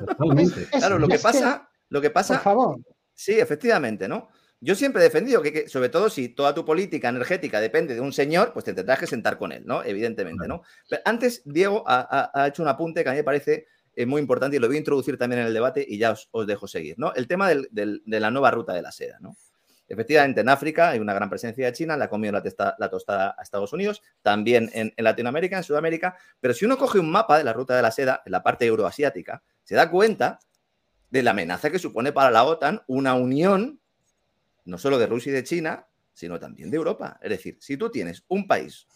[0.07, 0.67] Totalmente.
[0.67, 2.35] claro, lo que pasa lo que pasa.
[2.35, 2.81] Por favor.
[3.13, 4.29] Sí, efectivamente, ¿no?
[4.61, 8.13] Yo siempre he defendido que, sobre todo si toda tu política energética depende de un
[8.13, 9.83] señor, pues te tendrás que sentar con él, ¿no?
[9.83, 10.63] Evidentemente, ¿no?
[10.89, 13.67] Pero antes, Diego ha, hecho un apunte que a mí me parece
[14.03, 16.47] eh, muy importante y lo voy a introducir también en el debate y ya os,
[16.47, 17.13] dejo seguir, ¿no?
[17.15, 19.37] El tema de la nueva ruta de la seda, ¿no?
[19.91, 23.43] Efectivamente, en África hay una gran presencia de China, la ha comido la, tostada a
[23.43, 27.53] Estados Unidos, también en, Latinoamérica, en Sudamérica, pero si uno coge un mapa de la
[27.53, 30.39] ruta de la seda, en la parte euroasiática, se da cuenta
[31.11, 33.81] de la amenaza que supone para la OTAN una unión,
[34.65, 37.19] no solo de Rusia y de China, sino también de Europa.
[37.21, 38.87] Es decir, si tú tienes un país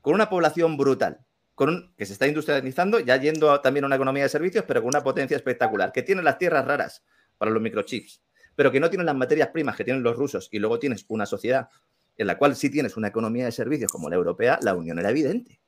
[0.00, 1.24] con una población brutal,
[1.60, 4.88] con que se está industrializando, ya yendo también a una economía de servicios, pero con
[4.88, 7.04] una potencia espectacular, que tiene las tierras raras
[7.36, 8.22] para los microchips,
[8.56, 11.26] pero que no tienen las materias primas que tienen los rusos, y luego tienes una
[11.26, 11.68] sociedad
[12.16, 15.10] en la cual sí tienes una economía de servicios como la europea, la unión era
[15.10, 15.60] evidente.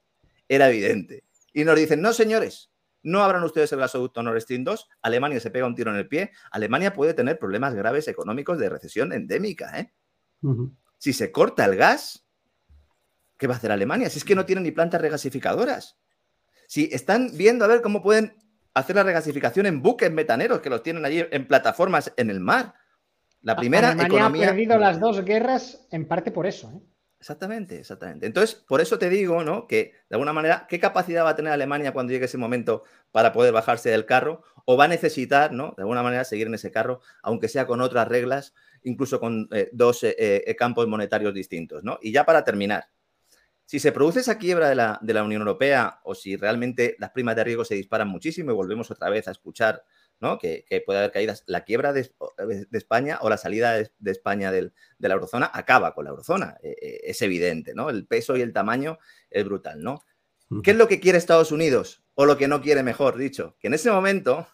[0.49, 1.25] Era evidente.
[1.53, 2.71] Y nos dicen, no, señores,
[3.03, 6.09] no abran ustedes el gasoducto Nord Stream 2, Alemania se pega un tiro en el
[6.09, 9.79] pie, Alemania puede tener problemas graves económicos de recesión endémica.
[9.79, 9.93] ¿eh?
[10.97, 12.25] Si se corta el gas,
[13.43, 14.09] ¿qué va a hacer Alemania?
[14.09, 15.99] Si es que no tienen ni plantas regasificadoras.
[16.69, 18.37] Si están viendo a ver cómo pueden
[18.73, 22.75] hacer la regasificación en buques metaneros que los tienen allí en plataformas en el mar.
[23.41, 26.71] La primera Alemania ha perdido las dos guerras en parte por eso.
[26.73, 26.87] ¿eh?
[27.19, 28.27] Exactamente, exactamente.
[28.27, 29.67] Entonces, por eso te digo, ¿no?
[29.67, 33.33] Que de alguna manera, ¿qué capacidad va a tener Alemania cuando llegue ese momento para
[33.33, 34.45] poder bajarse del carro?
[34.67, 35.75] O va a necesitar, ¿no?
[35.77, 38.55] De alguna manera, seguir en ese carro, aunque sea con otras reglas,
[38.85, 41.99] incluso con eh, dos eh, eh, campos monetarios distintos, ¿no?
[42.01, 42.87] Y ya para terminar,
[43.73, 47.09] si se produce esa quiebra de la, de la Unión Europea o si realmente las
[47.13, 49.83] primas de riesgo se disparan muchísimo y volvemos otra vez a escuchar
[50.39, 51.43] que, puede haber caídas.
[51.47, 52.11] La quiebra de,
[52.73, 56.59] España o la salida de, España de la eurozona acaba con la eurozona.
[56.63, 57.89] E, e, es evidente, ¿no?
[57.89, 58.99] El peso y el tamaño
[59.31, 60.03] es brutal, ¿no?
[60.63, 62.05] ¿Qué es lo que quiere Estados Unidos?
[62.15, 63.57] O lo que no quiere, mejor dicho.
[63.59, 64.47] Que en ese momento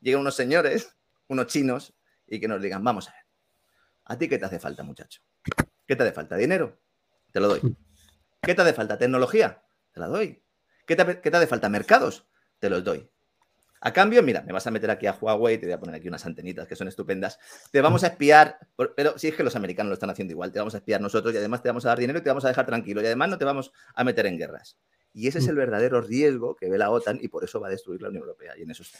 [0.00, 0.96] lleguen unos señores,
[1.28, 1.94] unos chinos,
[2.26, 3.22] y que nos digan, vamos a ver,
[4.06, 5.20] ¿a ti qué te hace falta, muchacho?
[5.86, 6.36] ¿Qué te hace falta?
[6.36, 6.80] ¿Dinero?
[7.30, 7.76] Te lo doy.
[8.44, 8.98] ¿Qué te hace falta?
[8.98, 9.62] ¿Tecnología?
[9.92, 10.42] Te la doy.
[10.86, 11.68] ¿Qué te, qué te hace falta?
[11.68, 12.26] ¿Mercados?
[12.58, 13.08] Te los doy.
[13.80, 16.08] A cambio, mira, me vas a meter aquí a Huawei, te voy a poner aquí
[16.08, 17.38] unas antenitas que son estupendas.
[17.70, 18.58] Te vamos a espiar,
[18.96, 21.34] pero si es que los americanos lo están haciendo igual, te vamos a espiar nosotros
[21.34, 23.28] y además te vamos a dar dinero y te vamos a dejar tranquilo y además
[23.28, 24.78] no te vamos a meter en guerras.
[25.12, 27.70] Y ese es el verdadero riesgo que ve la OTAN y por eso va a
[27.70, 28.98] destruir la Unión Europea y en eso está.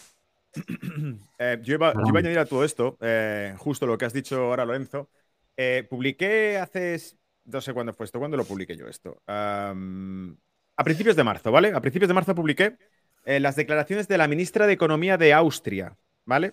[1.39, 4.65] Eh, yo, iba, a añadir a todo esto, eh, justo lo que has dicho ahora,
[4.65, 5.09] Lorenzo.
[5.57, 7.01] Eh, publiqué hace,
[7.45, 9.23] no sé cuándo fue esto, ¿cuándo lo publiqué yo esto?
[9.27, 11.73] a principios de marzo, ¿vale?
[11.73, 12.77] A principios de marzo publiqué
[13.25, 16.53] eh, las declaraciones de la ministra de Economía de Austria, ¿vale?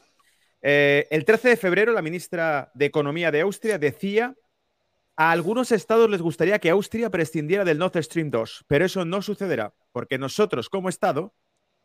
[0.61, 4.35] Eh, el 13 de febrero, la ministra de Economía de Austria decía
[5.15, 9.22] a algunos estados les gustaría que Austria prescindiera del Nord Stream 2, pero eso no
[9.22, 11.34] sucederá, porque nosotros como Estado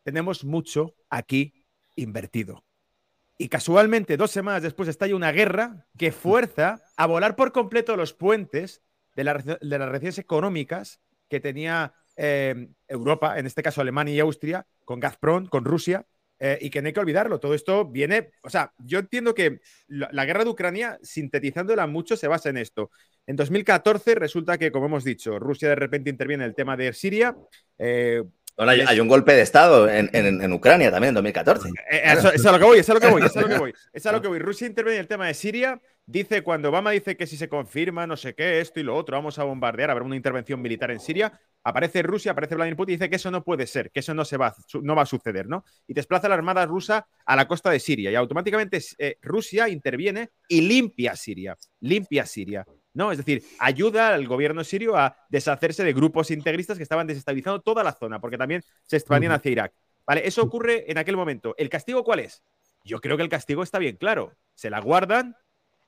[0.03, 1.65] tenemos mucho aquí
[1.95, 2.63] invertido.
[3.37, 8.13] Y casualmente, dos semanas después, estalla una guerra que fuerza a volar por completo los
[8.13, 8.81] puentes
[9.23, 14.65] de, de las relaciones económicas que tenía eh, Europa, en este caso Alemania y Austria,
[14.85, 16.05] con Gazprom, con Rusia,
[16.39, 17.39] eh, y que no hay que olvidarlo.
[17.39, 22.27] Todo esto viene, o sea, yo entiendo que la, guerra de Ucrania, sintetizándola mucho, se
[22.27, 22.91] basa en esto.
[23.25, 26.93] En 2014 resulta que, como hemos dicho, Rusia de repente interviene en el tema de
[26.93, 27.35] Siria.
[27.77, 28.23] Eh,
[28.57, 31.69] hay, un golpe de Estado en, Ucrania también en 2014.
[31.91, 33.41] eso, es a lo que voy, eso es a lo que voy, eso es a
[33.41, 33.73] lo que voy.
[33.93, 34.39] Es a lo que voy.
[34.39, 38.07] Rusia interviene en el tema de Siria, dice cuando Obama dice que si se confirma,
[38.07, 40.99] no sé qué, esto y lo otro, vamos a bombardear, habrá una intervención militar en
[40.99, 44.13] Siria aparece Rusia, aparece Vladimir Putin y dice que eso no puede ser, que eso
[44.13, 45.65] no, se va, no va a suceder, ¿no?
[45.85, 50.29] Y desplaza la armada rusa a la costa de Siria y automáticamente eh, Rusia interviene
[50.47, 52.65] y limpia Siria, limpia Siria.
[52.93, 53.11] ¿no?
[53.11, 57.83] Es decir, ayuda al gobierno sirio a deshacerse de grupos integristas que estaban desestabilizando toda
[57.83, 59.73] la zona, porque también se expandían hacia Irak.
[60.05, 61.53] Vale, eso ocurre en aquel momento.
[61.57, 62.41] ¿El castigo cuál es?
[62.85, 64.33] Yo creo que el castigo está bien claro.
[64.55, 65.35] Se la guardan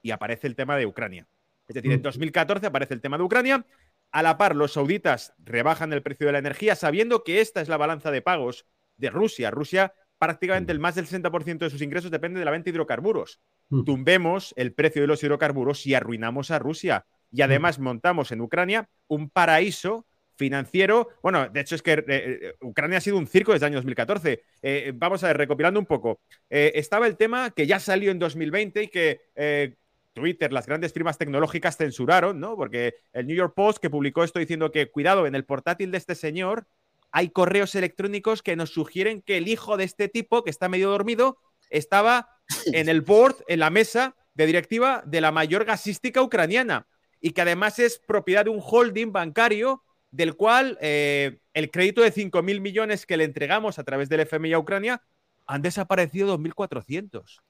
[0.01, 1.27] y aparece el tema de Ucrania.
[1.67, 3.65] Es decir, en 2014 aparece el tema de Ucrania,
[4.11, 7.69] a la par, los sauditas rebajan el precio de la energía sabiendo que esta es
[7.69, 8.65] la balanza de pagos
[8.97, 9.51] de Rusia.
[9.51, 13.39] Rusia, prácticamente el más del 60% de sus ingresos depende de la venta de hidrocarburos.
[13.85, 17.05] Tumbemos el precio de los hidrocarburos y arruinamos a Rusia.
[17.31, 21.09] Y además montamos en Ucrania un paraíso financiero.
[21.21, 23.77] Bueno, de hecho es que eh, eh, Ucrania ha sido un circo desde el año
[23.77, 24.43] 2014.
[24.63, 26.21] Eh, vamos a ver, recopilando un poco.
[26.49, 29.75] estaba el tema que ya salió en 2020 y que
[30.13, 32.55] Twitter, las grandes firmas tecnológicas censuraron, ¿no?
[32.55, 35.97] Porque el New York Post que publicó esto diciendo que, cuidado, en el portátil de
[35.97, 36.67] este señor
[37.11, 40.89] hay correos electrónicos que nos sugieren que el hijo de este tipo, que está medio
[40.89, 42.29] dormido, estaba
[42.67, 46.87] en el board, en la mesa de directiva de la mayor gasística ucraniana
[47.19, 52.13] y que además es propiedad de un holding bancario del cual eh, el crédito de
[52.13, 55.03] 5.000 millones que le entregamos a través del FMI a Ucrania
[55.45, 57.41] han desaparecido 2.400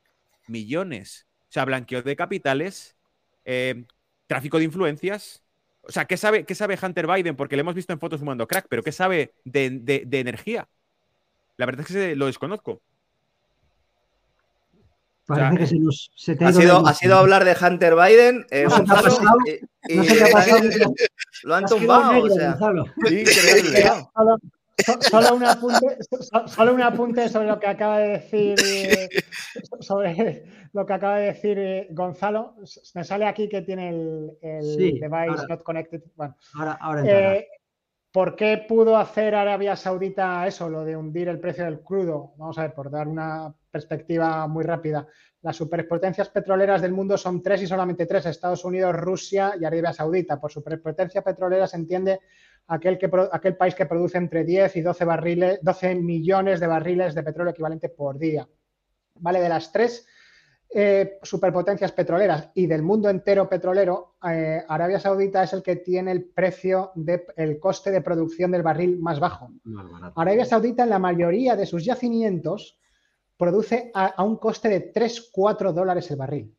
[0.48, 1.28] millones.
[1.50, 2.96] O sea, blanqueo de capitales,
[3.44, 3.84] eh,
[4.28, 5.42] tráfico de influencias.
[5.82, 7.36] O sea, ¿qué sabe, ¿qué sabe Hunter Biden?
[7.36, 10.68] Porque le hemos visto en fotos fumando crack, pero ¿qué sabe de, energía?
[11.58, 12.82] La verdad es que lo desconozco.
[15.26, 16.12] Parece que se nos,
[16.42, 18.46] ha, sido, ha sido hablar de Hunter Biden.
[18.52, 18.78] Eh, no,
[21.44, 22.24] lo han tumbado.
[22.24, 22.58] O sea,
[23.06, 23.92] increíble.
[25.01, 25.97] Solo un, apunte,
[26.47, 29.10] solo un apunte sobre lo que acaba de decir eh,
[29.80, 30.43] sobre
[30.73, 32.56] lo que acaba de decir eh, Gonzalo.
[32.95, 36.01] Me sale aquí que tiene el, device not connected.
[36.15, 37.47] Bueno, ahora, ahora eh,
[38.11, 42.34] ¿Por qué pudo hacer Arabia Saudita eso, lo de hundir el precio del crudo?
[42.38, 45.06] Vamos a ver, por dar una perspectiva muy rápida.
[45.44, 49.94] Las superpotencias petroleras del mundo son tres y solamente tres, Estados Unidos, Rusia y Arabia
[49.94, 50.40] Saudita.
[50.40, 52.19] Por superpotencia petrolera se entiende
[52.65, 57.14] aquel, que, aquel país que produce entre 10 y 12, barriles, 12 millones de barriles
[57.14, 58.48] de petróleo equivalente por día.
[59.15, 60.07] Vale, de las tres
[60.72, 66.12] eh, superpotencias petroleras y del mundo entero petrolero, eh, Arabia Saudita es el que tiene
[66.12, 69.50] el precio del el coste de producción del barril más bajo.
[70.16, 72.78] Arabia Saudita en la mayoría de sus yacimientos
[73.36, 76.56] produce a, un coste de 3-4 dólares el barril.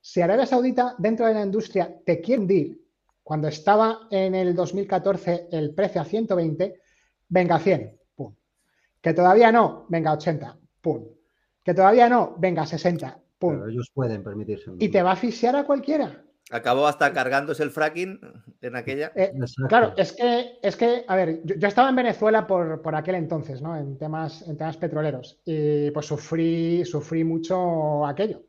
[0.00, 2.84] Si Arabia Saudita dentro de la industria te quiere hundir,
[3.22, 6.80] cuando estaba en el 2014 el precio a 120,
[7.28, 8.34] venga a 100, pum.
[9.00, 11.17] Que todavía no, venga a 80, pum
[11.62, 13.18] que todavía no, venga, 60.
[13.38, 14.70] Pero ellos pueden permitirse.
[14.78, 16.24] Y te va a asfixiar a cualquiera.
[16.50, 18.18] Acabó hasta cargándose el fracking
[18.62, 19.12] en aquella.
[19.14, 19.32] Eh,
[19.68, 23.76] claro, es que, es que, a ver, yo, estaba en Venezuela por, aquel entonces, ¿no?
[23.76, 25.40] En temas, en temas petroleros.
[25.44, 28.42] Y pues sufrí, sufrí mucho aquello.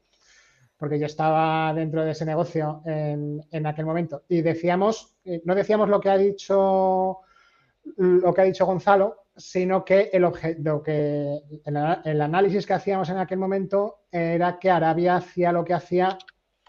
[0.77, 4.23] Porque yo estaba dentro de ese negocio en, en aquel momento.
[4.29, 7.19] Y decíamos, eh, no decíamos lo que ha dicho
[7.97, 10.29] lo que ha dicho Gonzalo, sino que el,
[10.83, 16.17] que el, análisis que hacíamos en aquel momento era que Arabia hacía lo que hacía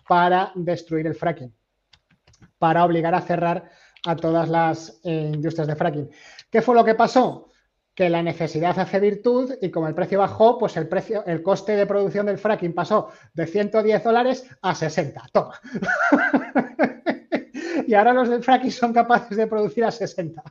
[0.06, 1.52] para destruir el fracking,
[2.59, 3.70] para obligar a cerrar
[4.06, 6.10] a todas las eh, industrias de fracking.
[6.48, 7.48] ¿Qué fue lo que pasó?
[7.92, 11.74] Que la necesidad hace virtud y como el precio bajó, pues el precio, el coste
[11.76, 15.22] de producción del fracking pasó de 110 dólares a 60.
[15.32, 15.60] Toma.
[17.86, 20.42] y ahora los del fracking son capaces de producir a 60.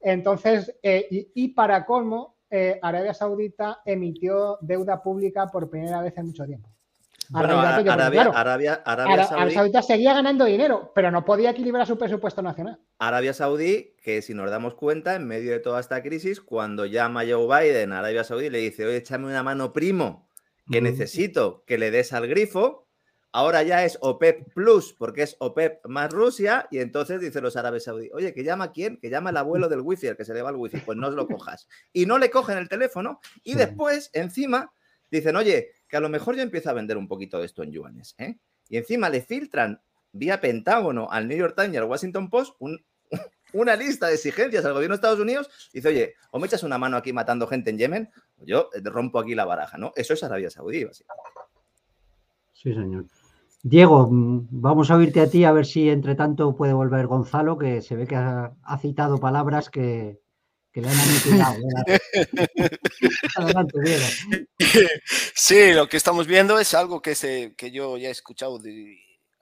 [0.00, 6.26] Entonces, eh, y, para colmo, eh, Arabia Saudita emitió deuda pública por primera vez en
[6.26, 6.68] mucho tiempo.
[8.84, 12.78] Arabia, Saudita seguía ganando dinero, pero no podía equilibrar su presupuesto nacional.
[12.98, 17.24] Arabia Saudí, que si nos damos cuenta, en medio de toda esta crisis, cuando llama
[17.28, 20.26] Joe Biden a Arabia Saudí le dice, oye, échame una mano primo,
[20.70, 22.87] que necesito que le des al grifo,
[23.32, 27.84] Ahora ya es OPEP Plus, porque es OPEP más Rusia, y entonces dicen los árabes
[27.84, 28.96] saudíes, oye, ¿que llama quién?
[28.96, 31.08] Que llama el abuelo del wifi, el que se le va el wifi, pues no
[31.08, 31.68] os lo cojas.
[31.92, 34.72] Y no le cogen el teléfono, y después, encima,
[35.10, 37.72] dicen, oye, que a lo mejor yo empiezo a vender un poquito de esto en
[37.72, 38.38] yuanes, ¿eh?
[38.68, 39.80] Y encima le filtran
[40.12, 42.56] vía Pentágono al New York Times y al Washington Post
[43.52, 45.48] una lista de exigencias al gobierno de Estados Unidos.
[45.72, 49.18] Dice, oye, o me echas una mano aquí matando gente en Yemen, o yo rompo
[49.18, 49.92] aquí la baraja, ¿no?
[49.96, 51.30] Eso es Arabia Saudí, básicamente.
[52.52, 53.06] Sí, señor.
[53.62, 57.58] Diego, mm, vamos a oírte a ti a ver si entre tanto puede volver Gonzalo,
[57.58, 60.20] que se ve que ha, citado palabras que,
[60.74, 61.58] le han aniquilado.
[63.36, 64.04] Adelante, Diego.
[65.34, 68.60] Sí, lo que estamos viendo es algo que, se, que yo ya he escuchado,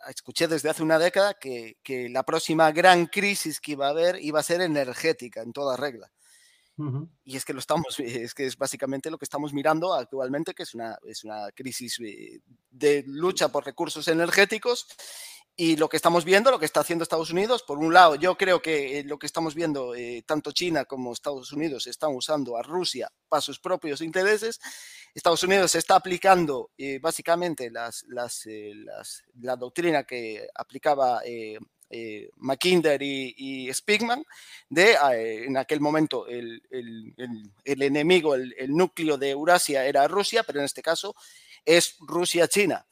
[0.08, 4.18] escuché desde hace una década, que, que la próxima gran crisis que iba a haber
[4.22, 6.10] iba a ser energética en toda regla.
[7.24, 10.64] Y es que lo estamos, es que es básicamente lo que estamos mirando actualmente, que
[10.64, 12.40] es una, es una crisis eh,
[12.70, 14.86] de lucha por recursos energéticos.
[15.58, 18.36] Y lo que estamos viendo, lo que está haciendo Estados Unidos, por un lado, yo
[18.36, 22.58] creo que eh, lo que estamos viendo, eh, tanto China como Estados Unidos están usando
[22.58, 24.60] a Rusia para sus propios intereses.
[25.14, 28.46] Estados Unidos está aplicando básicamente las, las,
[29.40, 31.22] la doctrina que aplicaba
[31.90, 34.24] eh, Mackinder y, y, Spigman,
[34.68, 36.62] de eh, en aquel momento el,
[37.64, 41.14] enemigo, el, núcleo de Eurasia era Rusia, pero en este caso
[41.64, 42.86] es Rusia-China.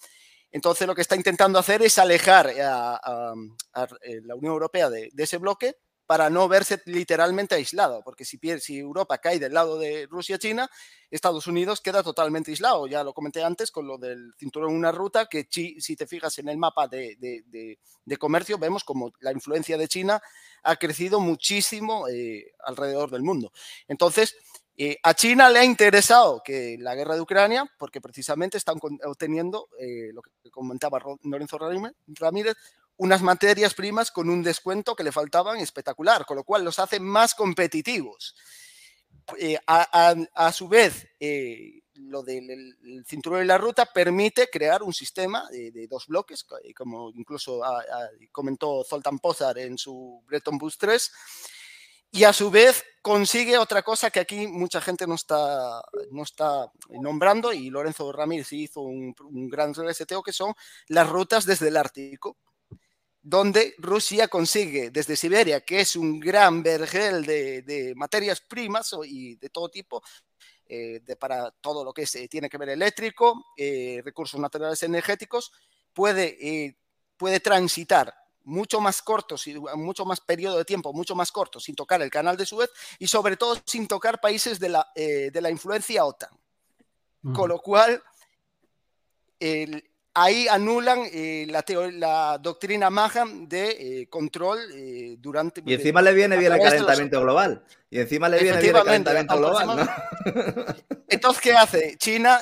[0.52, 3.34] Entonces lo que está intentando hacer es alejar a,
[3.72, 5.76] la Unión Europea de, ese bloque
[6.06, 8.39] para no verse literalmente aislado, porque si,
[8.78, 10.70] Europa cae del lado de Rusia-China,
[11.10, 12.86] Estados Unidos queda totalmente aislado.
[12.86, 16.48] Ya lo comenté antes con lo del cinturón una ruta, que si te fijas en
[16.48, 17.78] el mapa de,
[18.18, 20.22] comercio, vemos como la influencia de China
[20.62, 23.52] ha crecido muchísimo eh, alrededor del mundo.
[23.89, 24.36] Entonces,
[24.76, 29.68] eh, a China le ha interesado que la guerra de Ucrania, porque precisamente están obteniendo,
[29.78, 32.56] eh, lo que comentaba Lorenzo Ramírez,
[32.96, 37.00] unas materias primas con un descuento que le faltaban espectacular, con lo cual los hace
[37.00, 38.34] más competitivos.
[39.38, 42.76] Eh, a, su vez, eh, lo del
[43.06, 47.62] cinturón de la ruta permite crear un sistema de, dos bloques, eh, como incluso
[48.30, 51.12] comentó Zoltan Pozar en su Bretton Woods 3,
[52.10, 56.70] y a su vez consigue otra cosa que aquí mucha gente no está, no está
[57.00, 60.54] nombrando, y Lorenzo Ramírez hizo un, un gran reseteo, que son
[60.88, 62.36] las rutas desde el Ártico
[63.24, 69.48] donde Rusia consigue desde Siberia, que es un gran vergel de, materias primas y de
[69.48, 70.02] todo tipo,
[70.66, 75.52] eh, para todo lo que tiene que ver eléctrico, eh, recursos naturales energéticos,
[75.94, 76.76] puede, eh,
[77.16, 81.74] puede transitar mucho más cortos, y mucho más periodo de tiempo, mucho más corto, sin
[81.74, 82.68] tocar el canal de Suez
[82.98, 86.28] y sobre todo sin tocar países de la, de la influencia OTAN.
[87.32, 88.02] Con lo cual,
[90.15, 94.61] ahí anulan eh, la, la, doctrina Maham de eh, control
[95.19, 95.62] durante...
[95.66, 97.65] Y encima le viene bien el calentamiento global.
[97.91, 100.05] Y encima le viene bien el calentamiento global.
[101.09, 101.97] Entonces, ¿qué hace?
[101.99, 102.41] China,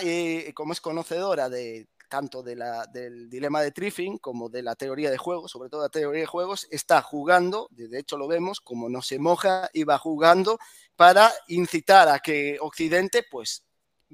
[0.54, 5.10] como es conocedora de tanto de la, del dilema de Triffin como de la teoría
[5.10, 8.90] de juegos, sobre todo la teoría de juegos, está jugando, de hecho lo vemos, como
[8.90, 10.58] no se moja, y va jugando
[10.94, 13.64] para incitar a que Occidente, pues,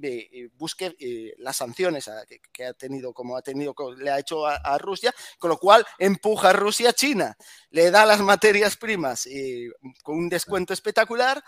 [0.02, 2.10] eh, busque eh, las sanciones
[2.52, 6.50] que, ha tenido, como ha tenido, le ha hecho a, Rusia, con lo cual empuja
[6.50, 7.36] a Rusia a China,
[7.70, 9.70] le da las materias primas eh,
[10.02, 11.42] con un descuento espectacular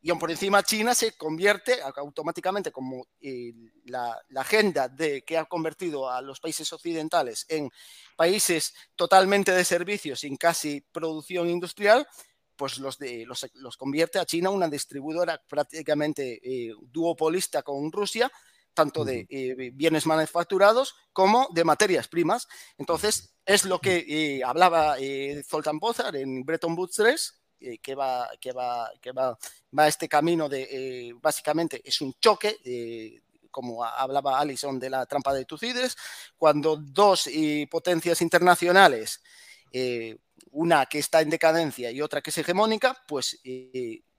[0.00, 3.52] y aún por encima China se convierte automáticamente como eh,
[3.84, 7.70] la, agenda de que ha convertido a los países occidentales en
[8.16, 12.06] países totalmente de servicios sin casi producción industrial,
[12.58, 18.30] pues los, de, los, convierte a China una distribuidora prácticamente eh, duopolista con Rusia,
[18.74, 22.46] tanto de eh, bienes manufacturados como de materias primas.
[22.76, 24.96] Entonces, es lo que hablaba
[25.48, 29.36] Zoltán Pozar en Bretton Woods 3, eh, que, va, que, va, que va,
[29.76, 33.20] va este camino de, eh, básicamente, es un choque, eh,
[33.50, 35.96] como hablaba Alison de la trampa de Tucídides,
[36.36, 37.28] cuando dos
[37.68, 39.20] potencias internacionales,
[40.50, 43.40] una que está en decadencia y otra que es hegemónica, pues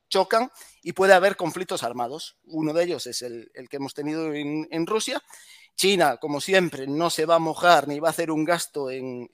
[0.09, 0.51] chocan
[0.81, 2.37] y puede haber conflictos armados.
[2.45, 5.23] Uno de ellos es el, que hemos tenido en, Rusia
[5.75, 9.29] China, como siempre, no se va a mojar ni va a hacer un gasto en,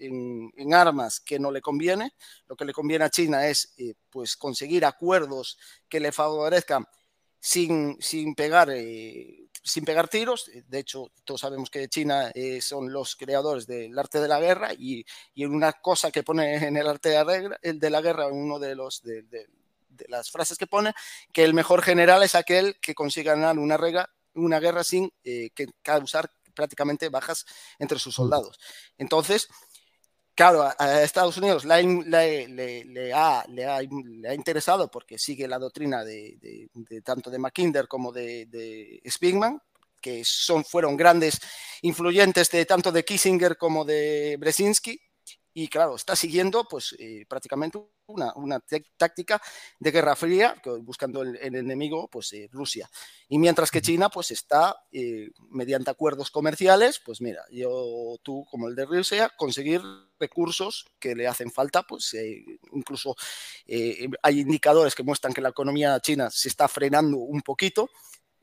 [0.72, 2.14] armas que no le conviene.
[2.48, 5.58] Lo que le conviene a China es eh, pues conseguir acuerdos
[5.90, 6.86] que le favorezcan
[7.40, 10.50] sin, sin, pegar, eh, sin pegar tiros.
[10.68, 14.74] De hecho, todos sabemos que China eh, son los creadores del arte de la guerra
[14.74, 18.02] y, y, una cosa que pone en el arte de la guerra, el de la
[18.02, 19.02] guerra uno de los...
[19.04, 19.26] De,
[20.10, 20.94] las frases que pone,
[21.32, 25.68] que el mejor general es aquel que consiga ganar una, regla, una guerra sin que
[25.82, 27.46] causar prácticamente bajas
[27.80, 28.60] entre sus soldados.
[28.98, 29.48] Entonces,
[30.36, 33.44] claro, a, Estados Unidos le, ha,
[34.34, 36.70] interesado porque sigue la doctrina de,
[37.04, 39.60] tanto de Mackinder como de, de Spigman,
[40.02, 41.40] que son, fueron grandes
[41.82, 45.00] influyentes de tanto de Kissinger como de Brzezinski,
[45.58, 48.62] y claro, está siguiendo pues eh, prácticamente una, una
[48.98, 49.42] táctica
[49.80, 52.90] de guerra fría, buscando el, enemigo, pues eh, Rusia.
[53.30, 58.68] Y mientras que China pues está, eh, mediante acuerdos comerciales, pues mira, yo, tú como
[58.68, 59.82] el de Rusia, conseguir
[60.20, 62.14] recursos que le hacen falta, pues
[62.74, 63.16] incluso
[63.66, 67.90] hay indicadores que muestran que la economía china se está frenando un poquito,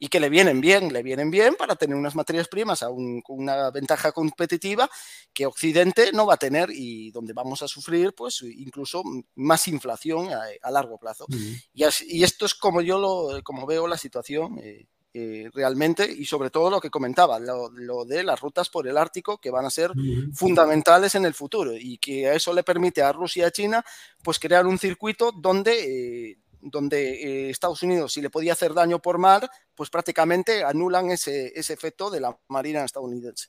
[0.03, 3.70] y que le vienen bien, le vienen bien para tener unas materias primas con una
[3.70, 4.91] ventaja competitiva
[5.33, 9.05] que Occidente no va a tener y donde vamos a sufrir pues incluso
[9.37, 10.29] más inflación
[10.61, 11.24] a, largo plazo.
[11.73, 11.85] y,
[12.24, 14.59] esto es como yo lo, como veo la situación.
[14.61, 18.97] Eh, eh, realmente y sobre todo lo que comentaba, lo, de las rutas por el
[18.97, 19.93] Ártico que van a ser
[20.33, 23.85] fundamentales en el futuro y que eso le permite a Rusia y a China
[24.23, 29.01] pues crear un circuito donde eh, donde eh, Estados Unidos, si le podía hacer daño
[29.01, 33.49] por mar, pues prácticamente anulan ese, efecto de la Marina estadounidense.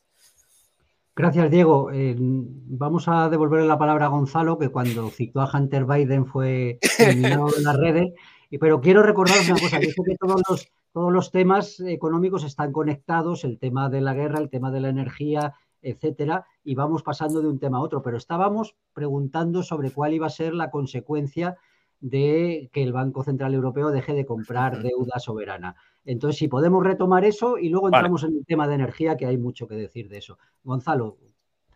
[1.15, 1.91] Gracias, Diego.
[1.91, 6.79] Eh, vamos a devolverle la palabra a Gonzalo, que cuando citó a Hunter Biden fue
[6.99, 8.13] eliminado en las redes.
[8.59, 13.59] Pero quiero recordaros una cosa, que todos los, todos los temas económicos están conectados, el
[13.59, 17.59] tema de la guerra, el tema de la energía, etcétera, y vamos pasando de un
[17.59, 18.01] tema a otro.
[18.01, 21.57] Pero estábamos preguntando sobre cuál iba a ser la consecuencia
[22.03, 25.75] de que el Banco Central Europeo deje de comprar deuda soberana.
[26.03, 29.37] Entonces, si podemos retomar eso y luego entramos en el tema de energía, que hay
[29.37, 30.37] mucho que decir de eso.
[30.65, 31.17] Gonzalo,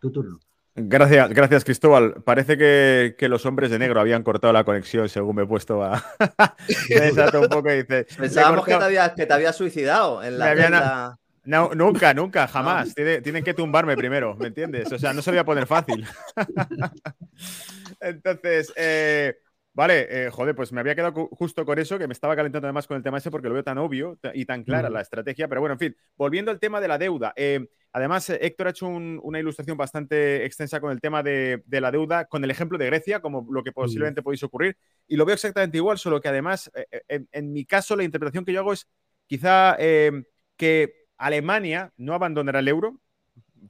[0.00, 0.38] tu turno.
[0.74, 2.22] Gracias, gracias Cristóbal.
[2.24, 6.04] Parece que, los hombres de negro habían cortado la conexión según me he puesto a...
[7.40, 8.76] un poco y dice, Pensábamos que
[9.16, 11.18] te, había, suicidado en la...
[11.44, 12.94] No, nunca, nunca, jamás.
[12.94, 14.92] Tienen que tumbarme primero, ¿me entiendes?
[14.92, 16.06] O sea, no se lo voy a poner fácil.
[18.00, 19.38] Entonces, eh,
[19.78, 22.88] Vale, eh, joder, pues me había quedado justo con eso, que me estaba calentando además
[22.88, 25.46] con el tema ese porque lo veo tan obvio y tan clara la estrategia.
[25.46, 27.32] Pero bueno, en fin, volviendo al tema de la deuda.
[27.36, 31.92] Eh, además, eh, Héctor ha hecho una ilustración bastante extensa con el tema de, la
[31.92, 34.76] deuda, con el ejemplo de Grecia, como lo que posiblemente podéis ocurrir.
[35.06, 36.72] Y lo veo exactamente igual, solo que además,
[37.06, 38.88] en, mi caso, la interpretación que yo hago es
[39.28, 39.76] quizá
[40.56, 43.00] que Alemania no abandonará el euro,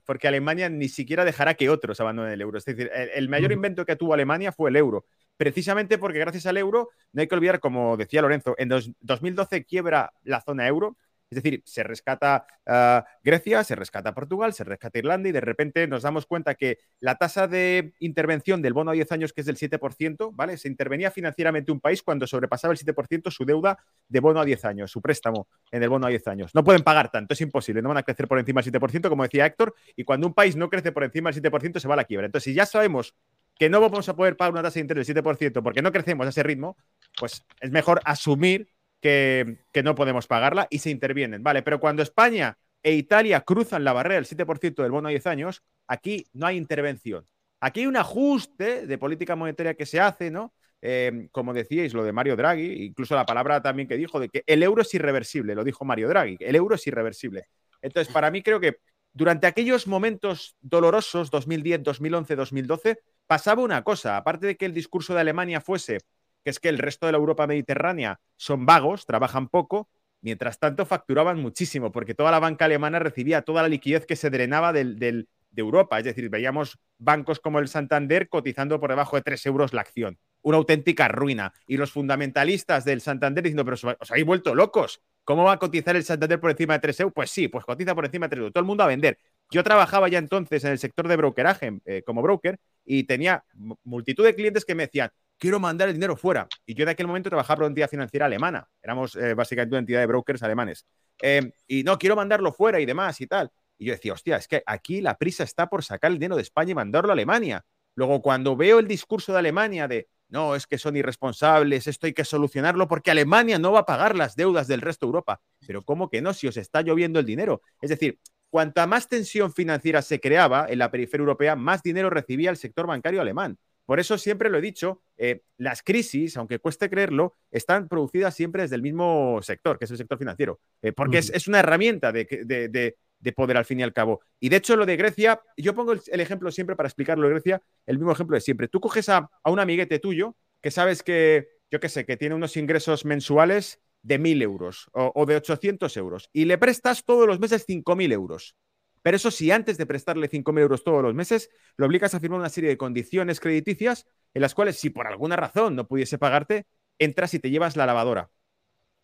[0.05, 2.57] porque Alemania ni siquiera dejará que otros abandonen el euro.
[2.57, 5.05] Es decir, el, mayor invento que tuvo Alemania fue el euro
[5.39, 10.11] precisamente porque gracias al euro, no hay que olvidar, como decía Lorenzo, en 2012 quiebra
[10.23, 10.97] la zona euro
[11.31, 15.87] Es decir, se rescata ah, Grecia, se rescata Portugal, se rescata Irlanda y de repente
[15.87, 19.47] nos damos cuenta que la tasa de intervención del bono a 10 años, que es
[19.47, 20.57] del 7%, ¿vale?
[20.57, 23.77] Se intervenía financieramente un país cuando sobrepasaba el 7% su deuda
[24.09, 26.51] de bono a 10 años, su préstamo en el bono a 10 años.
[26.53, 29.23] No pueden pagar tanto, es imposible, no van a crecer por encima del 7%, como
[29.23, 31.97] decía Héctor, y cuando un país no crece por encima del 7% se va a
[31.97, 32.25] la quiebra.
[32.25, 33.15] Entonces, si ya sabemos
[33.59, 36.25] que no vamos a poder pagar una tasa de interés del 7% porque no crecemos
[36.25, 36.77] a ese ritmo,
[37.19, 38.69] pues es mejor asumir
[39.01, 41.43] que, no podemos pagarla y se intervienen.
[41.43, 45.27] Vale, pero cuando España e Italia cruzan la barrera del 7% del bono a 10
[45.27, 47.27] años, aquí no hay intervención.
[47.59, 50.53] Aquí hay un ajuste de política monetaria que se hace, ¿no?
[50.81, 54.43] Eh, como decíais, lo de Mario Draghi, incluso la palabra también que dijo de que
[54.47, 57.47] el euro es irreversible, lo dijo Mario Draghi, el euro es irreversible.
[57.81, 58.77] Entonces, para mí creo que
[59.11, 62.99] durante aquellos momentos dolorosos, 2010, 2011, 2012,
[63.29, 65.99] pasaba una cosa, aparte de que el discurso de Alemania fuese
[66.43, 69.87] que es que el resto de la Europa mediterránea son vagos, trabajan poco,
[70.21, 74.31] mientras tanto facturaban muchísimo, porque toda la banca alemana recibía toda la liquidez que se
[74.31, 75.99] drenaba de Europa.
[75.99, 80.17] Es decir, veíamos bancos como el Santander cotizando por debajo de 3 euros la acción.
[80.41, 81.53] Una auténtica ruina.
[81.67, 85.01] Y los fundamentalistas del Santander diciendo, pero os habéis vuelto locos.
[85.25, 87.13] ¿Cómo va a cotizar el Santander por encima de 3 euros?
[87.13, 88.53] Pues sí, pues cotiza por encima de 3 euros.
[88.53, 89.19] Todo el mundo a vender.
[89.51, 93.43] Yo trabajaba ya entonces en el sector de brokeraje eh, como broker y tenía
[93.83, 95.09] multitud de clientes que me decían,
[95.39, 96.47] quiero mandar el dinero fuera.
[96.65, 98.67] Y yo de aquel momento trabajaba por una entidad financiera alemana.
[98.83, 100.85] Éramos eh, básicamente una entidad de brokers alemanes.
[101.19, 103.49] Em, y no, quiero mandarlo fuera y demás y tal.
[103.77, 106.41] Y yo decía, hostia, es que aquí la prisa está por sacar el dinero de
[106.43, 107.65] España y mandarlo a Alemania.
[107.95, 112.13] Luego, cuando veo el discurso de Alemania de, no, es que son irresponsables, esto hay
[112.13, 115.41] que solucionarlo porque Alemania no va a pagar las deudas del resto de Europa.
[115.65, 116.33] Pero ¿cómo que no?
[116.33, 117.61] Si os está lloviendo el dinero.
[117.81, 118.19] Es decir,
[118.49, 122.87] cuanta más tensión financiera se creaba en la periferia europea, más dinero recibía el sector
[122.87, 123.57] bancario alemán.
[123.89, 128.61] Por eso siempre lo he dicho, eh, las crisis, aunque cueste creerlo, están producidas siempre
[128.61, 132.95] desde el mismo sector, que es el sector financiero, eh, porque es, una herramienta de,
[133.35, 134.21] poder al fin y al cabo.
[134.39, 137.63] Y de hecho lo de Grecia, yo pongo el, ejemplo siempre para explicarlo de Grecia,
[137.87, 138.67] el mismo ejemplo de siempre.
[138.67, 142.57] Tú coges a, un amiguete tuyo que sabes que, yo qué sé, que tiene unos
[142.57, 147.65] ingresos mensuales de 1.000 euros o, de 800 euros y le prestas todos los meses
[147.67, 148.55] 5.000 euros.
[149.01, 152.39] Pero eso sí, antes de prestarle 5.000 euros todos los meses, lo obligas a firmar
[152.39, 156.67] una serie de condiciones crediticias en las cuales, si por alguna razón no pudiese pagarte,
[156.97, 158.29] entras y te llevas la lavadora,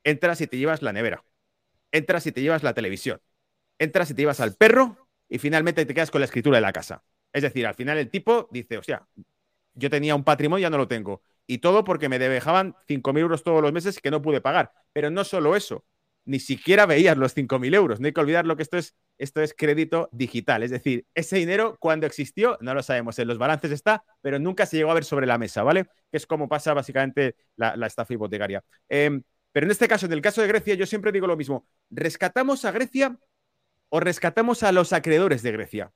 [0.03, 1.23] entras y te llevas la nevera,
[1.91, 3.21] entras y te llevas la televisión,
[3.79, 6.73] entras y te llevas al perro y finalmente te quedas con la escritura de la
[6.73, 7.03] casa.
[7.31, 9.07] Es decir, al final el tipo dice, o sea,
[9.73, 11.21] yo tenía un patrimonio, ya no lo tengo.
[11.47, 14.71] Y todo porque me dejaban 5.000 euros todos los meses que no pude pagar.
[14.93, 15.85] Pero no solo eso,
[16.25, 17.99] ni siquiera veías los 5.000 euros.
[17.99, 20.63] No hay que olvidar lo que esto es, esto es crédito digital.
[20.63, 24.65] Es decir, ese dinero cuando existió, no lo sabemos, en los balances está, pero nunca
[24.65, 25.85] se llegó a ver sobre la mesa, ¿vale?
[26.11, 28.63] Que es como pasa básicamente la, estafa hipotecaria.
[28.89, 31.67] Em, pero en este caso, en el caso de Grecia, yo siempre digo lo mismo.
[31.89, 33.17] ¿Rescatamos a Grecia
[33.89, 35.91] o rescatamos a los acreedores de Grecia?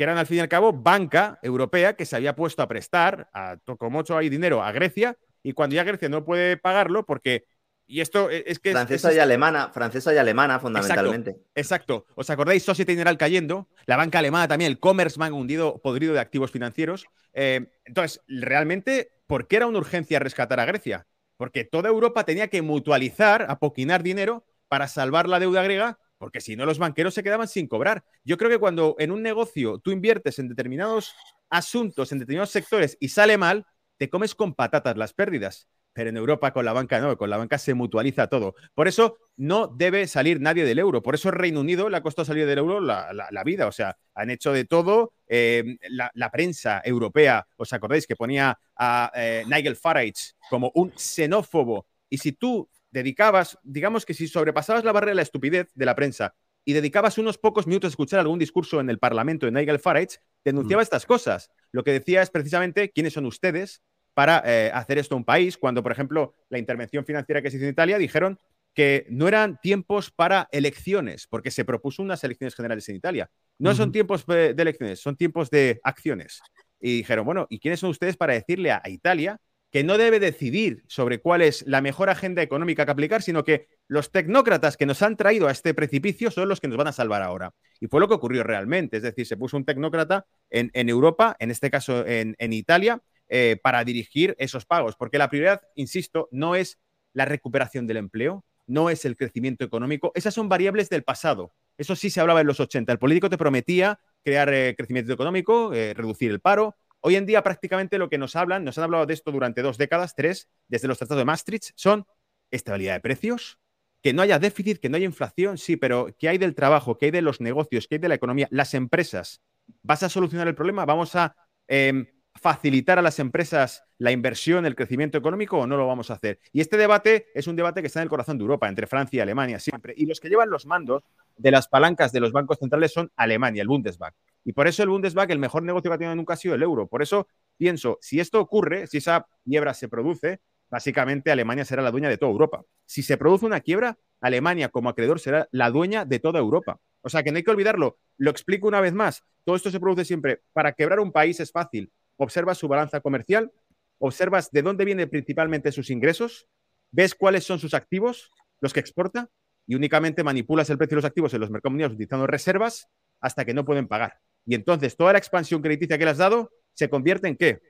[0.00, 3.28] Que eran al fin y al cabo banca europea que se había puesto a prestar
[3.34, 7.44] a Tocomocho hay dinero a Grecia y cuando ya Grecia no puede pagarlo porque
[7.86, 8.72] y esto e, es que.
[8.72, 11.36] Francesa y alemana, francesa y alemana, fundamentalmente.
[11.54, 12.06] Exacto.
[12.14, 12.62] ¿Os acordáis?
[12.62, 17.04] Societe General cayendo, la banca alemana también, el Commerzbank hundido, podrido de activos financieros.
[17.34, 21.08] Eh, entonces, realmente, ¿por qué era una urgencia rescatar a Grecia?
[21.36, 26.54] Porque toda Europa tenía que mutualizar, apoquinar dinero para salvar la deuda griega, porque si
[26.54, 28.04] no, los banqueros se quedaban sin cobrar.
[28.24, 31.14] Yo creo que cuando en un negocio tú inviertes en determinados
[31.48, 33.64] asuntos, en determinados sectores y sale mal,
[33.96, 37.36] te comes con patatas las pérdidas pero en Europa con la banca no, con la
[37.36, 38.54] banca se mutualiza todo.
[38.74, 41.02] Por eso no debe salir nadie del euro.
[41.02, 43.66] Por eso Reino Unido le ha costado salir del euro la, vida.
[43.66, 45.14] O sea, han hecho de todo.
[45.26, 51.86] Eh, la, prensa europea, ¿os acordáis que ponía a eh, Nigel Farage como un xenófobo?
[52.08, 55.94] Y si tú dedicabas, digamos que si sobrepasabas la barrera de la estupidez de la
[55.94, 56.34] prensa
[56.64, 60.18] y dedicabas unos pocos minutos a escuchar algún discurso en el Parlamento de Nigel Farage,
[60.44, 60.84] denunciaba mm.
[60.84, 61.50] estas cosas.
[61.72, 63.82] Lo que decía es precisamente quiénes son ustedes
[64.14, 67.64] para eh, hacer esto un país, cuando, por ejemplo, la intervención financiera que se hizo
[67.64, 68.38] en Italia dijeron
[68.74, 73.30] que no eran tiempos para elecciones, porque se propuso unas elecciones generales en Italia.
[73.58, 76.40] No son tiempos de elecciones, son tiempos de acciones.
[76.80, 79.38] Y dijeron, bueno, ¿y quiénes son ustedes para decirle a, Italia
[79.70, 83.68] que no debe decidir sobre cuál es la mejor agenda económica que aplicar, sino que
[83.86, 86.92] los tecnócratas que nos han traído a este precipicio son los que nos van a
[86.92, 87.54] salvar ahora.
[87.78, 88.96] Y fue lo que ocurrió realmente.
[88.96, 93.84] Es decir, se puso un tecnócrata en, Europa, en este caso en, Italia, eh, para
[93.84, 94.96] dirigir esos pagos.
[94.96, 96.80] Porque la prioridad, insisto, no es
[97.12, 100.10] la recuperación del empleo, no es el crecimiento económico.
[100.14, 101.52] Esas son variables del pasado.
[101.78, 102.92] Eso sí se hablaba en los 80.
[102.92, 106.76] El político te prometía crear eh, crecimiento económico, eh, reducir el paro.
[107.00, 109.78] Hoy en día prácticamente lo que nos hablan, nos han hablado de esto durante dos
[109.78, 112.04] décadas, tres, desde los tratados de Maastricht, son
[112.50, 113.58] estabilidad de precios,
[114.02, 116.98] que no haya déficit, que no haya inflación, sí, pero ¿qué hay del trabajo?
[116.98, 117.86] ¿Qué hay de los negocios?
[117.86, 118.48] ¿Qué hay de la economía?
[118.50, 119.42] Las empresas.
[119.82, 120.84] ¿Vas a solucionar el problema?
[120.84, 121.34] ¿Vamos a
[121.68, 126.14] em, facilitar a las empresas la inversión, el crecimiento económico o no lo vamos a
[126.14, 126.38] hacer?
[126.52, 129.18] Y este debate es un debate que está en el corazón de Europa, entre Francia
[129.18, 129.94] y Alemania siempre.
[129.96, 131.02] Y los que llevan los mandos
[131.36, 134.14] de las palancas de los bancos centrales son Alemania, el Bundesbank.
[134.44, 136.62] Y por eso el Bundesbank, el mejor negocio que ha tenido nunca ha sido el
[136.62, 136.86] euro.
[136.86, 140.40] Por eso pienso, si esto ocurre, si esa quiebra se produce,
[140.70, 142.64] básicamente Alemania será la dueña de toda Europa.
[142.86, 146.80] Si se produce una quiebra, Alemania como acreedor será la dueña de toda Europa.
[147.02, 147.98] O sea que no hay que olvidarlo.
[148.16, 149.24] Lo explico una vez más.
[149.44, 150.42] Todo esto se produce siempre.
[150.52, 151.92] Para quebrar un país es fácil.
[152.16, 153.50] Observas su balanza comercial,
[153.98, 156.46] observas de dónde vienen principalmente sus ingresos,
[156.90, 158.30] ves cuáles son sus activos,
[158.60, 159.30] los que exporta,
[159.66, 162.88] y únicamente manipulas el precio de los activos en los mercados mundiales utilizando reservas
[163.20, 164.20] hasta que no pueden pagar.
[164.50, 167.60] Y entonces toda la expansión crediticia que le has dado se convierte en qué?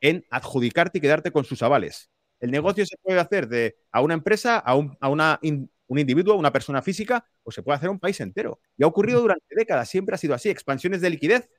[0.00, 2.08] En adjudicarte y quedarte con sus avales.
[2.40, 6.36] El negocio se puede hacer de, a una empresa, a, un, a una, un individuo,
[6.36, 8.58] una persona física, o se puede hacer un país entero.
[8.78, 10.48] Y ha ocurrido durante décadas, siempre ha sido así.
[10.48, 11.50] Expansiones de liquidez,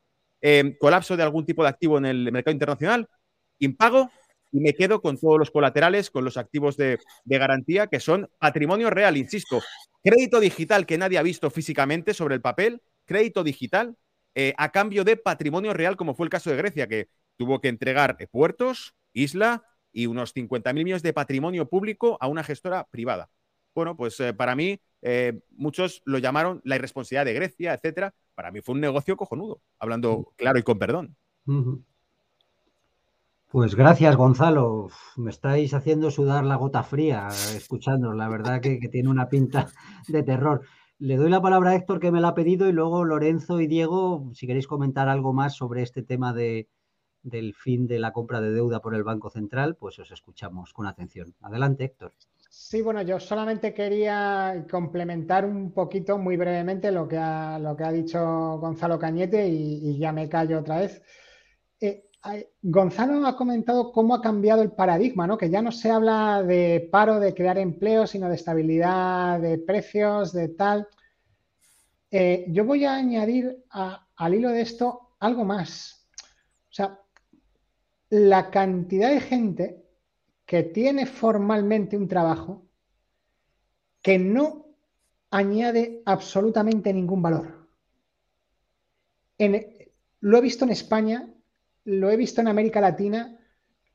[0.42, 3.08] em, colapso de algún tipo de activo en el mercado internacional,
[3.60, 4.10] impago,
[4.52, 8.90] y me quedo con todos los colaterales, con los activos de, garantía, que son patrimonio
[8.90, 9.62] real, insisto.
[10.04, 13.96] Crédito digital que nadie ha visto físicamente sobre el papel, crédito digital
[14.36, 17.68] eh, a cambio de patrimonio real, como fue el caso de Grecia, que tuvo que
[17.68, 23.30] entregar puertos, isla, y unos 50.000 millones de patrimonio público a una gestora privada.
[23.74, 28.14] Bueno, pues eh, para mí, eh, muchos lo llamaron la irresponsabilidad de Grecia, etcétera.
[28.36, 31.16] Para mí fue un negocio cojonudo, hablando claro y con perdón.
[33.50, 34.90] Pues gracias, Gonzalo.
[35.18, 38.14] Me estáis haciendo sudar la gota fría escuchando.
[38.14, 39.68] La verdad que, que, tiene una pinta
[40.08, 40.62] de terror.
[41.02, 43.66] Le doy la palabra a Héctor que me la ha pedido y luego Lorenzo y
[43.66, 46.68] Diego, si queréis comentar algo más sobre este tema de,
[47.24, 50.86] del fin de la compra de deuda por el Banco Central, pues os escuchamos con
[50.86, 51.34] atención.
[51.42, 52.14] Adelante, Héctor.
[52.52, 57.84] Sí, bueno, yo solamente quería complementar un poquito, muy brevemente, lo que ha, lo que
[57.84, 61.02] ha dicho Gonzalo Cañete y, ya me callo otra vez.
[61.80, 62.11] Eh,
[62.62, 65.38] Gonzalo ha comentado cómo ha cambiado el paradigma, ¿no?
[65.38, 70.32] Que ya no se habla de paro, de crear empleo, sino de estabilidad de precios,
[70.32, 70.88] de tal.
[72.12, 76.08] Eh, yo voy a añadir al hilo de esto algo más.
[76.70, 77.00] O sea,
[78.10, 79.86] la cantidad de gente
[80.46, 82.68] que tiene formalmente un trabajo
[84.02, 84.66] que no
[85.32, 87.68] añade absolutamente ningún valor.
[90.20, 91.34] lo he visto en España,
[91.84, 93.40] lo he visto en América Latina,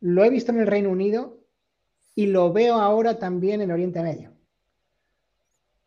[0.00, 1.40] lo he visto en el Reino Unido
[2.14, 4.32] y lo veo ahora también en Oriente Medio.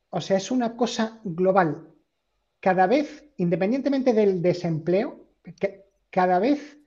[0.09, 1.87] O sea, es una cosa global.
[2.59, 5.27] Cada vez, independientemente del desempleo,
[6.09, 6.77] cada vez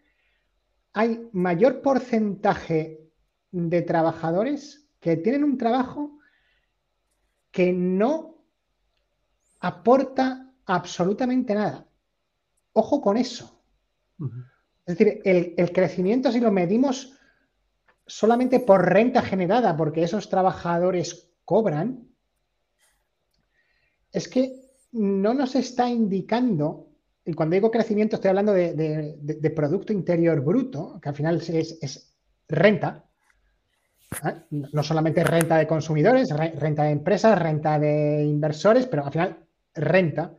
[0.93, 3.11] hay mayor porcentaje
[3.51, 6.19] de trabajadores que tienen un trabajo
[7.51, 8.45] que no
[9.61, 11.87] aporta absolutamente nada.
[12.73, 13.63] Ojo con eso.
[14.87, 17.13] Es decir, el, crecimiento, si lo medimos
[18.07, 22.09] solamente por renta generada, porque esos trabajadores cobran,
[24.11, 24.61] es que
[24.93, 26.93] no nos está indicando
[27.25, 32.17] y cuando digo crecimiento estoy hablando de, Producto Interior Bruto, que al final es,
[32.49, 33.05] renta,
[34.25, 34.35] ¿eh?
[34.51, 39.39] no solamente renta de consumidores, renta de empresas, renta de inversores, pero al final
[39.75, 40.35] renta.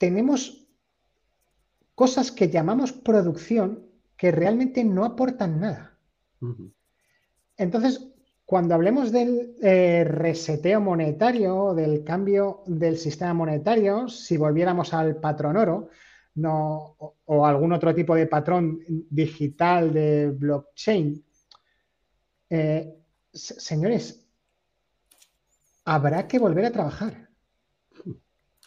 [0.00, 0.66] Tenemos
[1.94, 3.84] cosas que llamamos producción
[4.16, 5.98] que realmente no aportan nada.
[7.58, 8.08] Entonces,
[8.46, 15.58] cuando hablemos del eh, reseteo monetario, del cambio del sistema monetario, si volviéramos al patrón
[15.58, 15.90] oro
[16.36, 16.96] no,
[17.26, 21.22] o, algún otro tipo de patrón digital de blockchain,
[22.48, 22.96] eh,
[23.30, 24.26] señores,
[25.84, 27.29] habrá que volver a trabajar.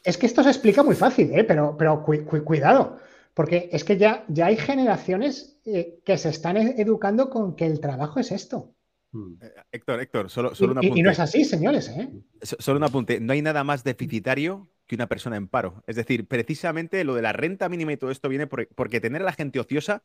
[0.03, 1.43] Es que esto se explica muy fácil, ¿eh?
[1.43, 2.97] pero, pero cuidado,
[3.33, 8.19] porque es que ya, ya hay generaciones que se están educando con que el trabajo
[8.19, 8.75] es esto.
[9.13, 9.33] Mm.
[9.41, 10.99] Eh, Héctor, Héctor, solo, solo un apunte.
[10.99, 11.87] Y no es así, señores.
[11.89, 12.09] ¿eh?
[12.41, 13.19] Solo un apunte.
[13.19, 15.83] No hay nada más deficitario que una persona en paro.
[15.87, 19.25] Es decir, precisamente lo de la renta mínima y todo esto viene porque tener a
[19.25, 20.03] la gente ociosa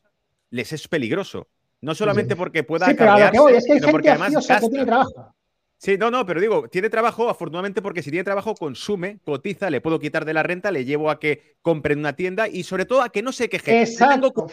[0.50, 1.48] les es peligroso.
[1.80, 5.34] No solamente porque pueda sí, pero a es que hay gente ociosa que tiene trabajo.
[5.80, 9.80] Sí, no, no, pero digo, tiene trabajo, afortunadamente, porque si tiene trabajo, consume, cotiza, le
[9.80, 12.84] puedo quitar de la renta, le llevo a que compre en una tienda y sobre
[12.84, 13.80] todo a que no se queje.
[13.80, 14.48] Exacto.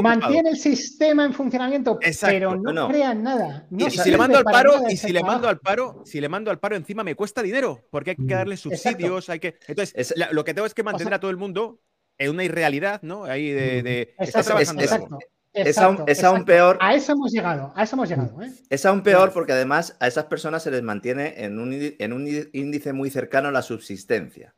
[0.00, 3.66] Mantiene el sistema en funcionamiento, pero no, crean nada.
[3.76, 6.48] y, si le mando al paro, y si le mando al paro, si le mando
[6.52, 8.28] al paro encima me cuesta dinero, porque hay que mm.
[8.28, 9.56] darle subsidios, hay que.
[9.66, 11.80] Entonces, lo que tengo es que mantener a todo el mundo
[12.18, 13.24] en una irrealidad, ¿no?
[13.24, 14.14] Ahí de.
[14.16, 15.18] exacto,
[15.54, 16.04] exacto.
[16.06, 16.78] es, aún, peor.
[16.80, 18.42] A eso hemos llegado, a eso hemos llegado.
[18.42, 18.52] ¿eh?
[18.70, 22.48] Es aún peor porque además a esas personas se les mantiene en un, en un
[22.52, 24.54] índice muy cercano a la subsistencia.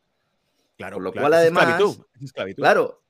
[0.76, 1.80] Claro, lo cual además.
[2.56, 3.02] Claro,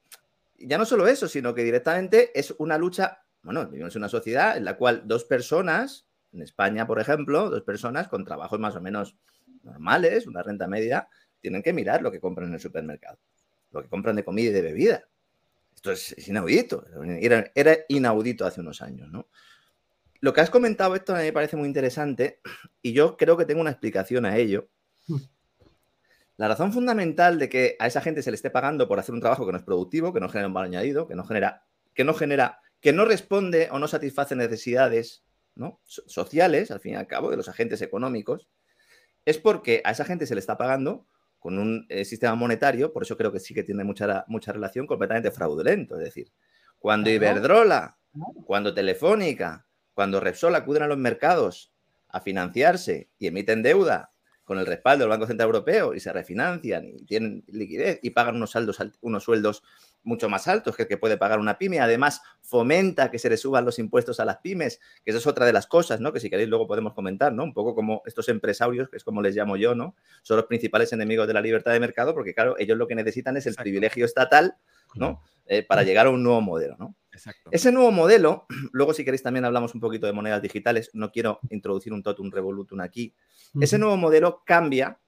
[0.58, 3.22] ya no solo eso, sino que directamente es una lucha.
[3.42, 7.62] Bueno, vivimos en una sociedad en la cual dos personas, en España, por ejemplo, dos
[7.62, 9.16] personas con trabajos más o menos
[9.62, 11.08] normales, una renta media,
[11.40, 13.18] tienen que mirar lo que compran en el supermercado,
[13.70, 15.04] lo que compran de comida y de bebida.
[15.84, 16.86] Esto es, inaudito,
[17.20, 19.28] era, era, inaudito hace unos años, ¿no?
[20.20, 22.40] Lo que has comentado, esto me parece muy interesante
[22.80, 24.70] y yo creo que tengo una explicación a ello.
[26.38, 29.20] La razón fundamental de que a esa gente se le esté pagando por hacer un
[29.20, 32.04] trabajo que no es productivo, que no genera un valor añadido, que no genera, que
[32.04, 35.22] no genera, que no responde o no satisface necesidades
[35.54, 35.82] ¿no?
[35.84, 38.48] sociales, al fin y al cabo, de los agentes económicos,
[39.26, 41.06] es porque a esa gente se le está pagando
[41.44, 44.86] con un eh, sistema monetario, por eso creo que sí que tiene mucha, mucha relación,
[44.86, 45.98] completamente fraudulento.
[45.98, 46.32] Es decir,
[46.78, 47.98] cuando Iberdrola,
[48.46, 51.70] cuando Telefónica, cuando Repsol acuden a los mercados
[52.08, 56.86] a financiarse y emiten deuda con el respaldo del Banco Central Europeo y se refinancian
[56.86, 59.62] y tienen liquidez y pagan unos, saldos, unos sueldos
[60.04, 61.80] mucho más altos que el que puede pagar una pyme.
[61.80, 65.46] Además, fomenta que se le suban los impuestos a las pymes, que eso es otra
[65.46, 66.12] de las cosas, ¿no?
[66.12, 67.44] Que si queréis luego podemos comentar, ¿no?
[67.44, 69.96] Un poco como estos empresarios, que es como les llamo yo, ¿no?
[70.22, 73.36] Son los principales enemigos de la libertad de mercado porque, claro, ellos lo que necesitan
[73.36, 74.56] es el privilegio estatal,
[74.94, 75.22] ¿no?
[75.46, 76.94] Eh, para llegar a un nuevo modelo, ¿no?
[77.50, 81.40] Ese nuevo modelo, luego si queréis también hablamos un poquito de monedas digitales, no quiero
[81.50, 83.14] introducir un totum revolutum aquí.
[83.60, 84.98] Ese nuevo modelo cambia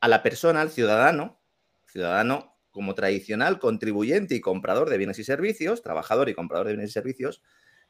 [0.00, 1.38] a la persona, al ciudadano,
[1.86, 6.90] ciudadano como tradicional contribuyente y comprador de bienes y servicios, trabajador y comprador de bienes
[6.90, 7.40] y servicios,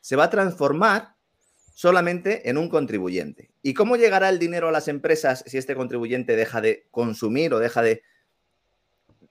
[0.00, 1.14] se va a transformar
[1.72, 3.50] solamente en un contribuyente.
[3.62, 7.58] ¿Y cómo llegará el dinero a las empresas si este contribuyente deja de consumir o
[7.58, 8.02] deja de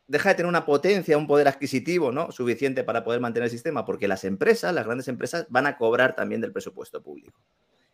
[0.07, 2.31] deja de tener una potencia, un poder adquisitivo ¿no?
[2.31, 6.15] suficiente para poder mantener el sistema, porque las empresas, las grandes empresas, van a cobrar
[6.15, 7.41] también del presupuesto público.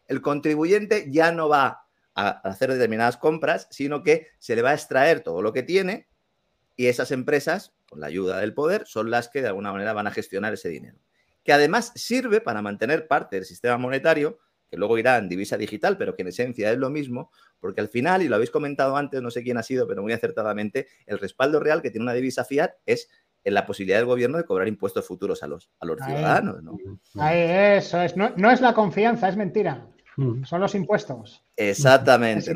[0.07, 4.73] El contribuyente ya no va a hacer determinadas compras, sino que se le va a
[4.73, 6.08] extraer todo lo que tiene
[6.79, 10.07] y esas empresas, con la ayuda del poder, son las que de alguna manera van
[10.07, 10.97] a gestionar ese dinero.
[11.43, 14.39] Que además sirve para mantener parte del sistema monetario,
[14.71, 17.89] que luego irá en divisa digital, pero que en esencia es lo mismo, porque al
[17.89, 21.19] final, y lo habéis comentado antes, no sé quién ha sido, pero muy acertadamente, el
[21.19, 23.09] respaldo real que tiene una divisa fiat es
[23.43, 26.63] en la posibilidad del gobierno de cobrar impuestos futuros a los, a los ciudadanos.
[26.63, 26.77] ¿no?
[27.25, 28.15] eso es.
[28.15, 29.85] No, es la confianza, es mentira.
[30.15, 30.45] Mm.
[30.45, 31.43] Son los impuestos.
[31.57, 32.53] Exactamente.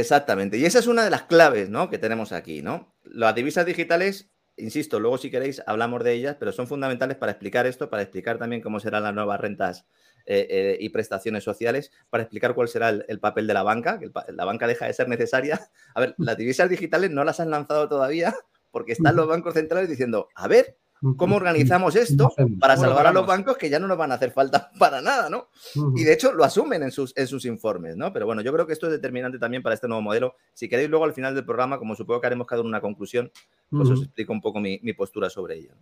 [0.00, 0.58] Exactamente.
[0.58, 1.90] Y esa es una de las claves ¿no?
[1.90, 2.62] que tenemos aquí.
[2.62, 2.94] ¿no?
[3.04, 7.66] Las divisas digitales, insisto, luego si queréis hablamos de ellas, pero son fundamentales para explicar
[7.66, 9.86] esto, para explicar también cómo serán las nuevas rentas
[10.26, 14.10] eh, eh, y prestaciones sociales para explicar cuál será el, papel de la banca, que
[14.32, 15.60] la banca deja de ser necesaria.
[15.94, 18.34] A ver, las divisas digitales no las han lanzado todavía
[18.70, 20.76] porque están los bancos centrales diciendo, a ver,
[21.16, 24.30] ¿cómo organizamos esto para salvar a los bancos que ya no nos van a hacer
[24.30, 25.48] falta para nada, ¿no?
[25.94, 28.12] Y de hecho lo asumen en sus, en sus informes, ¿no?
[28.12, 30.36] Pero bueno, yo creo que esto es determinante también para este nuevo modelo.
[30.52, 33.30] Si queréis luego al final del programa, como supongo que haremos cada uno una conclusión,
[33.70, 35.74] pues os explico un poco mi, mi postura sobre ello.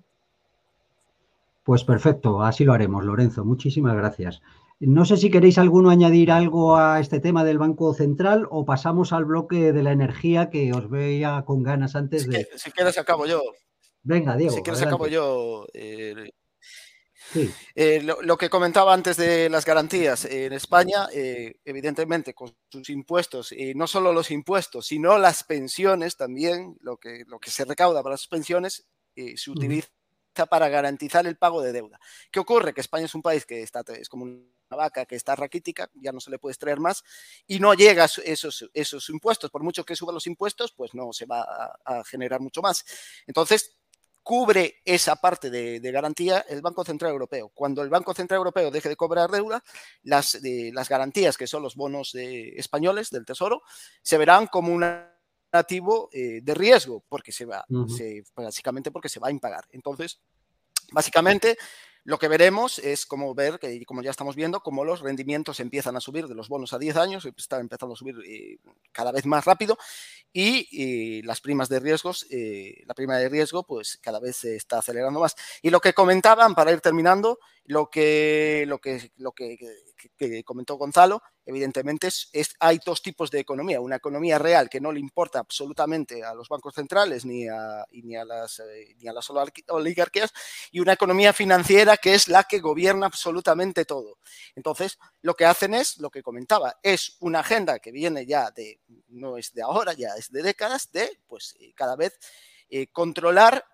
[1.64, 3.44] Pues perfecto, así lo haremos, Lorenzo.
[3.44, 4.42] Muchísimas gracias.
[4.84, 9.12] No sé si queréis alguno añadir algo a este tema del Banco Central o pasamos
[9.12, 12.48] al bloque de la energía que os veía con ganas antes de.
[12.56, 13.42] Si, quieres, acabo yo.
[14.02, 14.54] Venga, Diego.
[14.54, 15.66] Si quieres, acabo yo.
[15.72, 16.32] Eh,
[17.74, 23.52] eh, lo, que comentaba antes de las garantías, en España, eh, evidentemente, con sus impuestos,
[23.52, 28.02] y no solo los impuestos, sino las pensiones también, lo que, lo que se recauda
[28.02, 29.88] para las pensiones, se utiliza
[30.48, 31.98] para garantizar el pago de deuda.
[32.30, 32.72] ¿Qué ocurre?
[32.72, 36.12] Que España es un país que está, es como una vaca que está raquítica, ya
[36.12, 37.04] no se le puede extraer más
[37.46, 39.50] y no llega esos, esos impuestos.
[39.50, 41.42] Por mucho que suban los impuestos, pues no se va
[41.84, 42.84] a, generar mucho más.
[43.26, 43.76] Entonces,
[44.22, 47.50] cubre esa parte de, garantía el Banco Central Europeo.
[47.54, 49.62] Cuando el Banco Central Europeo deje de cobrar deuda,
[50.02, 53.62] las, las garantías, que son los bonos españoles del Tesoro,
[54.02, 55.12] se verán como una
[55.52, 57.64] activo eh, de riesgo, porque se va,
[58.34, 59.66] básicamente porque se va a impagar.
[59.70, 60.20] Entonces,
[60.92, 61.56] básicamente,
[62.04, 65.96] lo que veremos es como ver, que, como ya estamos viendo, cómo los rendimientos empiezan
[65.96, 68.58] a subir de los bonos a 10 años, está empezando a subir eh,
[68.90, 69.78] cada vez más rápido
[70.32, 74.78] y, las primas de riesgos, eh, la prima de riesgo, pues cada vez se está
[74.78, 75.36] acelerando más.
[75.62, 79.56] Y lo que comentaban, para ir terminando, lo que, lo que, lo que,
[80.44, 82.28] comentó Gonzalo, evidentemente es,
[82.58, 83.80] hay dos tipos de economía.
[83.80, 88.16] Una economía real que no le importa absolutamente a los bancos centrales ni a, ni
[88.16, 89.30] a, las, eh, ni a las
[89.68, 90.32] oligarquías
[90.72, 94.18] y una economía financiera que es la que gobierna absolutamente todo.
[94.56, 98.80] Entonces, lo que hacen es, lo que comentaba, es una agenda que viene ya de,
[99.08, 102.18] no es de ahora, ya es de décadas, de pues eh, cada vez
[102.90, 103.66] controlar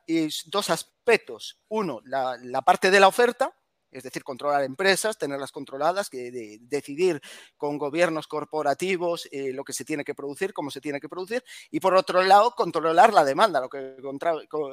[0.46, 1.60] dos aspectos.
[1.68, 3.54] Uno, la parte de la oferta,
[3.90, 7.20] es decir, controlar empresas, tenerlas controladas, que decidir
[7.56, 11.42] con gobiernos corporativos eh, lo que se tiene que producir, cómo se tiene que producir,
[11.70, 13.96] y por otro lado, controlar la demanda, lo que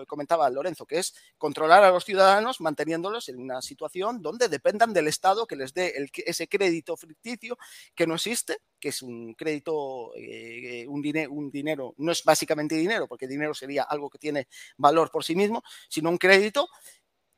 [0.07, 5.07] comentaba Lorenzo, que es controlar a los ciudadanos manteniéndolos en una situación donde dependan del
[5.07, 5.93] Estado que les dé
[6.25, 7.57] ese crédito ficticio
[7.93, 13.07] que no existe, que es un crédito, eh, un, un dinero, no es básicamente dinero,
[13.07, 14.47] porque dinero sería algo que tiene
[14.77, 16.67] valor por sí mismo, sino un crédito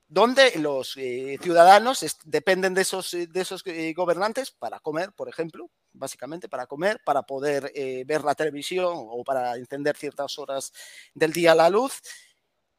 [0.10, 5.28] donde los eh, ciudadanos dependen de esos, eh, de esos eh, gobernantes para comer, por
[5.28, 7.72] ejemplo, básicamente para comer, para poder
[8.06, 10.72] ver la televisión o para encender ciertas horas
[11.14, 12.02] del día la luz.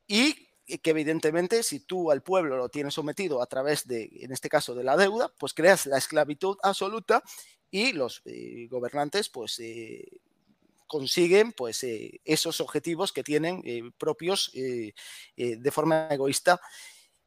[0.06, 0.46] Y
[0.82, 4.74] que evidentemente si tú al pueblo lo tienes sometido a través de, en este caso,
[4.74, 7.22] de la deuda, pues creas la esclavitud absoluta
[7.70, 8.22] y los
[8.70, 9.60] gobernantes pues
[10.86, 11.84] consiguen pues
[12.24, 16.60] esos objetivos que tienen propios de forma egoísta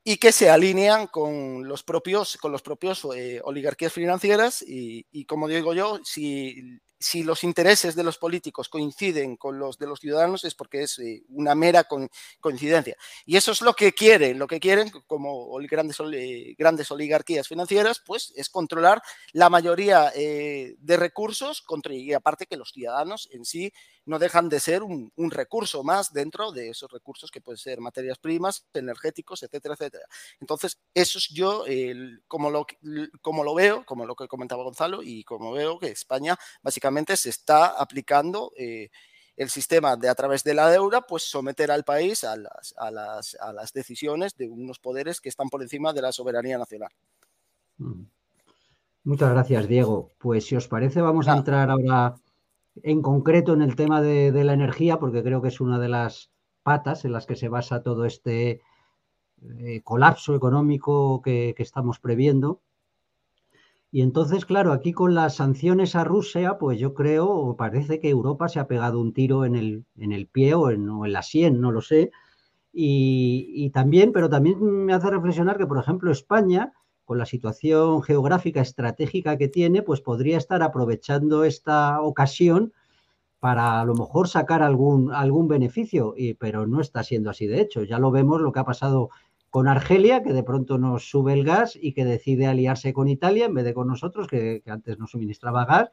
[0.03, 5.25] y que se alinean con los propios, con los propios eh, oligarquías financieras y, y,
[5.25, 9.99] como digo yo, si si los intereses de los políticos coinciden con los de los
[9.99, 11.87] ciudadanos es porque es eh, una mera
[12.39, 12.95] coincidencia.
[13.25, 18.01] Y eso es lo que quieren, lo que quieren como grandes, eh, grandes oligarquías financieras,
[18.05, 19.01] pues es controlar
[19.33, 23.73] la mayoría de recursos y aparte que los ciudadanos en sí
[24.05, 28.17] no dejan de ser un, recurso más dentro de esos recursos que pueden ser materias
[28.17, 30.05] primas, energéticos, etcétera, etcétera.
[30.39, 31.63] Entonces, eso es yo
[32.27, 32.65] como, lo,
[33.21, 37.29] como lo veo, como lo que comentaba Gonzalo, y como veo que España básicamente se
[37.29, 38.89] está aplicando eh,
[39.37, 42.91] el sistema de a través de la deuda, pues someter al país a las, a,
[42.91, 46.91] las, a las, decisiones de unos poderes que están por encima de la soberanía nacional.
[47.77, 48.03] Mm.
[49.03, 50.11] Muchas gracias, Diego.
[50.19, 52.15] Pues si os parece, vamos a entrar ahora
[52.83, 55.89] en concreto en el tema de, de, la energía, porque creo que es una de
[55.89, 56.31] las
[56.63, 58.61] patas en las que se basa todo este
[59.59, 62.61] eh, colapso económico que, que estamos previendo.
[63.93, 68.09] Y entonces, claro, aquí con las sanciones a Rusia, pues yo creo, o parece que
[68.09, 71.21] Europa se ha pegado un tiro en el, en el pie o en, en, la
[71.23, 72.11] sien, no lo sé.
[72.71, 76.71] Y, y, también, pero también me hace reflexionar que, por ejemplo, España,
[77.11, 82.71] con la situación geográfica estratégica que tiene, pues podría estar aprovechando esta ocasión
[83.41, 87.83] para a lo mejor sacar algún, algún beneficio, pero no está siendo así de hecho.
[87.83, 89.09] Ya lo vemos lo que ha pasado
[89.49, 93.47] con Argelia, que de pronto nos sube el gas y que decide aliarse con Italia
[93.47, 95.89] en vez de con nosotros, que, antes nos suministraba gas.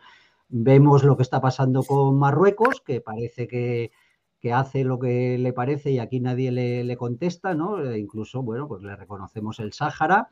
[0.48, 3.90] Vemos lo que está pasando con Marruecos, que parece que,
[4.38, 7.82] que hace lo que le parece y aquí nadie le, le, contesta, ¿no?
[7.82, 10.28] E incluso, bueno, pues le reconocemos el Sáhara,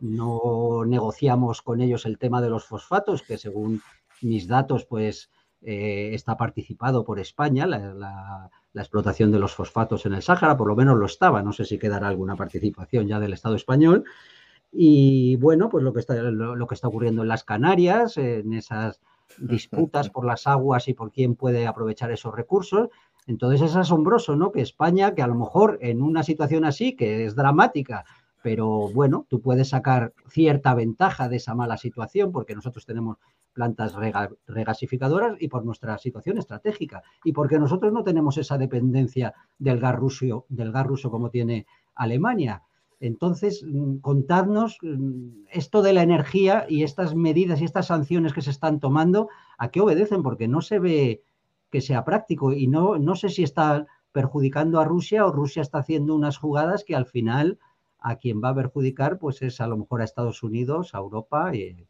[0.00, 3.82] no negociamos con ellos el tema de los fosfatos, que según
[4.22, 5.30] mis datos, pues
[5.62, 10.56] eh, está participado por España, la, la, la, explotación de los fosfatos en el Sáhara,
[10.56, 14.04] por lo menos lo estaba, no sé si quedará alguna participación ya del Estado español.
[14.72, 18.52] Y bueno, pues lo que está, lo, lo que está ocurriendo en las Canarias, en
[18.54, 19.00] esas
[19.38, 22.88] disputas por las aguas y por quién puede aprovechar esos recursos.
[23.26, 24.50] Entonces es asombroso, ¿no?
[24.52, 28.04] Que España, que a lo mejor en una situación así, que es dramática,
[28.42, 33.18] pero bueno, tú puedes sacar cierta ventaja de esa mala situación porque nosotros tenemos
[33.52, 39.34] plantas rega, regasificadoras y por nuestra situación estratégica y porque nosotros no tenemos esa dependencia
[39.58, 42.62] del gas ruso, del gas ruso como tiene Alemania.
[43.00, 48.42] Entonces, mm, contadnos mm, esto de la energía y estas medidas y estas sanciones que
[48.42, 50.22] se están tomando, ¿a qué obedecen?
[50.22, 51.22] Porque no se ve
[51.70, 55.78] que sea práctico y no, no sé si está perjudicando a Rusia o Rusia está
[55.78, 57.58] haciendo unas jugadas que al final
[58.00, 61.54] a quien va a perjudicar pues es a lo mejor a Estados Unidos, a Europa
[61.54, 61.86] y,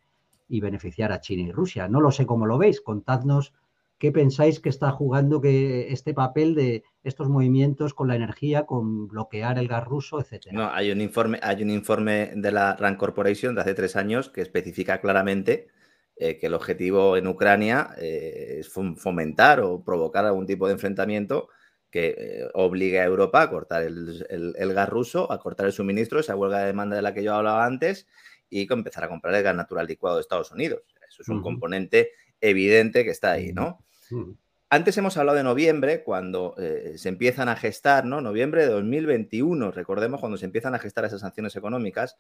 [0.49, 1.89] y beneficiar a China y Rusia.
[1.89, 3.55] No lo sé cómo lo veis, contadnos
[4.01, 9.07] qué pensáis que está jugando que este papel de estos movimientos con la energía, con
[9.07, 10.55] bloquear el gas ruso, etcétera.
[10.55, 14.31] No, hay un informe, hay un informe de la RAND Corporation de hace tres años
[14.31, 15.69] que especifica claramente
[16.17, 21.51] eh, que el objetivo en Ucrania eh, es fomentar o provocar algún tipo de enfrentamiento
[21.91, 25.73] que eh, obligue a Europa a cortar el, el, el, gas ruso, a cortar el
[25.73, 28.07] suministro, esa huelga de demanda de la que yo hablaba antes,
[28.49, 30.83] y empezar a comprar el gas natural licuado de Estados Unidos.
[31.09, 31.43] Eso es un uh -huh.
[31.43, 32.11] componente
[32.41, 33.85] evidente que está ahí, ¿no?
[34.11, 34.37] Uh -huh.
[34.73, 38.21] Antes hemos hablado de noviembre, cuando eh, se empiezan a gestar, ¿no?
[38.21, 42.17] Noviembre de 2021, recordemos cuando se empiezan a gestar esas sanciones económicas.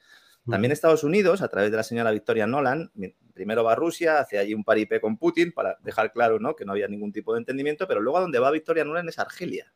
[0.48, 2.90] También Estados Unidos, a través de la señora Victoria Nolan,
[3.34, 6.56] primero va a Rusia, hace allí un paripé con Putin para dejar claro ¿no?
[6.56, 9.20] que no había ningún tipo de entendimiento, pero luego a donde va Victoria Nolan es
[9.20, 9.72] Argelia.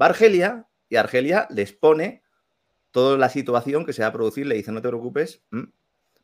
[0.00, 2.22] Va a Argelia y Argelia les pone
[2.90, 5.42] toda la situación que se va a producir, le dice no te preocupes,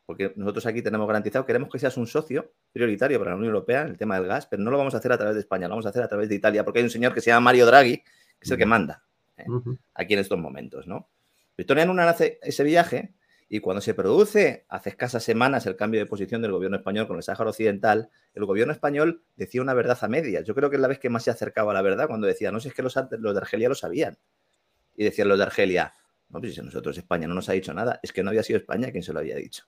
[0.05, 3.81] porque nosotros aquí tenemos garantizado, queremos que seas un socio prioritario para la Unión Europea
[3.81, 5.67] en el tema del gas, pero no lo vamos a hacer a través de España,
[5.67, 7.45] lo vamos a hacer a través de Italia, porque hay un señor que se llama
[7.45, 8.03] Mario Draghi,
[8.39, 9.03] es el que manda
[9.37, 9.45] ¿eh?
[9.95, 11.09] aquí en estos momentos, ¿no?
[11.57, 13.15] Victoria Nuland hace ese viaje
[13.47, 17.17] y cuando se produce hace escasas semanas el cambio de posición del gobierno español con
[17.17, 20.43] el Sáhara Occidental, el gobierno español decía una verdad a medias.
[20.45, 22.51] Yo creo que es la vez que más se acercaba a la verdad cuando decía,
[22.51, 24.17] no sé, es que los, los de Argelia lo sabían.
[24.95, 25.93] Y decían los de Argelia,
[26.29, 28.57] no, pues si nosotros España no nos ha dicho nada, es que no había sido
[28.57, 29.63] España quien se lo había dicho.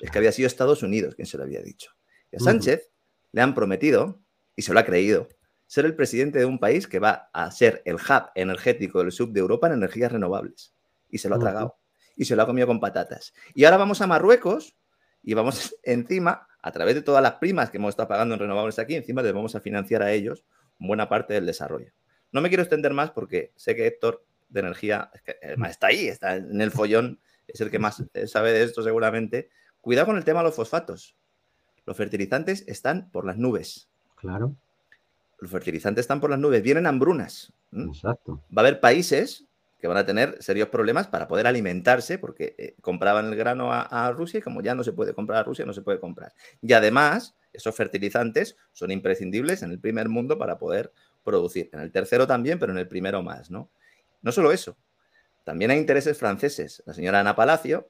[0.00, 1.92] Es que había sido Estados Unidos quien se lo había dicho.
[2.32, 2.90] Y a Sánchez
[3.32, 4.20] le han prometido,
[4.56, 5.28] y se lo ha creído,
[5.66, 9.28] ser el presidente de un país que va a ser el hub energético del sur
[9.30, 10.74] de Europa en energías renovables.
[11.08, 11.80] Y se lo ha tragado
[12.20, 13.32] y se lo ha comido con patatas.
[13.54, 14.76] Y ahora vamos a Marruecos
[15.22, 18.78] y vamos encima, a través de todas las primas que hemos estado pagando en renovables
[18.78, 20.44] aquí, encima les vamos a financiar a ellos
[20.78, 21.92] buena parte del desarrollo.
[22.30, 25.10] No me quiero extender más porque sé que Héctor de energía
[25.66, 29.48] está ahí, está en el follón, es el que más sabe de esto seguramente.
[29.80, 31.16] Cuidado con el tema de los fosfatos.
[31.86, 33.88] Los fertilizantes están por las nubes.
[34.16, 34.54] Claro.
[35.38, 37.52] Los fertilizantes están por las nubes, vienen hambrunas.
[37.72, 38.42] Exacto.
[38.56, 39.46] Va a haber países
[39.80, 44.12] que van a tener serios problemas para poder alimentarse, porque eh, compraban el grano a,
[44.12, 46.34] Rusia y como ya no se puede comprar a Rusia, no se puede comprar.
[46.60, 50.92] Y además, esos fertilizantes son imprescindibles en el primer mundo para poder
[51.24, 51.70] producir.
[51.72, 53.70] En el tercero también, pero en el primero más, ¿no?
[54.20, 54.76] No solo eso,
[55.44, 56.82] también hay intereses franceses.
[56.84, 57.88] La señora Ana Palacio,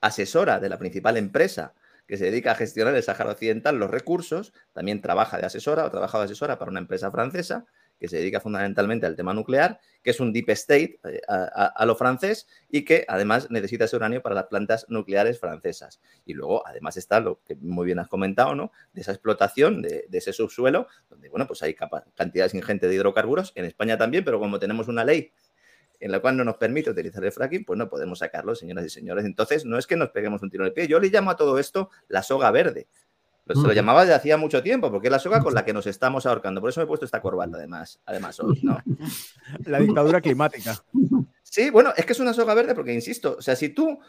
[0.00, 1.74] asesora de la principal empresa
[2.06, 5.90] que se dedica a gestionar el Sáhara Occidental, los recursos, también trabaja de asesora o
[5.90, 7.66] trabaja de asesora para una empresa francesa
[7.98, 11.96] que se dedica fundamentalmente al tema nuclear, que es un deep state eh, a, lo
[11.96, 16.00] francés y que además necesita ese uranio para las plantas nucleares francesas.
[16.24, 18.70] Y luego, además, está lo que muy bien has comentado, ¿no?
[18.92, 21.74] De esa explotación de, ese subsuelo, donde, bueno, pues hay
[22.14, 25.32] cantidades ingentes de hidrocarburos, en España también, pero como tenemos una ley
[26.06, 28.90] en la cual no nos permite utilizar el fracking, pues no podemos sacarlo, señoras y
[28.90, 29.24] señores.
[29.24, 30.86] Entonces, no es que nos peguemos un tiro en el pie.
[30.86, 32.88] Yo le llamo a todo esto la soga verde.
[33.48, 35.86] Se lo llamaba desde hacía mucho tiempo, porque es la soga con la que nos
[35.86, 36.60] estamos ahorcando.
[36.60, 38.78] Por eso me he puesto esta corbata, además, además hoy, ¿no?
[39.66, 40.82] La dictadura climática.
[41.44, 44.00] Sí, bueno, es que es una soga verde, porque insisto, o sea, si tú,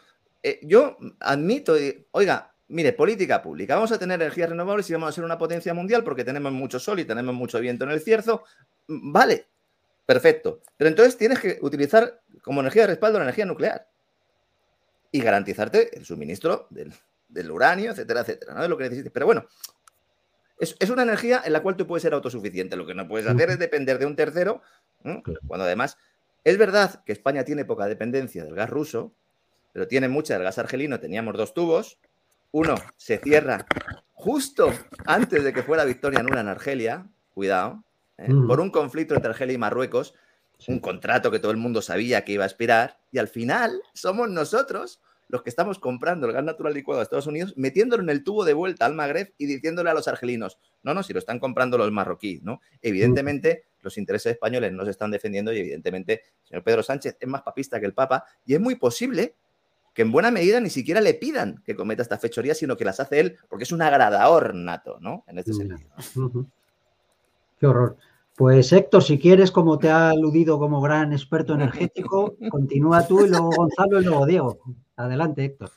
[0.42, 1.76] eh, yo admito,
[2.10, 5.72] oiga, mire, política pública, vamos a tener energías renovables y vamos a ser una potencia
[5.72, 8.42] mundial porque tenemos mucho sol y tenemos mucho viento en el cierzo,
[8.88, 9.46] vale,
[10.08, 10.62] perfecto.
[10.78, 13.86] Pero entonces tienes que utilizar como energía de respaldo la energía nuclear
[15.12, 16.94] y garantizarte el suministro del,
[17.28, 18.62] del uranio, etcétera, etcétera, ¿no?
[18.62, 19.12] De lo que necesites.
[19.12, 19.44] Pero bueno,
[20.58, 22.74] es, una energía en la cual tú puedes ser autosuficiente.
[22.74, 24.62] Lo que no puedes hacer es depender de un tercero,
[25.46, 25.98] cuando además
[26.42, 29.12] es verdad que España tiene poca dependencia del gas ruso,
[29.74, 31.00] pero tiene mucha del gas argelino.
[31.00, 31.98] Teníamos dos tubos.
[32.50, 33.66] Uno se cierra
[34.14, 34.72] justo
[35.04, 37.84] antes de que fuera Victoria Nula en Argelia, cuidado,
[38.18, 38.28] ¿eh?
[38.46, 40.14] por un conflicto entre Argelia y Marruecos,
[40.66, 44.28] un contrato que todo el mundo sabía que iba a expirar, y al final somos
[44.28, 48.24] nosotros los que estamos comprando el gas natural licuado a Estados Unidos, metiéndolo en el
[48.24, 51.38] tubo de vuelta al Magreb y diciéndole a los argelinos, no, no, si lo están
[51.38, 52.60] comprando los marroquíes, ¿no?
[52.80, 57.28] Evidentemente, los intereses españoles no se están defendiendo y evidentemente, el señor Pedro Sánchez es
[57.28, 59.34] más papista que el Papa y es muy posible
[59.92, 63.00] que en buena medida ni siquiera le pidan que cometa esta fechoría, sino que las
[63.00, 65.24] hace él, porque es un agradador nato, ¿no?
[65.26, 65.90] En este sentido.
[67.58, 67.96] Qué horror.
[68.36, 73.28] Pues Héctor, si quieres, como te ha aludido como gran experto energético, continúa tú y
[73.28, 74.58] luego Gonzalo y luego Diego.
[74.96, 75.70] Adelante, Héctor.